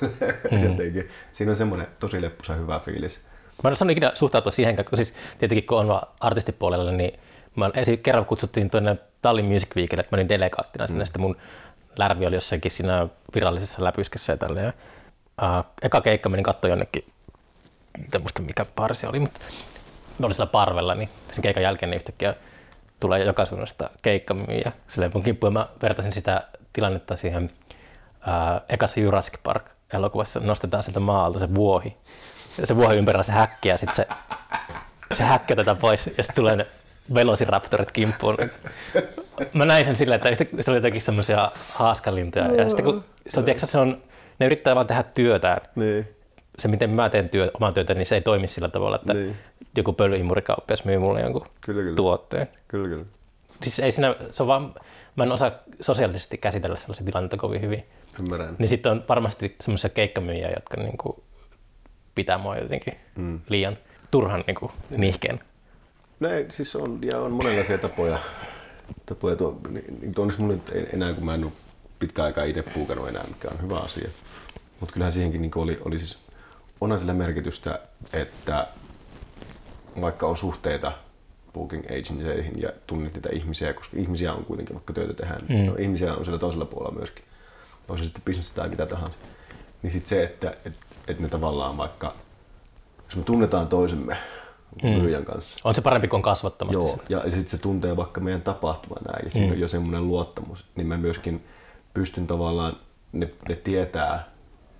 [0.50, 1.02] Mm.
[1.32, 3.26] Siinä on semmoinen tosi leppusa hyvä fiilis.
[3.62, 7.20] Mä en osannut ikinä suhtautua siihen, kun siis tietenkin kun on vaan artistipuolella, niin
[7.56, 7.98] mä esim.
[7.98, 11.06] kerran kutsuttiin tuonne Tallinn Music Weekille, että mä olin delegaattina sinne, mm.
[11.06, 11.36] sitten mun
[11.98, 14.72] lärvi oli jossakin siinä virallisessa läpyskessä ja tälleen.
[15.42, 17.04] Uh, eka keikka menin katsoa jonnekin,
[18.14, 19.40] en muista mikä parsi oli, mutta
[20.24, 22.34] olin siellä parvella, niin sen keikan jälkeen niin yhtäkkiä
[23.00, 24.72] tulee joka suunnasta keikkamyyjä.
[24.88, 26.42] Silleen mun kimppuun mä vertaisin sitä
[26.72, 27.50] tilannetta siihen
[28.26, 31.96] ää, ekassa Jurassic Park elokuvassa nostetaan sieltä maalta se vuohi.
[32.58, 34.06] Ja se vuohi ympärillä se häkki ja sitten se,
[35.12, 36.66] se häkki otetaan pois ja sitten tulee ne
[37.14, 38.36] velociraptorit kimppuun.
[39.52, 42.54] Mä näin sen silleen, että se oli jotenkin semmoisia haaskalintoja.
[42.54, 44.02] Ja sitten kun se on, tiedätkö, se on,
[44.38, 45.60] ne yrittää vaan tehdä työtään.
[45.74, 46.08] Niin.
[46.58, 49.36] Se, miten mä teen työ, omaa työtä, niin se ei toimi sillä tavalla, että niin.
[49.76, 51.96] Joku pölyimurikauppias myy mulle jonkun kyllä, kyllä.
[51.96, 52.48] tuotteen.
[52.68, 53.04] Kyllä, kyllä.
[53.62, 54.74] Siis ei siinä, se on vaan,
[55.16, 55.50] mä en osaa
[55.80, 57.84] sosiaalisesti käsitellä sellaisia tilanteita kovin hyvin.
[58.20, 58.56] Ymmärrän.
[58.58, 61.24] Niin sitten on varmasti semmoisia keikkamyyjiä, jotka niinku
[62.14, 63.40] pitää mua jotenkin mm.
[63.48, 63.78] liian
[64.10, 65.40] turhan niinku nihkeen.
[66.20, 68.18] No ei, siis on, ja on monenlaisia tapoja.
[69.06, 71.52] tapoja tuo, niin, niin onneksi mulla nyt enää, kun mä en ole
[71.98, 74.08] pitkä aikaa itse puukannut enää, mikä on hyvä asia.
[74.80, 76.18] Mutta kyllähän siihenkin niin oli, oli siis,
[76.80, 77.80] onhan sillä merkitystä,
[78.12, 78.66] että
[80.00, 80.92] vaikka on suhteita
[81.52, 85.66] booking agentseihin ja tunnet niitä ihmisiä, koska ihmisiä on kuitenkin, vaikka työtä tehdään, mm.
[85.66, 87.24] no, ihmisiä on siellä toisella puolella myöskin,
[87.88, 89.18] on se sitten business tai mitä tahansa.
[89.82, 90.74] Niin sitten se, että et,
[91.08, 92.14] et ne tavallaan vaikka,
[93.04, 94.16] jos me tunnetaan toisemme
[94.82, 94.88] mm.
[94.88, 95.58] myyjän kanssa.
[95.64, 96.80] On se parempi kuin kasvattamassa.
[96.80, 99.52] Joo, ja sitten se tuntee vaikka meidän tapahtuma näin, ja siinä mm.
[99.52, 101.44] on jo semmoinen luottamus, niin mä myöskin
[101.94, 102.76] pystyn tavallaan,
[103.12, 104.28] ne, ne tietää,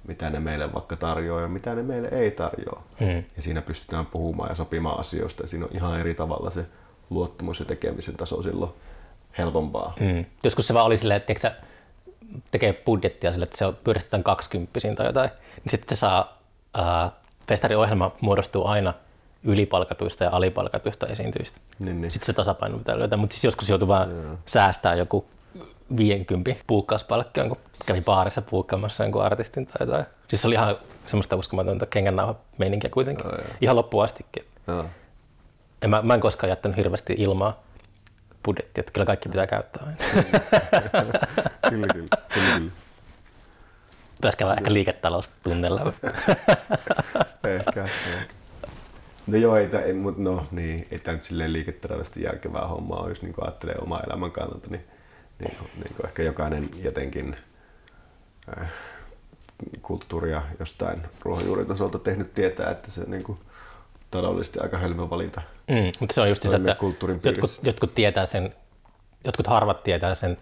[0.08, 2.82] mitä ne meille vaikka tarjoaa ja mitä ne meille ei tarjoa.
[3.00, 3.24] Mm.
[3.36, 6.66] Ja siinä pystytään puhumaan ja sopimaan asioista, ja siinä on ihan eri tavalla se
[7.10, 8.70] luottamus ja tekemisen taso silloin
[9.38, 9.94] helpompaa.
[10.00, 10.24] Mm.
[10.42, 11.54] Joskus se vaan oli silleen, että
[12.50, 16.38] tekee budjettia sille, että se pyöristetään 20 tai jotain, niin sitten se saa,
[16.78, 17.12] äh,
[17.48, 18.94] festariohjelma muodostuu aina–
[19.46, 21.58] ylipalkatuista ja alipalkatuista esiintyistä.
[21.78, 22.10] Niin, niin.
[22.10, 24.38] Sitten se tasapaino pitää löytää, mutta siis joskus joutuu vaan Joo.
[24.46, 25.26] säästää joku
[25.96, 30.06] 50 puukkauspalkkioon, kun kävi baarissa puukkaamassa jonkun artistin tai jotain.
[30.28, 30.76] Siis se oli ihan
[31.06, 34.44] semmoista uskomatonta kengännauha meininkiä kuitenkin, oh, ihan loppuun astikin.
[34.68, 34.84] Oh.
[35.82, 37.62] En, mä, mä en koskaan jättänyt hirveästi ilmaa
[38.44, 39.96] budjettia, että kyllä kaikki pitää käyttää aina.
[41.70, 42.70] kyllä, kyllä, kyllä, kyllä.
[44.14, 45.80] Pitäisi käydä ehkä liiketaloustunnella.
[47.44, 48.34] ehkä, ehkä.
[49.26, 53.22] No joo, ei, ei, mutta no niin, ei tämä nyt silleen liiketaloudellisesti järkevää hommaa jos
[53.22, 54.84] niin ajattelee omaa elämän kannalta, niin,
[55.38, 57.36] niin, niin ehkä jokainen jotenkin
[58.58, 58.72] äh,
[59.82, 63.38] kulttuuria jostain ruohonjuuritasolta tehnyt tietää, että se on niin kuin,
[64.10, 65.42] taloudellisesti aika hölmö valinta.
[65.68, 68.54] Mm, mutta se on just se, että jotkut, jotkut, tietää sen,
[69.24, 70.38] jotkut harvat tietää sen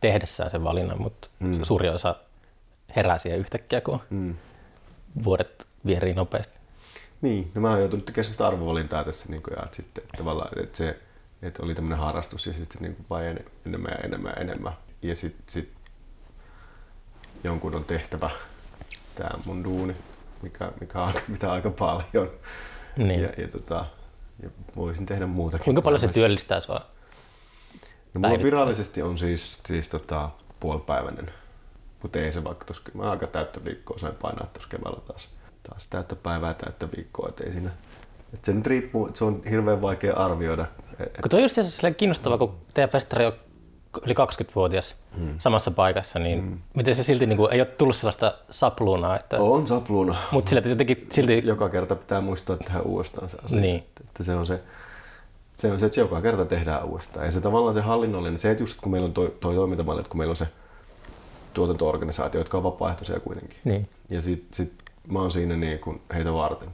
[0.00, 1.62] tehdessään sen valinnan, mutta mm.
[1.62, 2.16] suuri osa
[2.96, 4.34] herää siihen yhtäkkiä, kun mm.
[5.24, 6.54] vuodet vierii nopeasti.
[7.20, 10.78] Niin, no mä oon joutunut tekemään arvovalintaa tässä niin ja että sitten että tavallaan, että
[10.78, 10.98] se
[11.46, 14.72] että oli tämmöinen harrastus ja sitten niin kuin vain enemmän ja enemmän ja enemmän.
[15.02, 15.72] Ja sitten sit
[17.44, 18.30] jonkun on tehtävä
[19.14, 19.96] tämä mun duuni,
[20.42, 22.30] mikä, mikä on, mitä aika paljon.
[22.96, 23.22] Niin.
[23.22, 23.86] Ja, ja, tota,
[24.42, 25.64] ja voisin tehdä muutakin.
[25.64, 26.86] Kuinka paljon se työllistää sua?
[28.14, 31.30] No, mulla virallisesti on siis, siis tota, puolipäiväinen,
[32.02, 35.28] mutta ei se vaikka tos, mä aika täyttä viikkoa sain painaa tuossa keväällä taas,
[35.62, 37.70] taas täyttä päivää täyttä viikkoa, et ei siinä,
[38.34, 40.66] et se nyt riippuu, että se on hirveän vaikea arvioida.
[40.96, 43.32] Kun toi on just silleen kiinnostavaa, kun teidän festari on
[44.04, 45.34] yli 20-vuotias hmm.
[45.38, 46.58] samassa paikassa, niin hmm.
[46.74, 50.68] miten se silti niin kuin, ei ole tullut sellaista sapluunaa, että, on sapluuna, mutta sillä
[50.68, 53.60] jotenkin silti, joka kerta pitää muistaa tehdä uudestaan se asia.
[53.60, 53.76] Niin.
[53.76, 54.60] Että, että se on se,
[55.54, 57.26] se on se, että se joka kerta tehdään uudestaan.
[57.26, 60.10] Ja se tavallaan se hallinnollinen, se, että just kun meillä on toi, toi toimintamalli, että
[60.10, 60.48] kun meillä on se
[61.54, 63.58] tuotanto-organisaatio, jotka on vapaaehtoisia kuitenkin.
[63.64, 63.88] niin.
[64.10, 64.72] Ja sit, sit
[65.08, 66.68] mä oon siinä niin kuin heitä varten.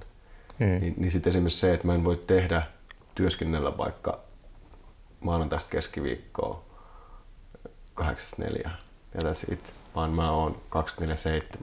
[0.59, 0.81] Hmm.
[0.81, 2.63] Niin, niin sitten esimerkiksi se, että mä en voi tehdä,
[3.15, 4.21] työskennellä vaikka
[5.21, 6.65] maanantaista keskiviikkoa
[8.01, 8.71] 8.4
[9.15, 10.57] ja that's it, vaan mä oon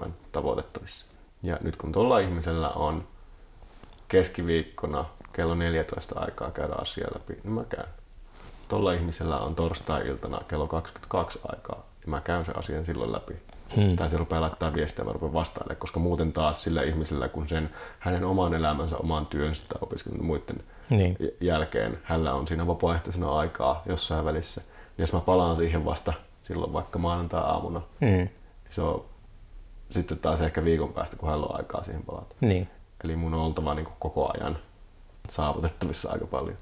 [0.06, 1.06] 24-7 tavoitettavissa.
[1.44, 3.08] Ja nyt kun tuolla ihmisellä on
[4.08, 7.90] keskiviikkona kello 14 aikaa käydä asiaa läpi, niin mä käyn.
[8.68, 13.34] Tuolla ihmisellä on torstai-iltana kello 22 aikaa, niin mä käyn sen asian silloin läpi.
[13.76, 13.96] Hmm.
[13.96, 17.70] Tai se rupeaa laittaa viestiä, mä rupean koska muuten taas sillä ihmisellä, kun sen
[18.00, 21.18] hänen oman elämänsä, oman työnsä tai opiskelun muiden Niin.
[21.42, 24.62] jälkeen hänellä on siinä vapaaehtoisena aikaa jossain välissä.
[24.98, 28.08] Jos mä palaan siihen vasta silloin vaikka maanantai-aamuna, Hmm.
[28.08, 28.32] niin
[28.70, 29.06] se on
[29.90, 32.36] sitten taas ehkä viikon päästä, kun hänellä on aikaa siihen palata.
[32.42, 32.68] Niin.
[33.04, 34.58] Eli mun on oltava niin koko ajan
[35.30, 36.58] saavutettavissa aika paljon.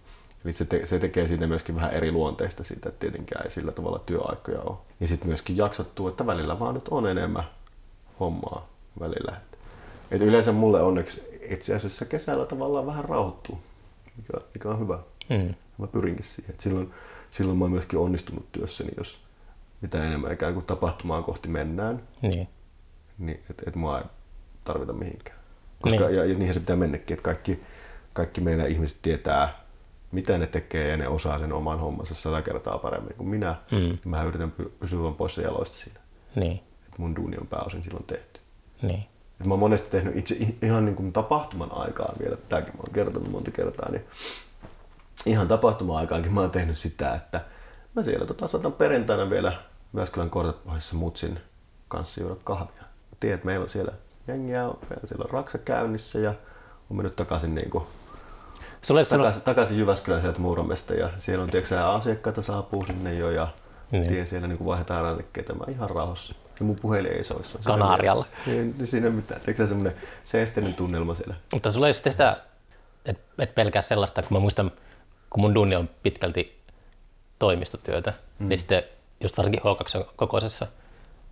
[0.45, 3.71] Eli se, te, se tekee siitä myöskin vähän eri luonteista siitä, että tietenkään ei sillä
[3.71, 4.77] tavalla työaikoja ole.
[4.99, 7.43] Ja sitten myöskin jaksattuu, että välillä vaan nyt on enemmän
[8.19, 8.67] hommaa
[8.99, 9.33] välillä.
[10.11, 13.59] Et yleensä mulle onneksi itse asiassa kesällä tavallaan vähän rauhoittuu,
[14.17, 14.99] mikä, mikä on hyvä.
[15.29, 15.53] Hmm.
[15.77, 16.53] Mä pyrinkin siihen.
[16.53, 16.93] Et silloin,
[17.31, 19.19] silloin mä oon myöskin onnistunut työssäni, jos
[19.81, 22.47] mitä enemmän ikään kuin tapahtumaan kohti mennään, Niin.
[23.17, 24.05] niin et, et mua ei
[24.63, 25.37] tarvita mihinkään.
[25.81, 26.15] Koska, Niin.
[26.15, 27.63] ja, ja niinhän se pitää mennäkin, että kaikki,
[28.13, 29.61] kaikki meidän ihmiset tietää,
[30.11, 33.55] mitä ne tekee ja ne osaa sen oman hommansa sata kertaa paremmin kuin minä.
[33.71, 33.97] Mm.
[34.09, 35.99] Mä yritän py- pysyä poissa jaloista siinä.
[36.35, 36.59] Niin.
[36.87, 38.39] Et mun duuni on pääosin silloin tehty.
[38.81, 39.03] Niin.
[39.45, 43.31] Mä oon monesti tehnyt itse ihan niin kuin tapahtuman aikaan vielä, tämäkin mä oon kertonut
[43.31, 44.05] monta kertaa, niin
[45.25, 47.41] ihan tapahtuma aikaankin mä oon tehnyt sitä, että
[47.95, 49.53] mä siellä tota, saatan perjantaina vielä
[49.93, 51.39] Jyväskylän kortepohjassa mutsin
[51.87, 52.81] kanssa juoda kahvia.
[52.81, 53.91] Mä tiedän, että meillä on siellä
[54.27, 56.33] jengiä, vielä siellä on raksa käynnissä ja
[56.89, 57.83] on mennyt takaisin, niin kuin,
[58.81, 63.13] Sulla ei sellaista, takaisin, takaisin Jyväskylän sieltä Muuramesta ja siellä on tiedätkö, asiakkaita saapuu sinne
[63.13, 63.47] jo ja
[63.91, 64.07] Niin.
[64.07, 65.53] tien siellä niin kuin vaihdetaan rannekkeita.
[65.53, 66.35] Mä ihan rauhassa.
[66.59, 67.41] Ja mun puhelin ei soi.
[67.63, 68.25] Kanarialla.
[68.45, 68.51] mielessä.
[68.51, 69.41] Niin, niin siinä ei mitään.
[69.57, 69.93] Sä semmoinen
[70.23, 71.35] seesteinen tunnelma siellä?
[71.53, 72.37] mutta sulla ei sitten sitä,
[73.05, 74.71] et, et pelkää sellaista, kun mä muistan,
[75.29, 76.57] kun mun duuni on pitkälti
[77.39, 78.49] toimistotyötä, mm.
[78.49, 78.83] niin sitten
[79.19, 80.67] just varsinkin H2 kokoisessa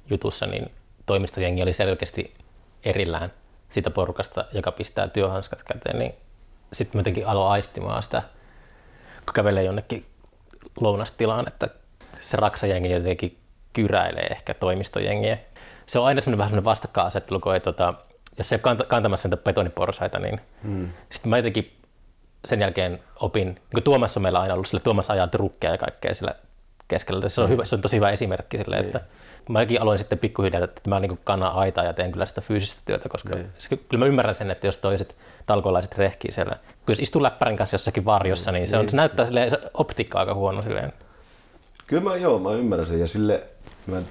[0.10, 0.72] jutussa, niin
[1.06, 2.34] toimistojengi oli selkeästi
[2.84, 3.32] erillään
[3.72, 6.16] siitä porukasta, joka pistää työhanskat käteen, niin
[6.74, 8.24] sitten mä jotenkin aloin aistimaan sitä,
[9.26, 10.06] kun kävelee jonnekin
[10.80, 11.70] lounastilaan, että
[12.22, 13.38] se raksajengi jotenkin
[13.76, 15.38] kyräilee ehkä toimistojengiä.
[15.86, 17.94] Se on aina semmoinen vähän semmoinen vastakkainasettelu, kun ei, tota,
[18.38, 20.90] jos se ei ole kant- kantamassa niitä betoniporsaita, niin mm.
[21.10, 21.72] sitten mä jotenkin
[22.46, 25.78] sen jälkeen opin, niin kuin Tuomas on meillä aina ollut, sille Tuomas ajaa trukkeja ja
[25.78, 26.36] kaikkea sillä
[26.88, 27.30] keskellä.
[27.30, 29.02] Se on, hyvä, se on tosi hyvä esimerkki sille, että
[29.50, 33.10] mäkin aloin sitten pikkuhiljaa, että mä niin kannan aitaa ja teen kyllä sitä fyysistä työtä,
[33.10, 35.16] koska se, kyllä mä ymmärrän sen, että jos toiset
[35.46, 36.56] talkoilaiset rehkii siellä.
[36.56, 40.20] Kun jos istuu läppärin kanssa jossakin varjossa, niin se, on, se näyttää silleen, se optiikka
[40.20, 40.94] aika huono silleen.
[41.88, 43.44] Kyllä mä, joo, mä ymmärrän sen ja sille,
[43.88, 44.02] mä,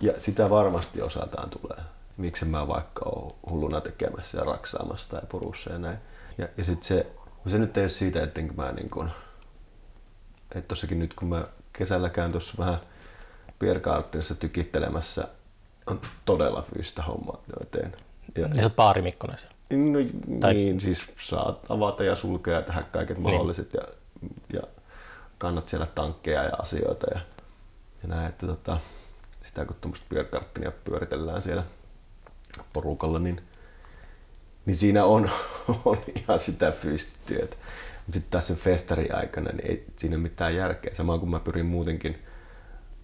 [0.00, 1.78] ja sitä varmasti osataan tulee.
[2.16, 5.98] Miksi mä vaikka oon hulluna tekemässä ja raksaamassa tai purussa ja näin.
[6.38, 7.06] Ja, ja sit se,
[7.46, 9.10] se nyt ei ole siitä, ettenkö mä niin kun,
[10.54, 12.78] että tossakin nyt kun mä kesällä käyn tuossa vähän
[13.58, 15.28] Pierkarttinissa tykittelemässä,
[15.86, 17.96] on todella fyysistä hommaa, mitä teen.
[18.36, 18.76] Ja, Ja sä oot
[19.38, 19.54] siellä.
[19.70, 19.98] No,
[20.40, 23.80] Tai- niin, siis saat avata ja sulkea ja tehdä kaiket mahdolliset ja,
[24.52, 24.62] ja
[25.38, 27.20] kannat siellä tankkeja ja asioita ja,
[28.02, 28.78] ja näin, että tota,
[29.42, 31.62] sitä kun tuommoista pyöräkarttinia pyöritellään siellä
[32.72, 33.42] porukalla, niin,
[34.66, 35.30] niin siinä on,
[35.84, 37.56] on ihan sitä fyysistä työtä.
[38.06, 40.94] Mutta sitten tässä festari-aikana niin ei siinä ole mitään järkeä.
[40.94, 42.22] Sama kuin mä pyrin muutenkin.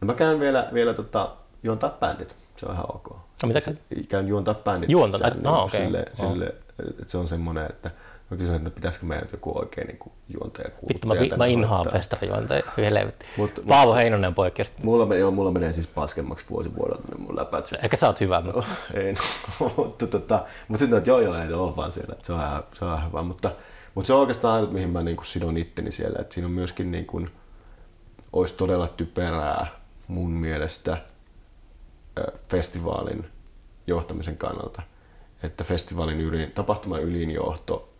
[0.00, 2.36] No mä käyn vielä, vielä tota, juontaa bändit.
[2.56, 3.08] Se on ihan ok.
[3.42, 3.60] No, mitä
[4.08, 4.90] Käyn juontaa bändit.
[4.90, 5.30] Juontaa?
[5.42, 5.84] No, okei.
[5.84, 6.30] Sille, Oh.
[6.32, 6.46] sille,
[6.90, 7.90] että se on semmoinen, että
[8.30, 9.98] Mä kysyin, että pitäisikö meidän joku oikein niin
[10.28, 11.98] juontaja Vittu, mä, mä inhoan laittaa.
[11.98, 13.26] festarijuonteja, helvetti.
[13.36, 14.72] Mut- Paavo Heinonen poikkeus.
[14.82, 17.66] Mulla, menee, joo, mulla menee siis paskemmaksi vuosi vuodelta ne mun läpät.
[17.66, 18.64] Se, Ehkä sä oot hyvä, mutta
[18.94, 19.12] ei,
[19.60, 22.40] no, mutta, tota, mutta sitten että joo joo, ei ole vaan siellä, että se on
[22.40, 23.22] ihan, se on ihan hyvä.
[23.22, 23.50] Mutta,
[23.94, 26.18] mutta se on oikeastaan ainut, mihin mä niin kuin sidon itteni siellä.
[26.20, 27.30] Että siinä on myöskin niin kuin,
[28.32, 29.66] olisi todella typerää
[30.08, 30.96] mun mielestä
[32.48, 33.26] festivaalin
[33.86, 34.82] johtamisen kannalta,
[35.42, 37.93] että festivaalin ylin, tapahtuman ylinjohto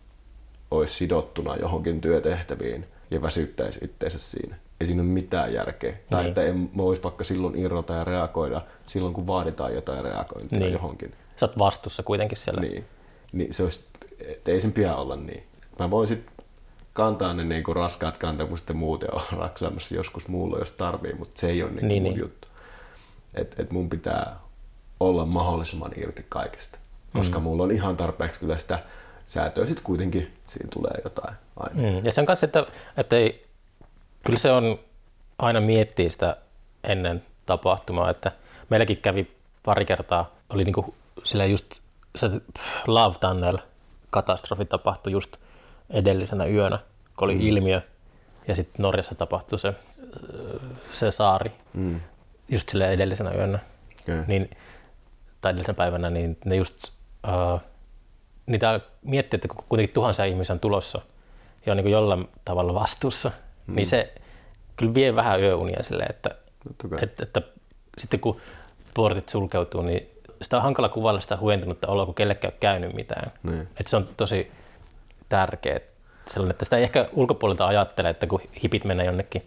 [0.71, 4.55] olisi sidottuna johonkin työtehtäviin ja väsyttäisi itseensä siinä.
[4.79, 5.93] Ei siinä ole mitään järkeä.
[6.09, 6.27] Tai Niin.
[6.29, 10.73] että en, mä vois vaikka silloin irrota ja reagoida silloin, kun vaaditaan jotain reagointia Niin.
[10.73, 11.11] johonkin.
[11.37, 12.61] sä oot vastuussa kuitenkin siellä.
[12.61, 12.85] Niin.
[13.33, 13.85] niin se olisi,
[14.19, 15.43] että ei sen pidä olla niin.
[15.79, 16.25] Mä voin sit
[16.93, 21.39] kantaa ne niinku raskaat kantamukset ja muut ja olla raksaamassa joskus muulla, jos tarvii, mutta
[21.39, 22.19] se ei ole niinku Niin, mun niin.
[22.21, 22.47] juttu.
[23.33, 24.39] Et, et mun pitää
[24.99, 26.77] olla mahdollisimman irti kaikesta,
[27.13, 27.43] koska mm.
[27.43, 28.79] mulla on ihan tarpeeksi kyllä sitä
[29.25, 31.81] säätöä sitten kuitenkin, siinä tulee jotain aina.
[31.81, 32.05] Mm.
[32.05, 32.65] Ja sen kanssa, että,
[32.97, 33.45] että ei,
[34.25, 34.79] kyllä se on
[35.39, 36.37] aina miettiä sitä
[36.83, 38.31] ennen tapahtumaa, että
[38.69, 39.31] meilläkin kävi
[39.63, 41.65] pari kertaa, oli niinku sillä just
[42.15, 42.29] se
[42.87, 43.57] Love Tunnel
[44.09, 45.37] katastrofi tapahtui just
[45.89, 46.79] edellisenä yönä,
[47.17, 47.41] kun oli mm.
[47.41, 47.81] ilmiö
[48.47, 49.73] ja sitten Norjassa tapahtui se,
[50.93, 52.01] se saari Mm.
[52.49, 53.59] just sille edellisenä yönä,
[54.01, 54.23] Okay.
[54.27, 54.49] niin,
[55.41, 56.87] tai edellisenä päivänä, niin ne just
[57.27, 57.61] uh,
[58.45, 61.01] niitä miettii, että kun kuitenkin tuhansia ihmisiä on tulossa
[61.65, 63.31] ja on niin jollain tavalla vastuussa,
[63.67, 63.75] mm.
[63.75, 64.13] niin se
[64.75, 66.29] kyllä vie vähän yöunia silleen, että,
[67.01, 67.41] että, että
[67.97, 68.41] sitten kun
[68.93, 70.09] portit sulkeutuu, niin
[70.41, 73.31] sitä on hankala kuvailla sitä huentunutta oloa, kun kellekään ei ole käynyt mitään.
[73.43, 73.61] Niin.
[73.61, 74.51] Että se on tosi
[75.29, 75.79] tärkeä.
[76.27, 79.43] Sellainen, että sitä ei ehkä ulkopuolelta ajattele, että kun hipit menee jonnekin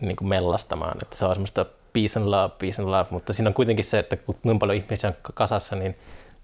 [0.00, 3.48] niin kuin mellastamaan, että se on semmoista peace and love, peace and love, mutta siinä
[3.48, 5.96] on kuitenkin se, että kun niin paljon ihmisiä on kasassa, niin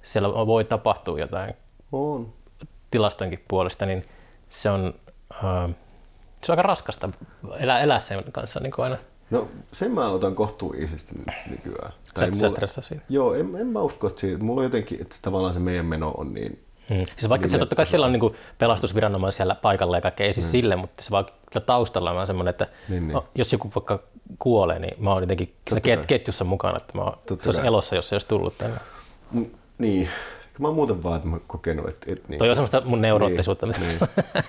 [0.09, 1.55] siellä voi tapahtua jotain
[1.93, 2.33] On.
[2.91, 4.05] tilastonkin puolesta, niin
[4.49, 4.95] se on,
[5.35, 5.71] äh,
[6.45, 7.11] se on aika raskasta
[7.59, 8.97] elää, elää sen kanssa niin kuin aina.
[9.31, 11.93] No sen mä otan kohtuullisesti ny- nykyään.
[12.19, 13.03] Sä et mulla- stressaa siitä.
[13.09, 16.11] Joo, en, en mä usko, että siitä, mulla on jotenkin, että tavallaan se meidän meno
[16.17, 17.05] on niin, Hmm.
[17.17, 20.33] Siis vaikka Niin se totta kai siellä on niin pelastusviranomaisia siellä paikalla ja kaikkea, ei
[20.33, 21.27] siis sille, mutta se vaan
[21.67, 23.15] taustalla on semmoinen, että Niin, niin.
[23.15, 23.99] no, jos joku vaikka
[24.39, 27.97] kuolee, niin mä oon jotenkin siinä ket- ketjussa mukana, että mä oon, se olisi elossa,
[27.97, 28.79] jos se olisi tullut tänne.
[29.79, 30.09] Niin.
[30.59, 32.13] Mä oon muuten vaan, että mä kokenut, että...
[32.13, 32.39] että niin.
[32.39, 33.67] Toi on semmoista mun neuroottisuutta.
[33.67, 34.45] Niin, Niin, niin.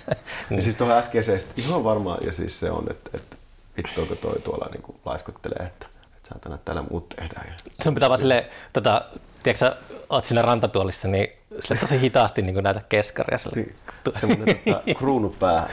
[0.57, 3.37] Ja siis tuohon äskeiseen sit ihan varmaan, ja siis se on, että, että
[3.77, 7.47] vittu onko toi tuolla niin kuin laiskottelee, että, että saatana täällä muut tehdään.
[7.47, 7.53] Ja...
[7.83, 9.01] Sun pitää vaan silleen, tota,
[9.43, 9.75] tiedätkö sä,
[10.09, 11.27] oot siinä rantatuolissa, niin
[11.59, 13.37] sille tosi hitaasti niin näitä keskaria.
[13.37, 13.55] Sille.
[13.55, 13.75] Niin,
[14.19, 15.69] semmoinen tota, kruunu päähän.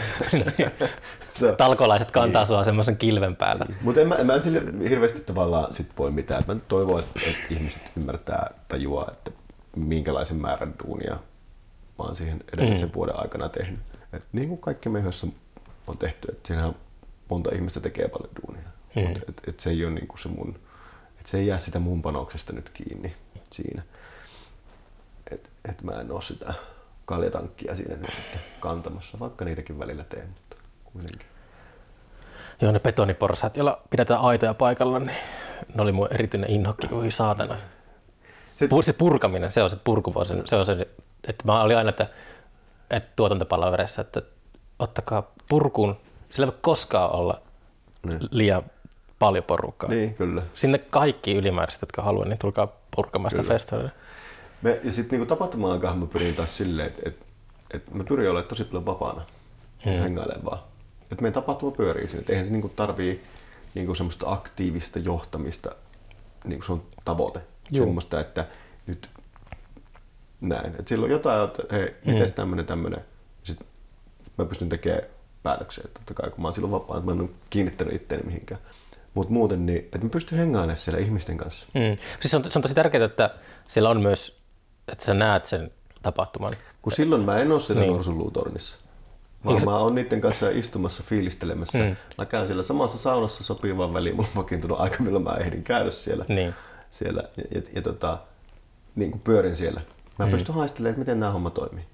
[1.32, 1.56] se on.
[1.56, 2.46] Talkolaiset kantaa Niin.
[2.46, 3.66] sua semmoisen kilven päällä.
[3.80, 6.42] Mutta en mä, en mä sille hirveästi tavallaan sit voi mitään.
[6.46, 9.30] Mä toivon, että, että ihmiset ymmärtää, tajua, että
[9.76, 11.16] minkälaisen määrän duunia
[11.98, 12.94] mä oon siihen edellisen mm.
[12.94, 13.80] vuoden aikana tehnyt.
[14.12, 15.26] Et niin kuin kaikki me yhdessä
[15.86, 16.76] on tehty, että siinähän
[17.28, 18.68] monta ihmistä tekee paljon duunia.
[18.96, 19.02] Mm.
[19.02, 19.08] Mm.
[19.08, 20.60] Mut et, et se ei ole niinku se mun,
[21.20, 23.16] et se ei jää sitä mun panoksesta nyt kiinni
[23.50, 23.82] siinä.
[25.30, 26.54] Et, et mä en oo sitä
[27.04, 31.26] kaljatankkia siinä nyt sitten kantamassa, vaikka niitäkin välillä teen, mutta kuitenkin.
[32.60, 35.16] Joo, ne betoniporsaat, joilla pidetään aitoja paikalla, niin
[35.74, 37.54] ne oli mun erityinen inhokki, kuin saatana.
[37.54, 37.75] Sit-
[38.64, 40.88] Pu- Se purkaminen, se on se purkuvuosi, se on se,
[41.28, 42.06] että mä olin aina, että,
[42.90, 44.22] että tuotantopalavereissa, että
[44.78, 45.96] ottakaa purkuun,
[46.30, 47.40] sillä ei voi koskaan olla
[48.06, 48.20] Niin.
[48.30, 48.62] liian
[49.18, 49.90] paljon porukkaa.
[49.90, 50.42] Niin, kyllä.
[50.54, 53.88] Sinne kaikki ylimääräiset, jotka haluaa, niin tulkaa purkamaan sitä festaria.
[54.62, 57.16] Me, ja sitten niinku tapahtuma-aikaan mä pyrin taas silleen, että et,
[57.74, 59.22] et mä pyrin olemaan tosi paljon vapaana.
[59.86, 59.92] Mm.
[59.92, 60.58] Hengailemaan vaan.
[61.02, 62.20] Että meidän tapahtuma pyörii siinä.
[62.20, 63.24] Et eihän se niinku tarvii
[63.74, 65.70] niinku semmoista aktiivista johtamista,
[66.44, 67.40] niinku se on tavoite.
[67.74, 68.46] Semmoista, että
[68.86, 69.08] nyt
[70.40, 70.66] näin.
[70.66, 73.00] Että silloin jotain, että hei, miten tämmönen tämmönen.
[73.44, 73.66] Sitten
[74.38, 75.02] mä pystyn tekemään
[75.42, 78.60] päätöksiä, totta kai, kun mä oon silloin vapaa, että mä en ole kiinnittänyt itteeni mihinkään.
[79.14, 81.66] Mutta muuten, niin, että mä pystyn hengailemaan siellä ihmisten kanssa.
[81.74, 81.96] Mm.
[82.20, 83.30] Siis se on, se on tosi tärkeää, että
[83.68, 84.40] siellä on myös,
[84.88, 85.70] että sä näet sen
[86.02, 86.54] tapahtuman.
[86.82, 87.88] Kun silloin mä en ole siellä Niin.
[87.88, 87.96] niin.
[87.96, 88.78] norsunluutornissa.
[89.44, 91.78] Vaan mä oon niiden kanssa istumassa, fiilistelemässä.
[91.78, 91.84] Mm.
[91.84, 91.96] Mm.
[92.18, 94.16] Mä käyn siellä samassa saunassa sopivaan väliin.
[94.16, 96.24] Mulla on vakiintunut aika, milloin mä ehdin käydä siellä.
[96.28, 96.54] Niin.
[96.98, 98.18] Siellä ja, ja, ja tota,
[98.94, 99.80] niin kuin pyörin siellä.
[100.18, 100.30] Mä mm.
[100.30, 101.84] pystyn haistelemaan, että miten nämä homma toimii.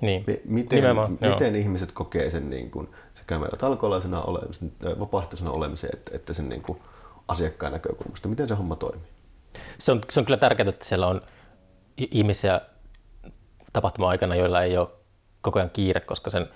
[0.00, 0.24] Niin.
[0.26, 1.32] Mi- miten, Nimenomaan, joo.
[1.32, 6.48] miten ihmiset kokee sen niin kuin, sekä meillä talkolaisena olemisen, vapaaehtoisena olemisen, että, että sen
[6.48, 6.78] niin kuin
[7.28, 8.28] asiakkaan näkökulmasta.
[8.28, 9.08] Miten se homma toimii?
[9.78, 11.22] Se on, se on kyllä tärkeää, että siellä on
[11.96, 12.60] ihmisiä
[13.72, 14.88] tapahtuma-aikana, joilla ei ole
[15.40, 16.48] koko ajan kiire, koska sen,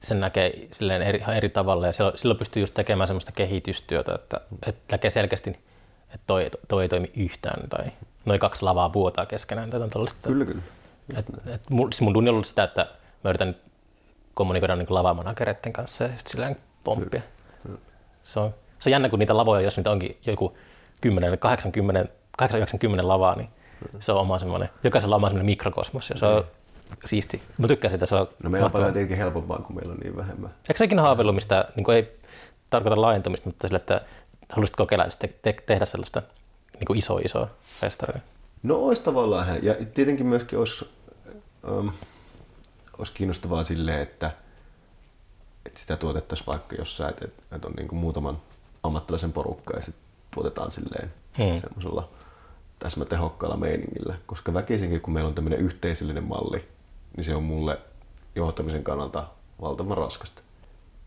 [0.00, 4.40] sen näkee silleen eri, eri tavalla ja silloin, silloin pystyy just tekemään semmoista kehitystyötä, että,
[4.66, 5.58] että näkee selkeästi,
[6.14, 7.86] että toi, toi ei toimi yhtään tai
[8.24, 10.28] noin kaksi lavaa vuotaa keskenään jotain tällaista.
[10.28, 10.62] Kyllä, kyllä.
[11.16, 12.86] Et, et mun, siis mun duuni on ollut sitä, että
[13.24, 13.56] mä yritän
[14.34, 17.22] kommunikoida niin lavamanagereiden kanssa ja silleen pomppia.
[18.24, 20.56] Se on, se on jännä, kun niitä lavoja, jos niitä onkin joku
[21.00, 23.48] 10, 80, 80 lavaa, niin
[24.00, 26.44] se on oma semmoinen, jokaisella on oma semmoinen mikrokosmos ja se on
[27.04, 27.42] siisti.
[27.58, 30.16] Mä tykkään sitä, se on No meillä on paljon tietenkin helpompaa, kun meillä on niin
[30.16, 30.50] vähemmän.
[30.68, 32.20] Eikö sä ikinä haaveillut mistä, niin ei
[32.70, 34.00] tarkoita laajentumista, mutta sille, että
[34.50, 36.22] haluaisit kokeilla sitten te- tehdä sellaista
[36.74, 37.48] niin kuin iso isoa
[37.80, 38.20] festaria?
[38.62, 40.88] No olisi tavallaan, hän- ja tietenkin myöskin olisi,
[41.68, 41.88] ähm,
[42.98, 44.30] olisi kiinnostavaa silleen, että,
[45.66, 47.24] että sitä tuotettaisiin vaikka jossain, että,
[47.56, 48.38] että on niin kuin muutaman
[48.82, 50.04] ammattilaisen porukka ja sitten
[50.34, 51.60] tuotetaan silleen Hmm.
[51.60, 52.08] semmoisella
[52.78, 56.68] täsmätehokkaalla meiningillä, koska väkisinkin kun meillä on tämmöinen yhteisöllinen malli,
[57.16, 57.78] niin se on mulle
[58.34, 59.26] johtamisen kannalta
[59.60, 60.42] valtavan raskasta.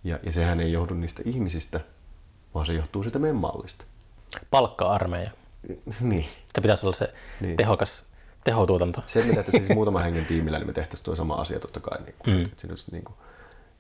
[0.04, 1.80] Ja, ja sehän ei johdu niistä ihmisistä,
[2.56, 3.86] vaan se johtuu siitä meidän mallista.
[4.52, 5.32] Palkka-armeija.
[6.02, 6.26] Niin.
[6.56, 7.14] Se pitäisi olla se Niin.
[7.48, 7.58] niin.
[7.58, 8.06] tehokas
[8.44, 9.04] tehotuotanto.
[9.06, 11.80] Se, että me tehtäisiin siis muutaman hengen tiimillä, niin me tehtäisiin tuo sama asia totta
[11.80, 12.44] kai niin kuin, Mm.
[12.46, 13.16] että olisi niin kuin,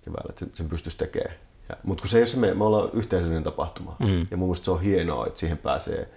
[0.06, 1.36] keväällä, että sen, pystyisi tekemään.
[1.70, 3.95] Ja, mutta kun se ei ole se, me, me ollaan yhteisöllinen tapahtuma.
[4.00, 4.28] Mm.
[4.32, 6.10] Ja mun mielestä se on hienoa, että siihen pääsee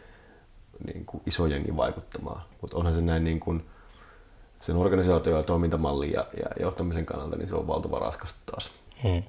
[0.87, 2.43] niin kuin, iso jengi vaikuttamaan.
[2.61, 3.67] Mutta onhan se näin niin kuin,
[4.61, 8.71] sen organisaatio- ja toimintamallin ja, ja johtamisen kannalta, niin se on valtava raskasta taas.
[9.05, 9.23] Mm.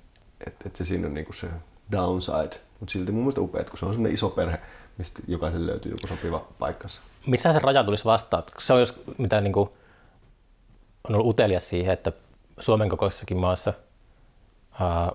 [0.47, 1.47] Että et se siinä on niinku se
[1.91, 4.59] downside, mutta silti mun mielestä upeat, kun se on semmoinen iso perhe,
[4.97, 7.01] mistä jokaiselle löytyy joku sopiva paikkansa.
[7.25, 8.43] Missä se raja tulisi vastaan?
[8.59, 9.69] Se on jos, mitä niin kuin,
[11.09, 12.11] on ollut utelias siihen, että
[12.59, 13.73] Suomen kokoisessakin maassa,
[14.79, 15.11] ää,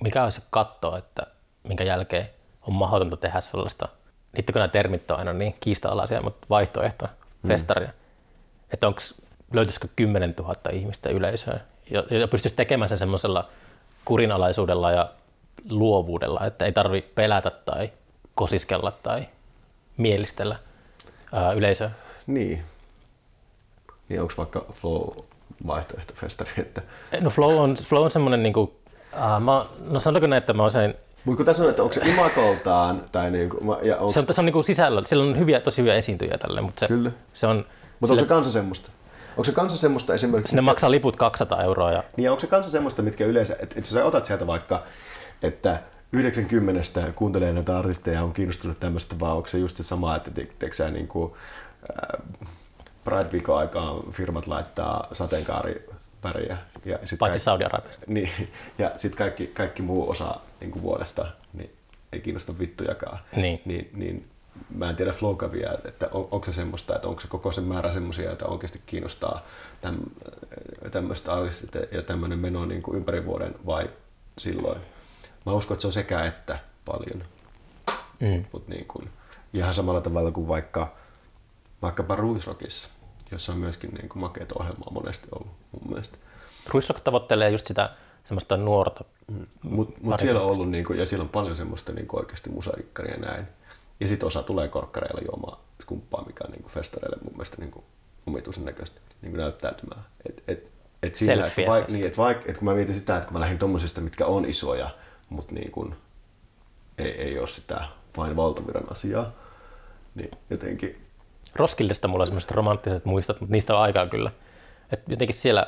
[0.00, 1.22] mikä olisi se katto, että
[1.68, 2.30] minkä jälkeen
[2.62, 3.88] on mahdotonta tehdä sellaista,
[4.32, 7.06] niitä kun nämä termit on aina niin kiista-alaisia, mutta vaihtoehto,
[7.48, 7.90] festaria.
[8.72, 9.00] Että onko,
[9.52, 13.48] löytyisikö 10 000 ihmistä yleisöä ja, ja pystyisi tekemään sen semmoisella
[14.04, 15.08] kurinalaisuudella ja
[15.70, 17.90] luovuudella, että ei tarvi pelätä tai
[18.34, 19.28] kosiskella tai
[19.96, 20.56] mielistellä
[21.32, 21.90] ää, yleisöä.
[22.26, 22.62] Niin.
[24.08, 25.08] Niin onko vaikka Flow
[25.66, 26.82] vaihtoehtofestari, että
[27.20, 28.70] No Flow on, Flow on semmoinen, niin kuin,
[29.12, 30.94] uh, mä, no sanotaanko näin, että mä usein,
[31.26, 34.26] mutta kun tässä on, että onko se imakoltaan, tai niinku, ma- ja onko, se on,
[34.30, 37.10] se on niin kuin sisällä, sillä on hyviä, tosi hyviä esiintyjiä tälle, mutta se, Kyllä.
[37.32, 37.64] se on,
[38.00, 38.90] mutta onko se kanssa semmoista?
[39.30, 42.72] Onko se kanssa semmoista esimerkiksi, sinne maksaa liput 200 euroa ja niin onko se kanssa
[42.72, 44.82] semmoista, mitkä yleensä, että, että jos sä otat sieltä vaikka,
[45.42, 45.82] että
[46.12, 50.30] 90 kuuntelee näitä artisteja ja on kiinnostunut tämmöistä, vaan onko se just se sama, että
[50.30, 51.32] te, sä niin kuin,
[51.82, 52.22] äh,
[53.04, 57.92] Pride Viikon aikaan firmat laittaa sateenkaariväriä ja sit paitsi Saudi-Arabia.
[58.06, 58.30] Niin,
[58.78, 61.76] ja sitten kaikki, kaikki muu osa niin kuin vuodesta niin
[62.12, 63.18] ei kiinnosta vittujakaan.
[63.36, 63.60] Niin.
[63.64, 64.28] Niin, niin
[64.74, 67.92] mä en tiedä Flowcavia, että on, onko se semmoista, että onko se koko sen määrä
[67.92, 69.46] semmoisia, että oikeasti kiinnostaa
[69.80, 69.96] täm,
[70.90, 73.90] tämmöistä artistit ja tämmöinen meno niin kuin ympäri vuoden vai
[74.38, 74.80] silloin.
[75.46, 77.24] Mä uskon, että se on sekä että paljon.
[78.20, 78.44] Mm.
[78.52, 79.10] Mut niin kuin,
[79.52, 80.94] ihan samalla tavalla kuin vaikka,
[81.82, 82.88] vaikkapa Ruisrockissa,
[83.30, 86.18] jossa on myöskin niin kuin makeita ohjelmaa monesti ollut mun mielestä.
[86.68, 87.90] Ruisrock tavoittelee just sitä
[88.24, 89.04] semmoista nuorta.
[89.62, 93.20] Mutta mut siellä on ollut, niinku, ja siellä on paljon semmoista niinku oikeasti musaikkaria ja
[93.20, 93.48] näin.
[94.00, 97.84] Ja sitten osa tulee korkkareilla juomaan skumppaa, mikä on niinku festareille mun mielestä niinku
[98.26, 100.04] omituisen näköistä niinku näyttäytymään.
[100.28, 100.68] Et, et,
[101.02, 103.40] et sillä, että vaik, niin, et vaik, et kun mä mietin sitä, että kun mä
[103.40, 104.90] lähdin tommosista, mitkä on isoja,
[105.28, 105.94] mutta niinku,
[106.98, 107.84] ei, ei ole sitä
[108.16, 109.30] vain valtaviran asiaa,
[110.14, 111.06] niin jotenkin
[111.54, 114.30] Roskildesta mulla on semmoiset romanttiset muistot, mutta niistä on aikaa kyllä.
[114.92, 115.66] Et jotenkin siellä,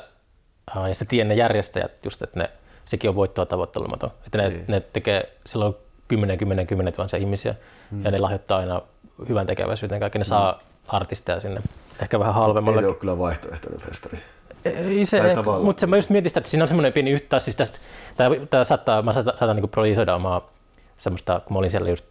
[0.75, 2.49] ja sitten tiedän ne järjestäjät just, että ne,
[2.85, 4.11] sekin on voittoa tavoittelematon.
[4.25, 4.65] Että ne, Niin.
[4.67, 5.75] ne tekee silloin
[6.07, 7.55] 10, 10, 10 tuhansia ihmisiä
[7.91, 8.05] mm.
[8.05, 8.81] ja ne lahjoittaa aina
[9.29, 9.99] hyvän tekeväisyyteen.
[9.99, 11.61] Kaikki ne saa artisteja sinne
[12.01, 12.81] ehkä vähän ei halvemmalle.
[12.81, 14.19] se ole kyllä vaihtoehtoinen festari.
[14.65, 15.21] Ei se,
[15.63, 17.79] mutta se, mä just mietin sitä, että siinä on semmoinen pieni yhtä, siis tästä,
[18.17, 20.49] tää, tää saattaa, mä saatan, saatan niin projisoida omaa
[20.97, 22.05] semmoista, kun mä olin siellä just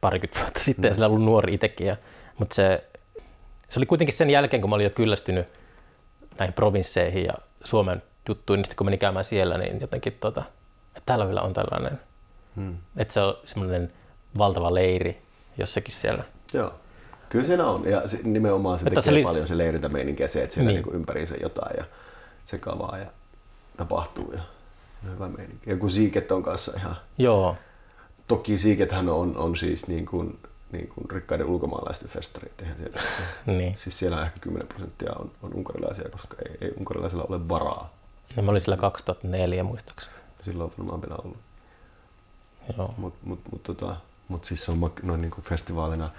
[0.00, 1.96] parikymmentä vuotta sitten ja sillä ollut nuori itsekin, ja,
[2.38, 2.84] mutta se,
[3.68, 5.46] se oli kuitenkin sen jälkeen, kun mä olin jo kyllästynyt
[6.38, 7.32] näihin provinsseihin ja
[7.64, 10.42] Suomen juttuihin, niin sitten kun menin käymään siellä, niin jotenkin tota,
[10.88, 12.00] että täällä vielä on tällainen,
[12.56, 12.76] Hmm.
[12.96, 13.92] että se on semmoinen
[14.38, 15.22] valtava leiri
[15.58, 16.24] jossakin siellä.
[16.52, 16.74] Joo.
[17.28, 17.84] Kyllä siinä on.
[17.90, 20.72] Ja se, nimenomaan se Että tekee se oli- paljon se leirintämeininki ja se, että siellä
[20.72, 20.82] Niin.
[20.84, 20.94] niin.
[20.94, 21.84] ympäriinsä jotain ja
[22.44, 23.06] sekavaa ja
[23.76, 24.32] tapahtuu.
[24.32, 24.40] Ja
[25.08, 25.70] on hyvä meininki.
[25.70, 26.96] Ja kun siiket on kanssa ihan...
[27.18, 27.56] Joo,
[28.30, 30.38] Toki siikethän on, on siis niin kuin,
[30.72, 32.62] niin kuin rikkaiden ulkomaalaisten festarit.
[32.62, 33.00] Eihän siellä,
[33.58, 33.76] niin.
[33.78, 37.94] siis siellä ehkä 10 prosenttia on, on unkarilaisia, koska ei, ei unkarilaisilla ole varaa.
[38.36, 40.14] Ja mä olin siellä 2004 muistaakseni.
[40.42, 41.36] Silloin on varmaan vielä ollut.
[42.76, 42.94] Joo.
[42.96, 43.96] Mutta mut, mut, tota,
[44.28, 46.10] mut siis se on noin niin kuin festivaalina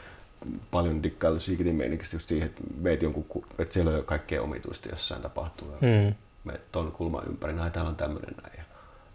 [0.71, 4.41] paljon dikkailu Siikitin meininkissä just siihen, että meet jonkun, ku- että siellä on jo kaikkea
[4.41, 5.67] omituista jossain tapahtuu.
[5.67, 6.15] Mm.
[6.43, 8.70] meet ton kulman ympäri, näin täällä on tämmöinen näin.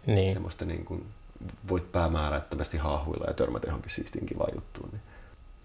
[0.07, 0.33] Niin.
[0.33, 1.05] semmoista niin kuin,
[1.69, 4.89] voit päämäärättömästi haahuilla ja törmätä johonkin siistiin kivaan juttuun.
[4.91, 5.01] Niin,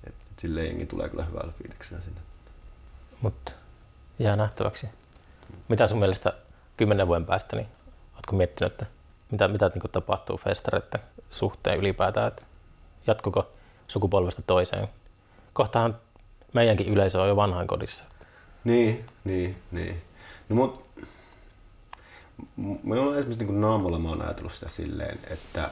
[0.06, 2.20] et, et silleen jengi tulee kyllä hyvällä fiiliksellä sinne.
[3.20, 3.52] Mutta
[4.18, 4.88] jää nähtäväksi.
[5.68, 6.32] Mitä sun mielestä
[6.76, 7.68] kymmenen vuoden päästä, niin
[8.14, 8.86] oletko miettinyt, että
[9.30, 11.00] mitä, mitä niin kuin tapahtuu festareiden
[11.30, 12.42] suhteen ylipäätään, että
[13.06, 13.50] jatkuko
[13.88, 14.88] sukupolvesta toiseen?
[15.52, 15.98] Kohtahan
[16.52, 18.04] meidänkin yleisö on jo vanhainkodissa.
[18.64, 20.02] Niin, niin, niin.
[20.48, 20.90] No mut,
[22.82, 25.70] me ollaan esimerkiksi niin naamulla mä oon ajatellut sitä silleen, että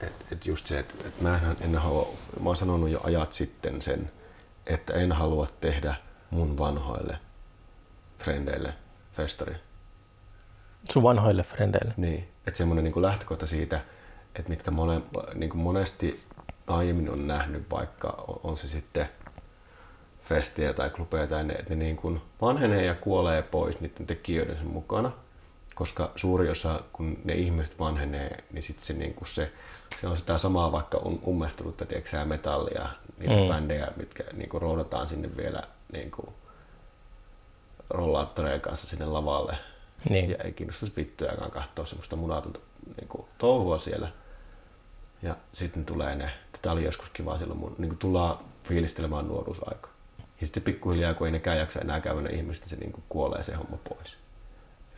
[0.00, 2.08] et, et just se, että et mä en, en halua,
[2.40, 4.10] mä oon sanonut jo ajat sitten sen,
[4.66, 5.94] että en halua tehdä
[6.30, 7.18] mun vanhoille
[8.18, 8.74] frendeille
[9.12, 9.54] festari.
[10.92, 11.94] Sun vanhoille frendeille?
[11.96, 13.80] Niin, että semmoinen niin lähtökohta siitä,
[14.34, 15.02] että mitkä mone,
[15.34, 16.24] niin kuin monesti
[16.66, 19.08] aiemmin on nähnyt, vaikka on se sitten
[20.24, 24.56] festiä tai klubeja tai ne, että ne niin kuin vanhenee ja kuolee pois niiden tekijöiden
[24.56, 25.12] sen mukana.
[25.78, 29.52] Koska suuri osa, kun ne ihmiset vanhenee, niin sitten se, niin kuin se,
[30.00, 32.88] se on sitä samaa vaikka um, ummehtunutta tiedätkö, metallia,
[33.18, 33.48] niitä mm.
[33.48, 36.28] bändejä, mitkä niin kuin roudataan sinne vielä niin kuin
[37.90, 39.58] rollaattoreen kanssa sinne lavalle.
[40.08, 40.30] Niin.
[40.30, 42.60] Ja ei kiinnostaisi vittujakaan katsoa semmoista munatonta
[42.96, 44.08] niin kuin, touhua siellä.
[45.22, 49.90] Ja sitten tulee ne, tätä oli joskus kiva silloin, mun, niin kuin tullaan fiilistelemään nuoruusaikaa.
[50.40, 53.04] Ja sitten pikkuhiljaa, kun ei nekään jaksa enää käydä ne ihmiset, niin se niin kuin
[53.08, 54.16] kuolee se homma pois.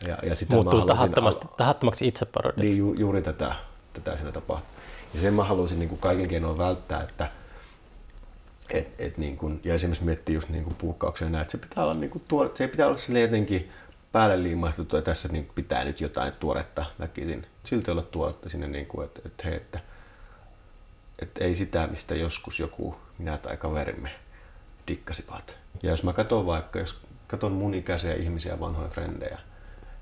[0.09, 2.65] Ja, ja sitä Muuttuu tahattomaksi, al- tahattomaksi itseparodia.
[2.65, 3.55] Niin, ju, juuri tätä,
[3.93, 4.71] tätä siinä tapahtuu.
[5.15, 7.31] Ja sen mä haluaisin niin kuin kaiken keinoin välttää, että
[8.71, 11.85] et, et niin kuin, ja esimerkiksi miettii just niin kuin puukkauksia näin, että se pitää
[11.85, 13.71] olla niin kuin tuore, se ei pitää olla sille jotenkin
[14.13, 17.47] päälle liimattu, että tässä niin pitää nyt jotain tuoretta väkisin.
[17.65, 19.81] Silti olla tuoretta sinne, niin kuin, että, että, hei, että,
[21.19, 24.11] että ei sitä, mistä joskus joku minä tai kaverimme
[24.89, 25.57] dikkasivat.
[25.83, 26.97] Ja jos mä katson vaikka, jos
[27.27, 29.39] katson mun ikäisiä ihmisiä, vanhoja frendejä,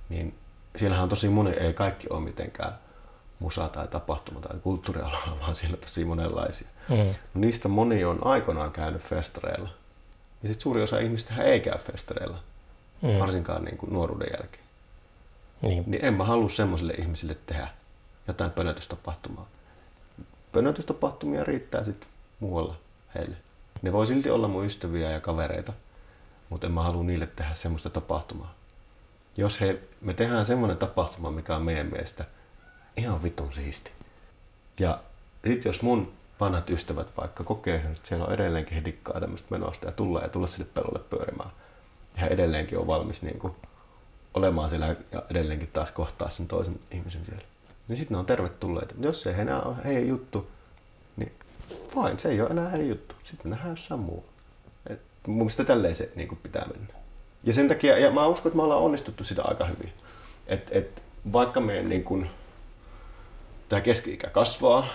[0.09, 0.39] niin
[0.77, 2.79] siellähän on tosi moni, ei kaikki ole mitenkään
[3.39, 6.69] musa tai tapahtuma tai kulttuurialalla, vaan siellä on tosi monenlaisia.
[6.89, 7.15] Mm.
[7.35, 9.69] Niistä moni on aikoinaan käynyt festareilla.
[10.43, 12.39] Ja sitten suuri osa ihmistä ei käy festareilla,
[13.03, 13.19] mm.
[13.19, 14.65] varsinkaan niin kuin nuoruuden jälkeen.
[15.63, 15.85] Niin.
[15.87, 17.69] niin en mä halua semmoisille ihmisille tehdä
[18.29, 19.49] jotain pönötystapahtumaa.
[20.53, 22.09] Pönötystapahtumia riittää sitten
[22.41, 22.75] muualla
[23.15, 23.37] heille.
[23.83, 25.73] Ne voi silti olla mun ystäviä ja kavereita,
[26.49, 28.55] mutta en mä halua niille tehdä semmoista tapahtumaa.
[29.39, 32.25] Jos he, me tehdään semmoinen tapahtuma, mikä on meidän mielestä
[32.97, 33.91] ihan vitun siisti.
[34.81, 35.01] Ja
[35.45, 39.47] sitten jos mun vanhat ystävät vaikka kokee sen, että siellä on edelleenkin he dikkaa tämmöistä
[39.51, 41.51] menosta ja tulee ja tulla sille pelolle pyörimään.
[42.17, 43.53] Ja he edelleenkin on valmis niin kuin,
[44.35, 47.45] olemaan siellä ja edelleenkin taas kohtaa sen toisen ihmisen siellä.
[47.89, 48.95] Niin sitten ne on tervetulleita.
[49.01, 50.51] Jos ei enää ole heidän juttu,
[51.17, 51.33] niin
[51.89, 53.15] fine, se ei ole enää heidän juttu.
[53.25, 54.25] Sitten nähdään jossain muu.
[54.87, 56.98] Et mun mielestä tälleen se niin kuin pitää mennä.
[57.49, 59.93] Ja sen takia, ja mä uskon, että me ollaan onnistuttu sitä aika hyvin.
[60.47, 61.03] Et, et,
[61.33, 62.31] vaikka meidän niin kuin,
[63.69, 64.87] tämä keski-ikä kasvaa,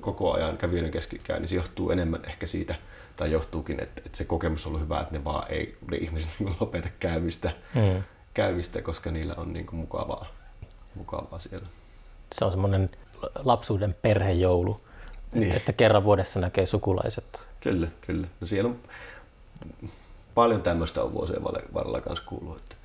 [0.00, 2.74] koko ajan kävijöiden keski niin se johtuu enemmän ehkä siitä,
[3.16, 6.30] tai johtuukin, että, että se kokemus on ollut hyvä, että ne vaan ei, ne ihmiset
[6.38, 8.02] niin lopeta käymistä, mm.
[8.34, 10.26] käymistä, koska niillä on niin kuin mukavaa,
[10.96, 11.66] mukavaa siellä.
[12.34, 12.90] Se on semmoinen
[13.44, 14.80] lapsuuden perhejoulu,
[15.32, 15.52] niin.
[15.52, 17.48] että kerran vuodessa näkee sukulaiset.
[17.60, 18.26] Kyllä, kyllä.
[18.40, 18.78] No siellä on
[20.36, 22.76] paljon tämmöistä on vuosien varrella kanssa kuullut, että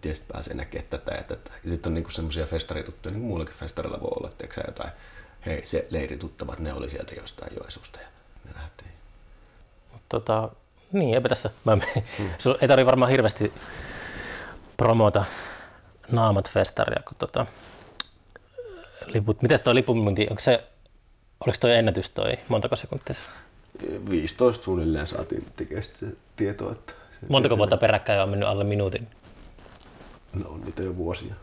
[0.00, 1.50] tietysti pääsee näkemään tätä ja tätä.
[1.64, 4.90] Ja sitten on niinku semmoisia festarituttuja, niin muullakin festarilla voi olla, että jotain
[5.46, 8.06] hei se leirituttavat, ne oli sieltä jostain Joesusta ja
[8.44, 8.88] ne lähtee.
[10.08, 10.48] Tota,
[10.92, 11.50] niin, eipä tässä.
[11.64, 11.78] Mä,
[12.18, 12.30] hmm.
[12.60, 13.52] ei tarvitse varmaan hirveästi
[14.76, 15.24] promota
[16.12, 17.46] naamat festaria, kun tota,
[19.06, 20.64] liput, miten toi lipumyynti, onko se,
[21.40, 23.16] oliko toi ennätys toi, montako sekuntia?
[24.10, 26.72] 15 suunnilleen saatiin tekemään se tietoa.
[26.72, 26.92] Että
[27.28, 29.08] Montako vuotta peräkkäin on mennyt alle minuutin?
[30.34, 31.34] No on niitä jo vuosia.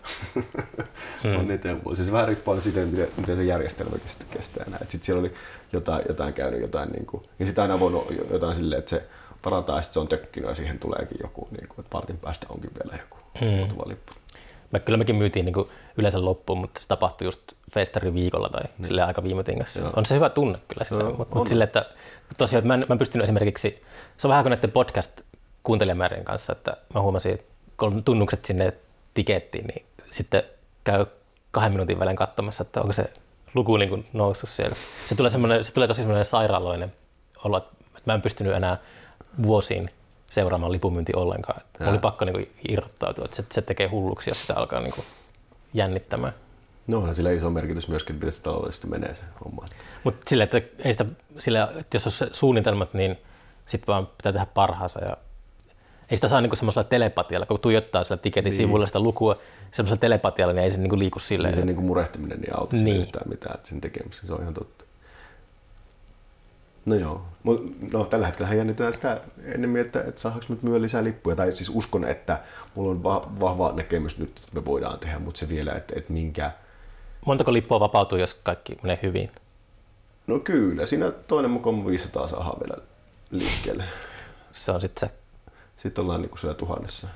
[1.23, 1.35] Mm.
[1.39, 2.05] on niitä jo vuosia.
[2.05, 4.65] Se vähän riippuu siitä, miten, miten se järjestelmäkin sitten kestää.
[4.79, 5.33] Sitten siellä oli
[5.73, 9.03] jotain, jotain käynyt, jotain niin kuin, ja sitten aina voinut jotain silleen, että se
[9.45, 12.47] varataan ja sitten se on tökkinyt ja siihen tuleekin joku, niin kuin, että partin päästä
[12.49, 13.47] onkin vielä joku mm.
[13.47, 14.13] muutama lippu.
[14.71, 17.41] Me, kyllä mekin myytiin niin kuin yleensä loppuun, mutta se tapahtui just
[17.73, 18.87] festarin viikolla tai niin.
[18.87, 19.81] sille aika viime tingassa.
[19.95, 21.85] On se hyvä tunne kyllä sille, no, mutta, mutta sille, että
[22.37, 23.83] tosiaan että mä, en, mä en pystynyt esimerkiksi,
[24.17, 25.21] se on vähän kuin näiden podcast
[25.63, 28.73] kuuntelijamäärien kanssa, että mä huomasin, että kun tunnukset sinne
[29.13, 30.43] tikettiin, niin sitten
[30.83, 31.05] käy
[31.51, 33.11] kahden minuutin välein katsomassa, että onko se
[33.53, 34.75] luku niin kuin noussut siellä.
[35.09, 35.31] Se tulee,
[35.63, 36.93] se tulee tosi semmoinen sairaaloinen
[37.43, 38.77] olo, että mä en pystynyt enää
[39.43, 39.89] vuosiin
[40.29, 41.61] seuraamaan lipumyynti ollenkaan.
[41.61, 44.93] Että oli pakko niin kuin irrottautua, että se, se tekee hulluksi, jos sitä alkaa niin
[44.93, 45.05] kuin
[45.73, 46.33] jännittämään.
[46.87, 49.65] No on sillä iso merkitys myöskin, että miten se taloudellisesti menee se homma.
[50.03, 51.05] Mutta sille, että, ei sitä,
[51.37, 53.17] sillä, että jos on suunnitelmat, niin
[53.67, 55.17] sitten vaan pitää tehdä parhaansa ja
[56.11, 58.57] ei sitä saa niin semmoisella telepatialla, kun tuijottaa sillä tiketin niin.
[58.57, 59.37] sivulla sitä lukua
[59.71, 61.53] semmoisella telepatialla, niin ei se niin liiku silleen.
[61.53, 63.01] Niin se niin murehtiminen niin auta niin.
[63.01, 64.85] yhtään mitään, että sen tekemisessä se on ihan totta.
[66.87, 71.03] No joo, Mut, no tällä hetkellä jännitetään sitä enemmän, että, että saadaanko nyt myö lisää
[71.03, 71.35] lippuja.
[71.35, 72.39] Tai siis uskon, että
[72.75, 76.13] mulla on va- vahva näkemys nyt, että me voidaan tehdä, mutta se vielä, että, että
[76.13, 76.51] minkä...
[77.25, 79.31] Montako lippua vapautuu, jos kaikki menee hyvin?
[80.27, 82.83] No kyllä, siinä toinen mukaan 500 saa vielä
[83.31, 83.83] liikkeelle.
[84.51, 85.15] Se on sitten se
[85.77, 87.07] Sitten ollaan niin kuin siellä tuhannessa.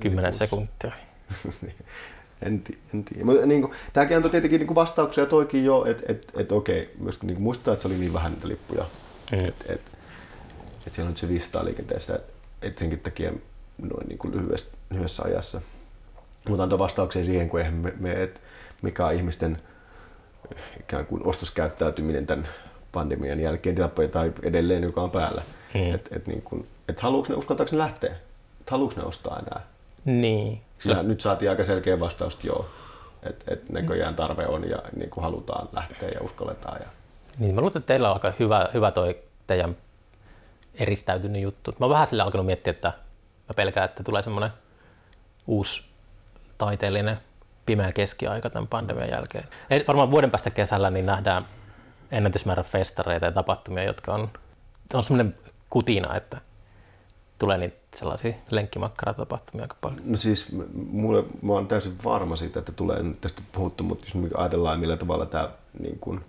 [0.00, 0.92] 10 sekuntia.
[2.42, 3.24] En, ti- en tiedä.
[3.24, 6.94] Mutta niin kuin, tämäkin antoi tietenkin niin kuin vastauksia toikin jo, että et, et, okei,
[6.98, 8.84] myöskin niin kuin muistetaan, että se oli niin vähän niitä lippuja.
[9.32, 9.80] Että et,
[10.86, 12.18] et siellä on nyt se 500 liikenteessä,
[12.62, 13.32] et senkin takia
[13.82, 15.60] noin niin kuin lyhyessä, lyhyessä ajassa.
[16.48, 18.40] Mutta antoi vastauksia siihen, kun eihän me, me et,
[18.82, 19.62] mikä on ihmisten
[20.80, 22.48] ikään kuin ostoskäyttäytyminen tämän
[22.92, 25.42] pandemian jälkeen tai- tai edelleen, joka on päällä.
[25.74, 25.94] Mm.
[25.94, 28.16] Että et, niin kuin, et haluuks ne, uskaltaako ne lähteä?
[28.60, 29.66] Et haluuks ne ostaa enää?
[30.04, 30.60] Niin.
[30.84, 32.68] Ja nyt saatiin aika selkeä vastaus, että joo.
[33.22, 36.80] Että et näköjään tarve on ja niin kuin halutaan lähteä ja uskalletaan.
[36.80, 36.88] Ja...
[37.38, 39.76] Niin, mä luulen, että teillä on aika hyvä, hyvä toi teidän
[40.74, 41.70] eristäytynyt juttu.
[41.70, 42.88] Mä oon vähän sille alkanut miettiä, että
[43.48, 44.50] mä pelkään, että tulee semmoinen
[45.46, 45.84] uusi
[46.58, 47.16] taiteellinen
[47.66, 49.44] pimeä keskiaika tämän pandemian jälkeen.
[49.70, 51.46] Ei, varmaan vuoden päästä kesällä niin nähdään
[52.10, 54.30] ennätysmäärä festareita ja tapahtumia, jotka on,
[54.94, 55.34] on semmoinen
[55.70, 56.40] kutina, että
[57.38, 60.02] tulee niitä sellaisia lenkkimakkaratapahtumia aika paljon.
[60.04, 64.28] No siis mulle, mä oon täysin varma siitä, että tulee tästä puhuttu, mutta jos me
[64.34, 66.24] ajatellaan millä tavalla tämä niin kuin,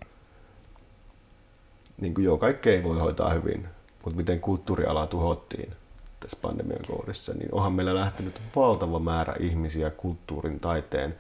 [2.02, 3.68] niin kuin joo, kaikkea ei voi hoitaa hyvin,
[4.04, 5.74] mutta miten kulttuuriala tuhottiin
[6.20, 11.16] tässä pandemian kohdissa, niin onhan meillä lähtenyt valtava määrä ihmisiä kulttuurin, taiteen,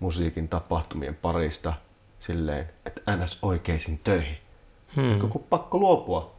[0.00, 1.72] musiikin, tapahtumien parista
[2.18, 3.38] silleen, että ns.
[3.42, 4.38] oikeisiin töihin.
[4.96, 5.28] Hmm.
[5.28, 6.34] Kun pakko luopua.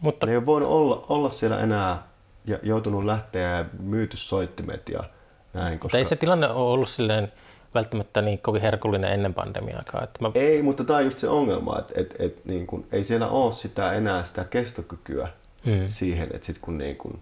[0.00, 2.06] Mutta Ne ei voinut olla, olla siellä enää
[2.44, 5.04] ja joutunut lähteä ja myyty soittimet ja
[5.52, 5.78] näin.
[5.82, 7.32] Mutta ei se tilanne ole ollut silleen
[7.74, 10.04] välttämättä niin kovin herkullinen ennen pandemiaakaan.
[10.04, 13.04] Että mä, Ei, mutta tämä on just se ongelma, että et, et, niin kun, ei
[13.04, 15.28] siellä ole sitä enää sitä kestokykyä
[15.66, 15.72] Mm.
[15.86, 17.20] siihen, että sit kun niin kun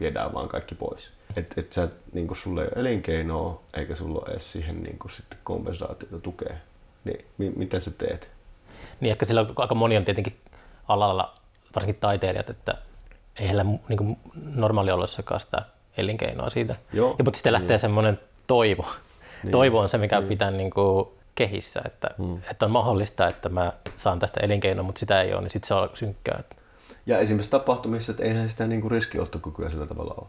[0.00, 1.10] viedään vaan kaikki pois.
[1.36, 4.98] Että et sä, niin kun sulla ei ole elinkeinoa, eikä sulla ole edes siihen niin
[4.98, 6.54] kun sitten kompensaatiota tukea.
[7.04, 8.30] Niin mi, mitä sä teet?
[9.00, 10.36] niin ehkä sillä aika moni on tietenkin
[10.88, 11.34] alalla,
[11.74, 12.74] varsinkin taiteilijat, että
[13.40, 14.16] ei heillä niin kuin
[14.54, 15.62] normaaliolossakaan sitä
[15.96, 16.76] elinkeinoa siitä.
[16.92, 18.86] Joo, ja, mutta sitten lähtee semmoinen toivo.
[19.42, 19.52] Niin.
[19.52, 20.28] Toivo on se, mikä niin.
[20.28, 22.38] pitää niin kuin kehissä, että, hmm.
[22.50, 25.74] että on mahdollista, että mä saan tästä elinkeinoa, mutta sitä ei ole, niin sitten se
[25.74, 26.42] on synkkää.
[27.06, 30.28] Ja esimerkiksi tapahtumissa, että eihän sitä niin kuin riskiottokykyä sillä tavalla ole.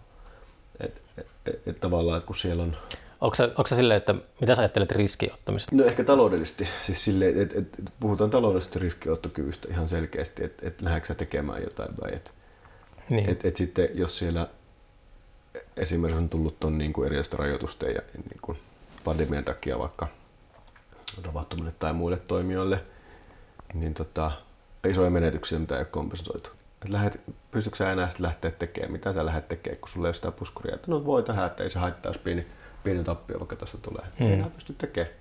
[0.80, 2.77] Et, et, et, et tavallaan, että kun siellä on
[3.22, 5.76] Onko se, onko silleen, että mitä sä ajattelet riskiottamisesta?
[5.76, 10.81] No ehkä taloudellisesti, siis silleen, että et, et puhutaan taloudellisesta riskiottokyvystä ihan selkeästi, että et
[10.81, 12.31] lähdetkö sä tekemään jotain vai et.
[13.10, 13.30] Niin.
[13.30, 14.48] Et, et sitten jos siellä
[15.77, 18.57] esimerkiksi on tullut ton niin kuin erilaisten rajoitusten ja niin kuin
[19.03, 20.07] pandemian takia vaikka
[21.23, 22.84] tapahtumille tai muille toimijoille,
[23.73, 24.31] niin tota,
[24.88, 26.49] isoja menetyksiä, mitä ei ole kompensoitu.
[26.84, 27.21] Et lähet,
[27.51, 30.31] pystytkö sä enää sitten lähteä tekemään, mitä sä lähdet tekemään, kun sulla ei ole sitä
[30.31, 32.47] puskuria, että no voi tehdä, että ei se haittaa, jos pieni,
[32.84, 34.05] pieni tappio vaikka tässä tulee.
[34.19, 34.25] Mm.
[34.25, 35.13] Ei enää pysty tekemään.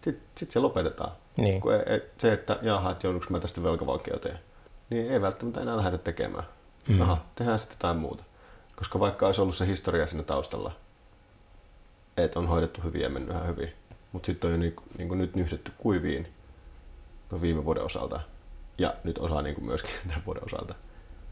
[0.00, 1.12] Sitten sit se lopetetaan.
[1.36, 1.60] Niin.
[1.60, 4.38] Kun ei, ei, se, että jaha, että joudunko mä tästä velkavankeuteen,
[4.90, 6.44] niin ei välttämättä enää lähdetä tekemään.
[6.88, 7.00] Mm.
[7.00, 8.24] Aha, tehdään sitten jotain muuta.
[8.76, 10.72] Koska vaikka olisi ollut se historia siinä taustalla,
[12.24, 13.72] että on hoidettu hyvin ja mennyt ihan hyvin,
[14.12, 16.28] mutta sitten on jo niin, niin kuin nyt nyhdetty kuiviin
[17.30, 18.20] no viime vuoden osalta
[18.78, 20.74] ja nyt osaa niin kuin myöskin tämän vuoden osalta.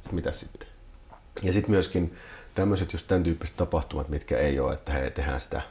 [0.04, 0.68] Että mitä sitten?
[1.42, 2.14] Ja sitten myöskin
[2.54, 5.62] tämmöiset just tämän tyyppiset tapahtumat, mitkä ei ole, että he tehdään sitä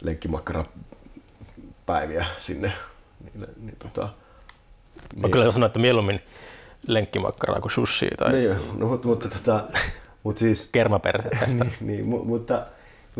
[0.00, 2.72] lenkkimakkarapäiviä sinne.
[3.20, 4.08] Niin, niin, tota,
[5.16, 6.20] Mä kyllä sanon, että mieluummin
[6.86, 9.64] lenkkimakkaraa kuin sushia tai niin, no, mutta, mutta, tota,
[10.22, 11.46] mutta siis kermapersettä.
[11.54, 12.66] niin, niin, mu- mutta,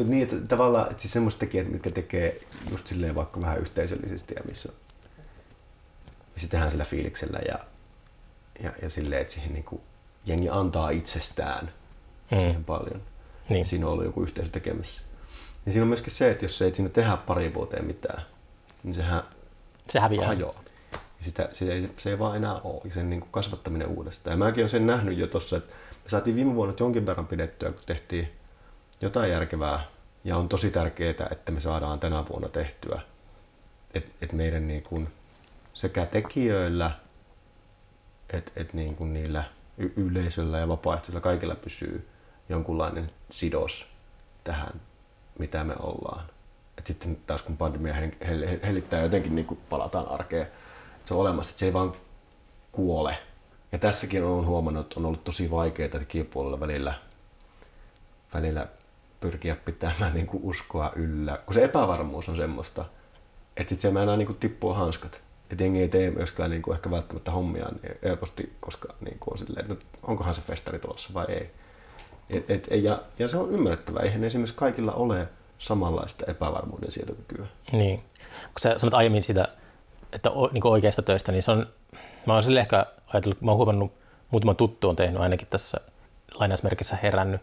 [0.01, 2.40] mutta niin, että tavallaan että siis semmoiset tekijät, mitkä tekee
[2.70, 4.72] just silleen vaikka vähän yhteisöllisesti ja missä,
[6.35, 7.59] missä tehdään sillä fiiliksellä ja,
[8.62, 9.82] ja, ja silleen, että siihen niin kuin,
[10.27, 11.72] jengi antaa itsestään
[12.31, 12.39] mm.
[12.39, 13.02] siihen paljon.
[13.48, 13.60] Niin.
[13.60, 15.02] Ja siinä on ollut joku yhteisö tekemässä.
[15.66, 18.22] Ja siinä on myöskin se, että jos ei siinä tehdä pari vuoteen mitään,
[18.82, 19.22] niin sehän
[19.89, 20.27] Se häviää.
[20.27, 20.62] hajoaa.
[20.93, 24.32] Ja sitä, se, ei, se ei vaan enää ole, ja sen niin kuin kasvattaminen uudestaan.
[24.32, 25.74] Ja mäkin olen sen nähnyt jo tuossa, että
[26.05, 28.40] me saatiin viime vuonna jonkin verran pidettyä, kun tehtiin
[29.01, 29.86] jotain järkevää.
[30.24, 33.01] Ja on tosi tärkeää, että me saadaan tänä vuonna tehtyä.
[33.94, 35.12] Että et meidän niin kuin
[35.72, 36.90] sekä tekijöillä,
[38.31, 39.44] että et niin kuin niillä
[39.78, 42.09] y- yleisöllä ja vapaaehtoisilla kaikilla pysyy
[42.48, 43.86] jonkunlainen sidos
[44.44, 44.81] tähän,
[45.39, 46.24] mitä me ollaan.
[46.78, 47.94] Et sitten taas kun pandemia
[48.66, 50.59] hellittää jotenkin niin kuin palataan arkeen, että
[51.05, 51.97] se on olemassa, että se ei vaan
[52.72, 53.18] kuole.
[53.72, 56.94] Ja tässäkin on huomannut, että on ollut tosi vaikeaa tekijäpuolella välillä,
[58.35, 58.66] välillä
[59.21, 62.85] pyrkiä pitämään niin kuin uskoa yllä, kun se epävarmuus on semmoista,
[63.57, 65.23] että sitten se meinaa niin kuin tippua hanskat.
[65.51, 69.35] että jengi ei tee myöskään niin kuin ehkä välttämättä hommia niin helposti, koska niin kuin
[69.35, 71.51] on silleen, että no, onkohan se festari tulossa vai ei.
[72.31, 74.03] Et, et, ja, ja se on ymmärrettävää.
[74.03, 75.29] Eihän esimerkiksi kaikilla ole
[75.59, 77.47] samanlaista epävarmuuden sietokykyä.
[77.73, 77.99] Niin.
[78.27, 79.49] Kun sä sanoit aiemmin sitä,
[80.13, 81.67] että o, niin oikeasta töistä, niin se on,
[82.27, 83.93] mä oon sille ehkä ajatellut, mä oon huomannut,
[84.31, 85.81] muutama tuttu on tehnyt ainakin tässä
[86.35, 87.41] lainausmerkissä herännyt,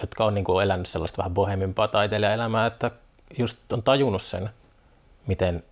[0.00, 2.90] jotka on niin kuin elänyt sellaista vähän bohemimpaa taiteilijaelämää, että
[3.38, 4.50] just on tajunnut sen,
[5.26, 5.64] miten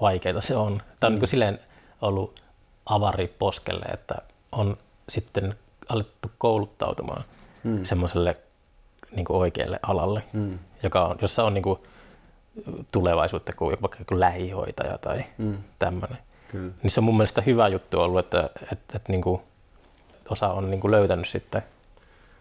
[0.00, 0.82] vaikeita se on.
[1.00, 1.14] Tämä on mm.
[1.14, 1.60] niin kuin silleen
[2.02, 2.42] ollut
[2.86, 4.14] avari poskelle, että
[4.52, 4.76] on
[5.08, 5.54] sitten
[5.88, 7.24] alettu kouluttautumaan
[7.64, 7.84] mm.
[7.84, 8.36] semmoiselle
[9.16, 10.58] niin kuin oikealle alalle, mm.
[10.82, 11.78] joka on, jossa on niin kuin
[12.92, 15.58] tulevaisuutta kuin vaikka joku lähihoitaja tai mm.
[15.78, 16.18] tämmöinen.
[16.48, 16.72] Kyllä.
[16.82, 19.40] Niin se on mun mielestä hyvä juttu ollut, että, että, että niin kuin
[20.28, 21.62] osa on niin kuin löytänyt sitten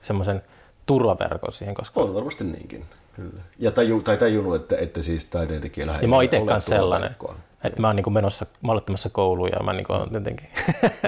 [0.01, 0.43] semmoisen
[0.85, 1.75] turvaverkon siihen.
[1.75, 1.99] Koska...
[1.99, 2.85] On varmasti niinkin.
[3.15, 3.41] Kyllä.
[3.59, 7.15] Ja taju, tai tajunnut, että, että siis taiteentekijällä Ja mä oon itse kanssa sellainen,
[7.63, 10.49] että mä oon niin menossa, mä aloittamassa kouluun ja mä niin kuin jotenkin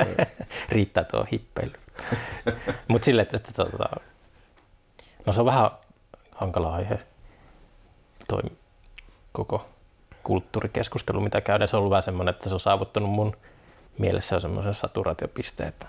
[0.70, 1.74] riittää tuo hippeily.
[2.88, 3.90] Mutta sille, että, että, että, tota,
[5.26, 5.70] no se on vähän
[6.32, 7.00] hankala aihe
[8.28, 8.42] toi
[9.32, 9.66] koko
[10.24, 11.68] kulttuurikeskustelu, mitä käydään.
[11.68, 13.36] Se on ollut vähän semmoinen, että se on saavuttanut mun
[13.98, 15.88] mielessä semmoisen saturaatiopisteen, että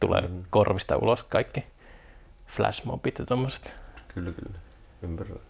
[0.00, 0.44] tulee mm.
[0.50, 1.64] korvista ulos kaikki
[2.48, 3.74] flashmobit ja tommoset.
[4.14, 4.58] Kyllä, kyllä.
[5.02, 5.40] Ympärillä.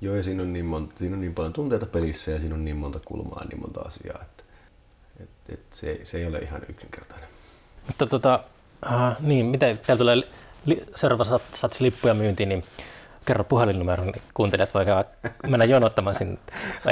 [0.00, 2.64] Joo, ja siinä on, niin monta, siinä on niin paljon tunteita pelissä ja siinä on
[2.64, 4.44] niin monta kulmaa, niin monta asiaa, että,
[5.20, 7.28] että, että se, se ei ole ihan yksinkertainen.
[7.86, 8.44] Mutta tota,
[8.86, 10.16] uh, niin, miten teillä tulee
[10.66, 11.24] li, seuraava
[11.54, 12.64] satsi lippuja myyntiin, niin
[13.26, 14.84] kerro puhelinnumero, niin kuuntelijat voi
[15.48, 16.38] mennä jonottamaan sinne.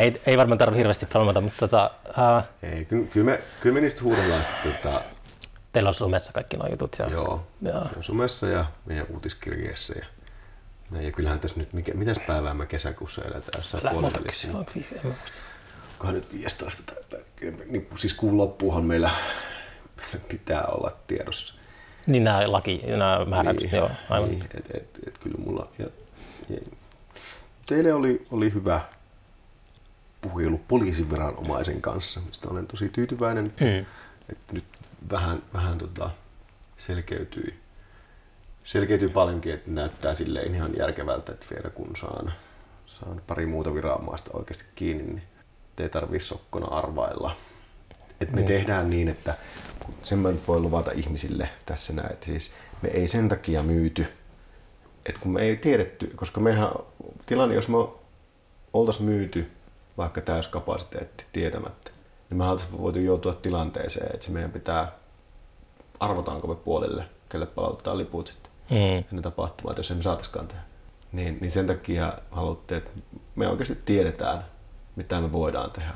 [0.01, 3.81] Ei, ei varmaan tarvitse hirveästi promota, mutta tota, uh, ei, kyllä, kyllä, me, kyllä me
[3.81, 5.03] niistä huudellaan sitten tota,
[5.73, 6.97] Teillä on somessa kaikki nuo jutut.
[6.99, 7.87] Ja, joo, ja.
[8.01, 9.95] somessa ja meidän uutiskirjeessä.
[9.99, 10.07] Ja,
[10.93, 14.49] ja, ja kyllähän tässä nyt, mikä, mitäs päivää me kesäkuussa eletään, jos sä puolivälissä.
[15.93, 17.21] Onkohan nyt 15 tai,
[17.67, 19.11] niin, siis kuun loppuuhan meillä,
[19.97, 21.55] meillä pitää olla tiedossa.
[22.07, 24.31] Niin nämä laki, nämä määräykset, niin, joo, aivan.
[24.31, 25.87] Niin, et, et, et, kyllä mulla, ja,
[26.49, 26.61] ja,
[27.67, 28.81] teille oli, oli hyvä
[30.21, 33.45] puhelu poliisiviranomaisen kanssa, mistä olen tosi tyytyväinen.
[33.45, 33.87] Mm.
[34.33, 34.65] Että nyt
[35.11, 36.11] vähän, vähän tota
[36.77, 37.55] selkeytyi,
[38.65, 42.33] selkeytyi paljonkin, että näyttää silleen ihan järkevältä, että vielä kun saan,
[42.87, 45.23] saan pari muuta viranomaista oikeasti kiinni, niin
[45.79, 47.37] ei tarvii sokkona arvailla.
[48.21, 48.47] Et me mm.
[48.47, 49.35] tehdään niin, että
[50.03, 52.53] sen mä voi luvata ihmisille tässä näin, että siis
[52.83, 54.07] me ei sen takia myyty,
[55.07, 56.71] että kun me ei tiedetty, koska mehän
[57.27, 57.77] tilanne, jos me
[58.73, 59.51] oltaisiin myyty
[59.97, 61.91] vaikka täyskapasiteetti tietämättä,
[62.31, 64.93] niin me oltaisiin voitu joutua tilanteeseen, että se meidän pitää,
[66.01, 68.77] arvotaanko me puolelle, kelle palauttaa liput sitten mm.
[68.77, 70.63] ennen tapahtumaa, että jos emme saataisikaan tehdä.
[71.13, 72.91] Niin, niin sen takia haluttiin, että
[73.37, 74.45] me oikeasti tiedetään,
[74.97, 75.95] mitä me voidaan tehdä.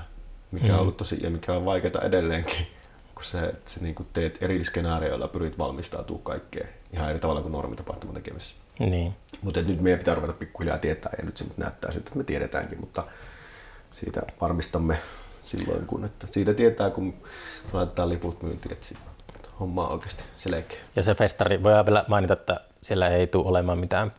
[0.52, 0.74] Mikä mm.
[0.74, 2.66] on ollut tosi, ja mikä on vaikeaa edelleenkin,
[3.14, 7.52] kun se, että sä niin teet eri skenaarioilla pyrit valmistautumaan kaikkeen ihan eri tavalla kuin
[7.52, 8.56] normitapahtuman tekemisessä.
[8.78, 9.14] Niin.
[9.42, 12.80] Mutta nyt meidän pitää ruveta pikkuhiljaa tietää, ja nyt se näyttää siltä, että me tiedetäänkin,
[12.80, 13.04] mutta
[13.92, 14.98] siitä varmistamme
[15.44, 17.14] silloin, kun että siitä tietää, kun
[17.72, 18.86] laitetaan liput myyntiin, että
[19.60, 20.78] homma on oikeasti selkeä.
[20.96, 24.12] Ja se festari, voi vielä mainita, että siellä ei tule olemaan mitään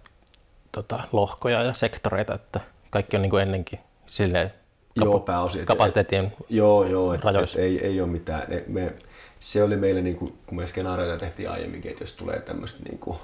[0.71, 2.59] tota, lohkoja ja sektoreita, että
[2.89, 4.53] kaikki on niin kuin ennenkin silleen
[4.99, 5.65] kap- joo, pääosin.
[5.65, 8.43] kapasiteettien et, joo, joo, et, et, ei, ei ole mitään.
[8.47, 8.93] Ne, me,
[9.39, 12.99] se oli meille, niin kuin, kun me skenaarioita tehtiin aiemminkin, että jos tulee tämmöistä niin
[12.99, 13.17] kuin,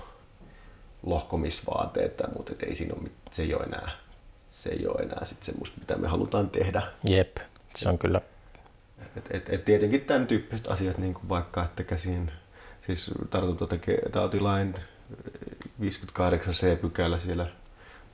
[1.04, 3.92] lohkomisvaateet tai että ei siinä ole, se ei ole enää,
[4.50, 6.82] se ei ole enää sit semmoista, mitä me halutaan tehdä.
[7.10, 7.38] Jep.
[7.76, 8.22] Se on kyllä.
[9.18, 12.32] Et, et, et tietenkin tämän tyyppiset asiat, niin kuin vaikka että käsin,
[12.86, 14.76] siis tartuntatautilain
[15.82, 17.48] 58c-pykälä siellä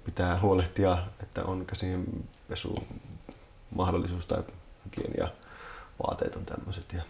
[0.05, 2.87] pitää huolehtia, että on käsin pesu
[3.75, 4.43] mahdollisuus tai
[4.85, 5.27] hygienia
[6.07, 6.93] vaateet on tämmöiset.
[6.93, 7.01] Ja,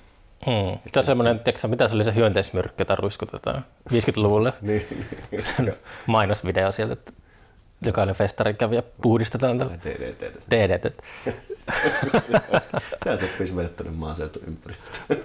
[0.45, 0.79] Hmm.
[0.91, 4.53] Tämä semmoinen, tiedätkö, mitä se oli se hyönteismyrkky, jota ruiskutetaan 50-luvulle?
[4.61, 5.73] niin, niin.
[6.07, 7.11] Mainosvideo sieltä, että
[7.85, 9.77] jokainen festari kävi ja puhdistetaan tällä.
[9.83, 10.51] DDT.
[10.51, 11.03] DDT.
[13.03, 15.23] Sehän sopisi meille tuonne maaseutuympäristöön.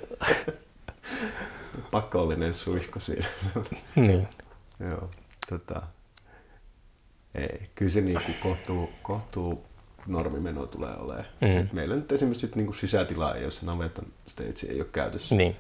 [1.93, 3.27] Pakollinen suihku siinä.
[3.97, 4.29] niin.
[4.91, 5.11] Joo,
[5.49, 5.83] tota,
[7.35, 9.67] ei, kyllä se niinku kohtuu, kohtuu
[10.07, 11.25] normimeno tulee olemaan.
[11.41, 11.69] Mm.
[11.73, 15.35] meillä nyt esimerkiksi sit niinku sisätila ei ole, se navetan stage ei ole käytössä.
[15.35, 15.57] Niin.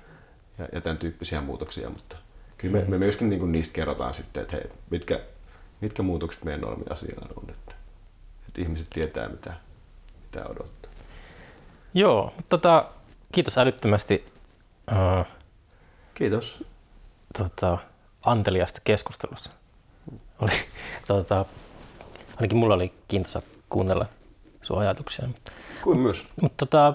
[0.58, 2.16] Ja, ja tämän tyyppisiä muutoksia, mutta
[2.58, 2.90] kyllä me, mm.
[2.90, 5.20] me myöskin niinku niistä kerrotaan sitten, että hei, mitkä,
[5.80, 7.74] mitkä muutokset meidän normiasiaan on, että,
[8.48, 9.54] että ihmiset tietää mitä,
[10.22, 10.92] mitä odottaa.
[11.94, 12.84] Joo, tota,
[13.32, 14.24] kiitos älyttömästi.
[14.92, 15.26] Uh,
[16.14, 16.64] kiitos.
[17.38, 17.78] Tota,
[18.22, 19.50] anteliasta keskustelusta.
[20.40, 20.52] Oli,
[21.08, 21.44] tota,
[22.36, 24.06] ainakin mulla oli kiintoisa kuunnella
[24.62, 25.28] sun ajatuksia.
[25.82, 26.26] Kuin myös.
[26.40, 26.94] Mutta tota,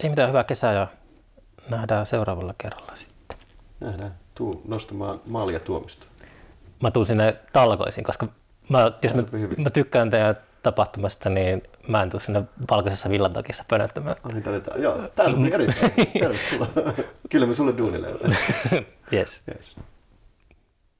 [0.00, 0.86] ei mitään hyvää kesää ja
[1.68, 3.38] nähdään seuraavalla kerralla sitten.
[3.80, 4.14] Nähdään.
[4.34, 6.06] Tuu nostamaan maalia tuomista.
[6.82, 8.28] Mä tuun sinne talkoisiin, koska
[8.68, 9.22] mä, jos mä,
[9.56, 14.16] mä tykkään teidän tapahtumasta, niin mä en tuu sinne valkoisessa villantakissa pönöttämään.
[14.22, 14.82] Ah, niin tarvitaan.
[14.82, 15.92] Joo, tää on erittäin.
[16.20, 16.92] Tervetuloa.
[17.30, 18.08] Kyllä me sulle duunille.
[19.12, 19.42] yes.
[19.48, 19.76] Yes.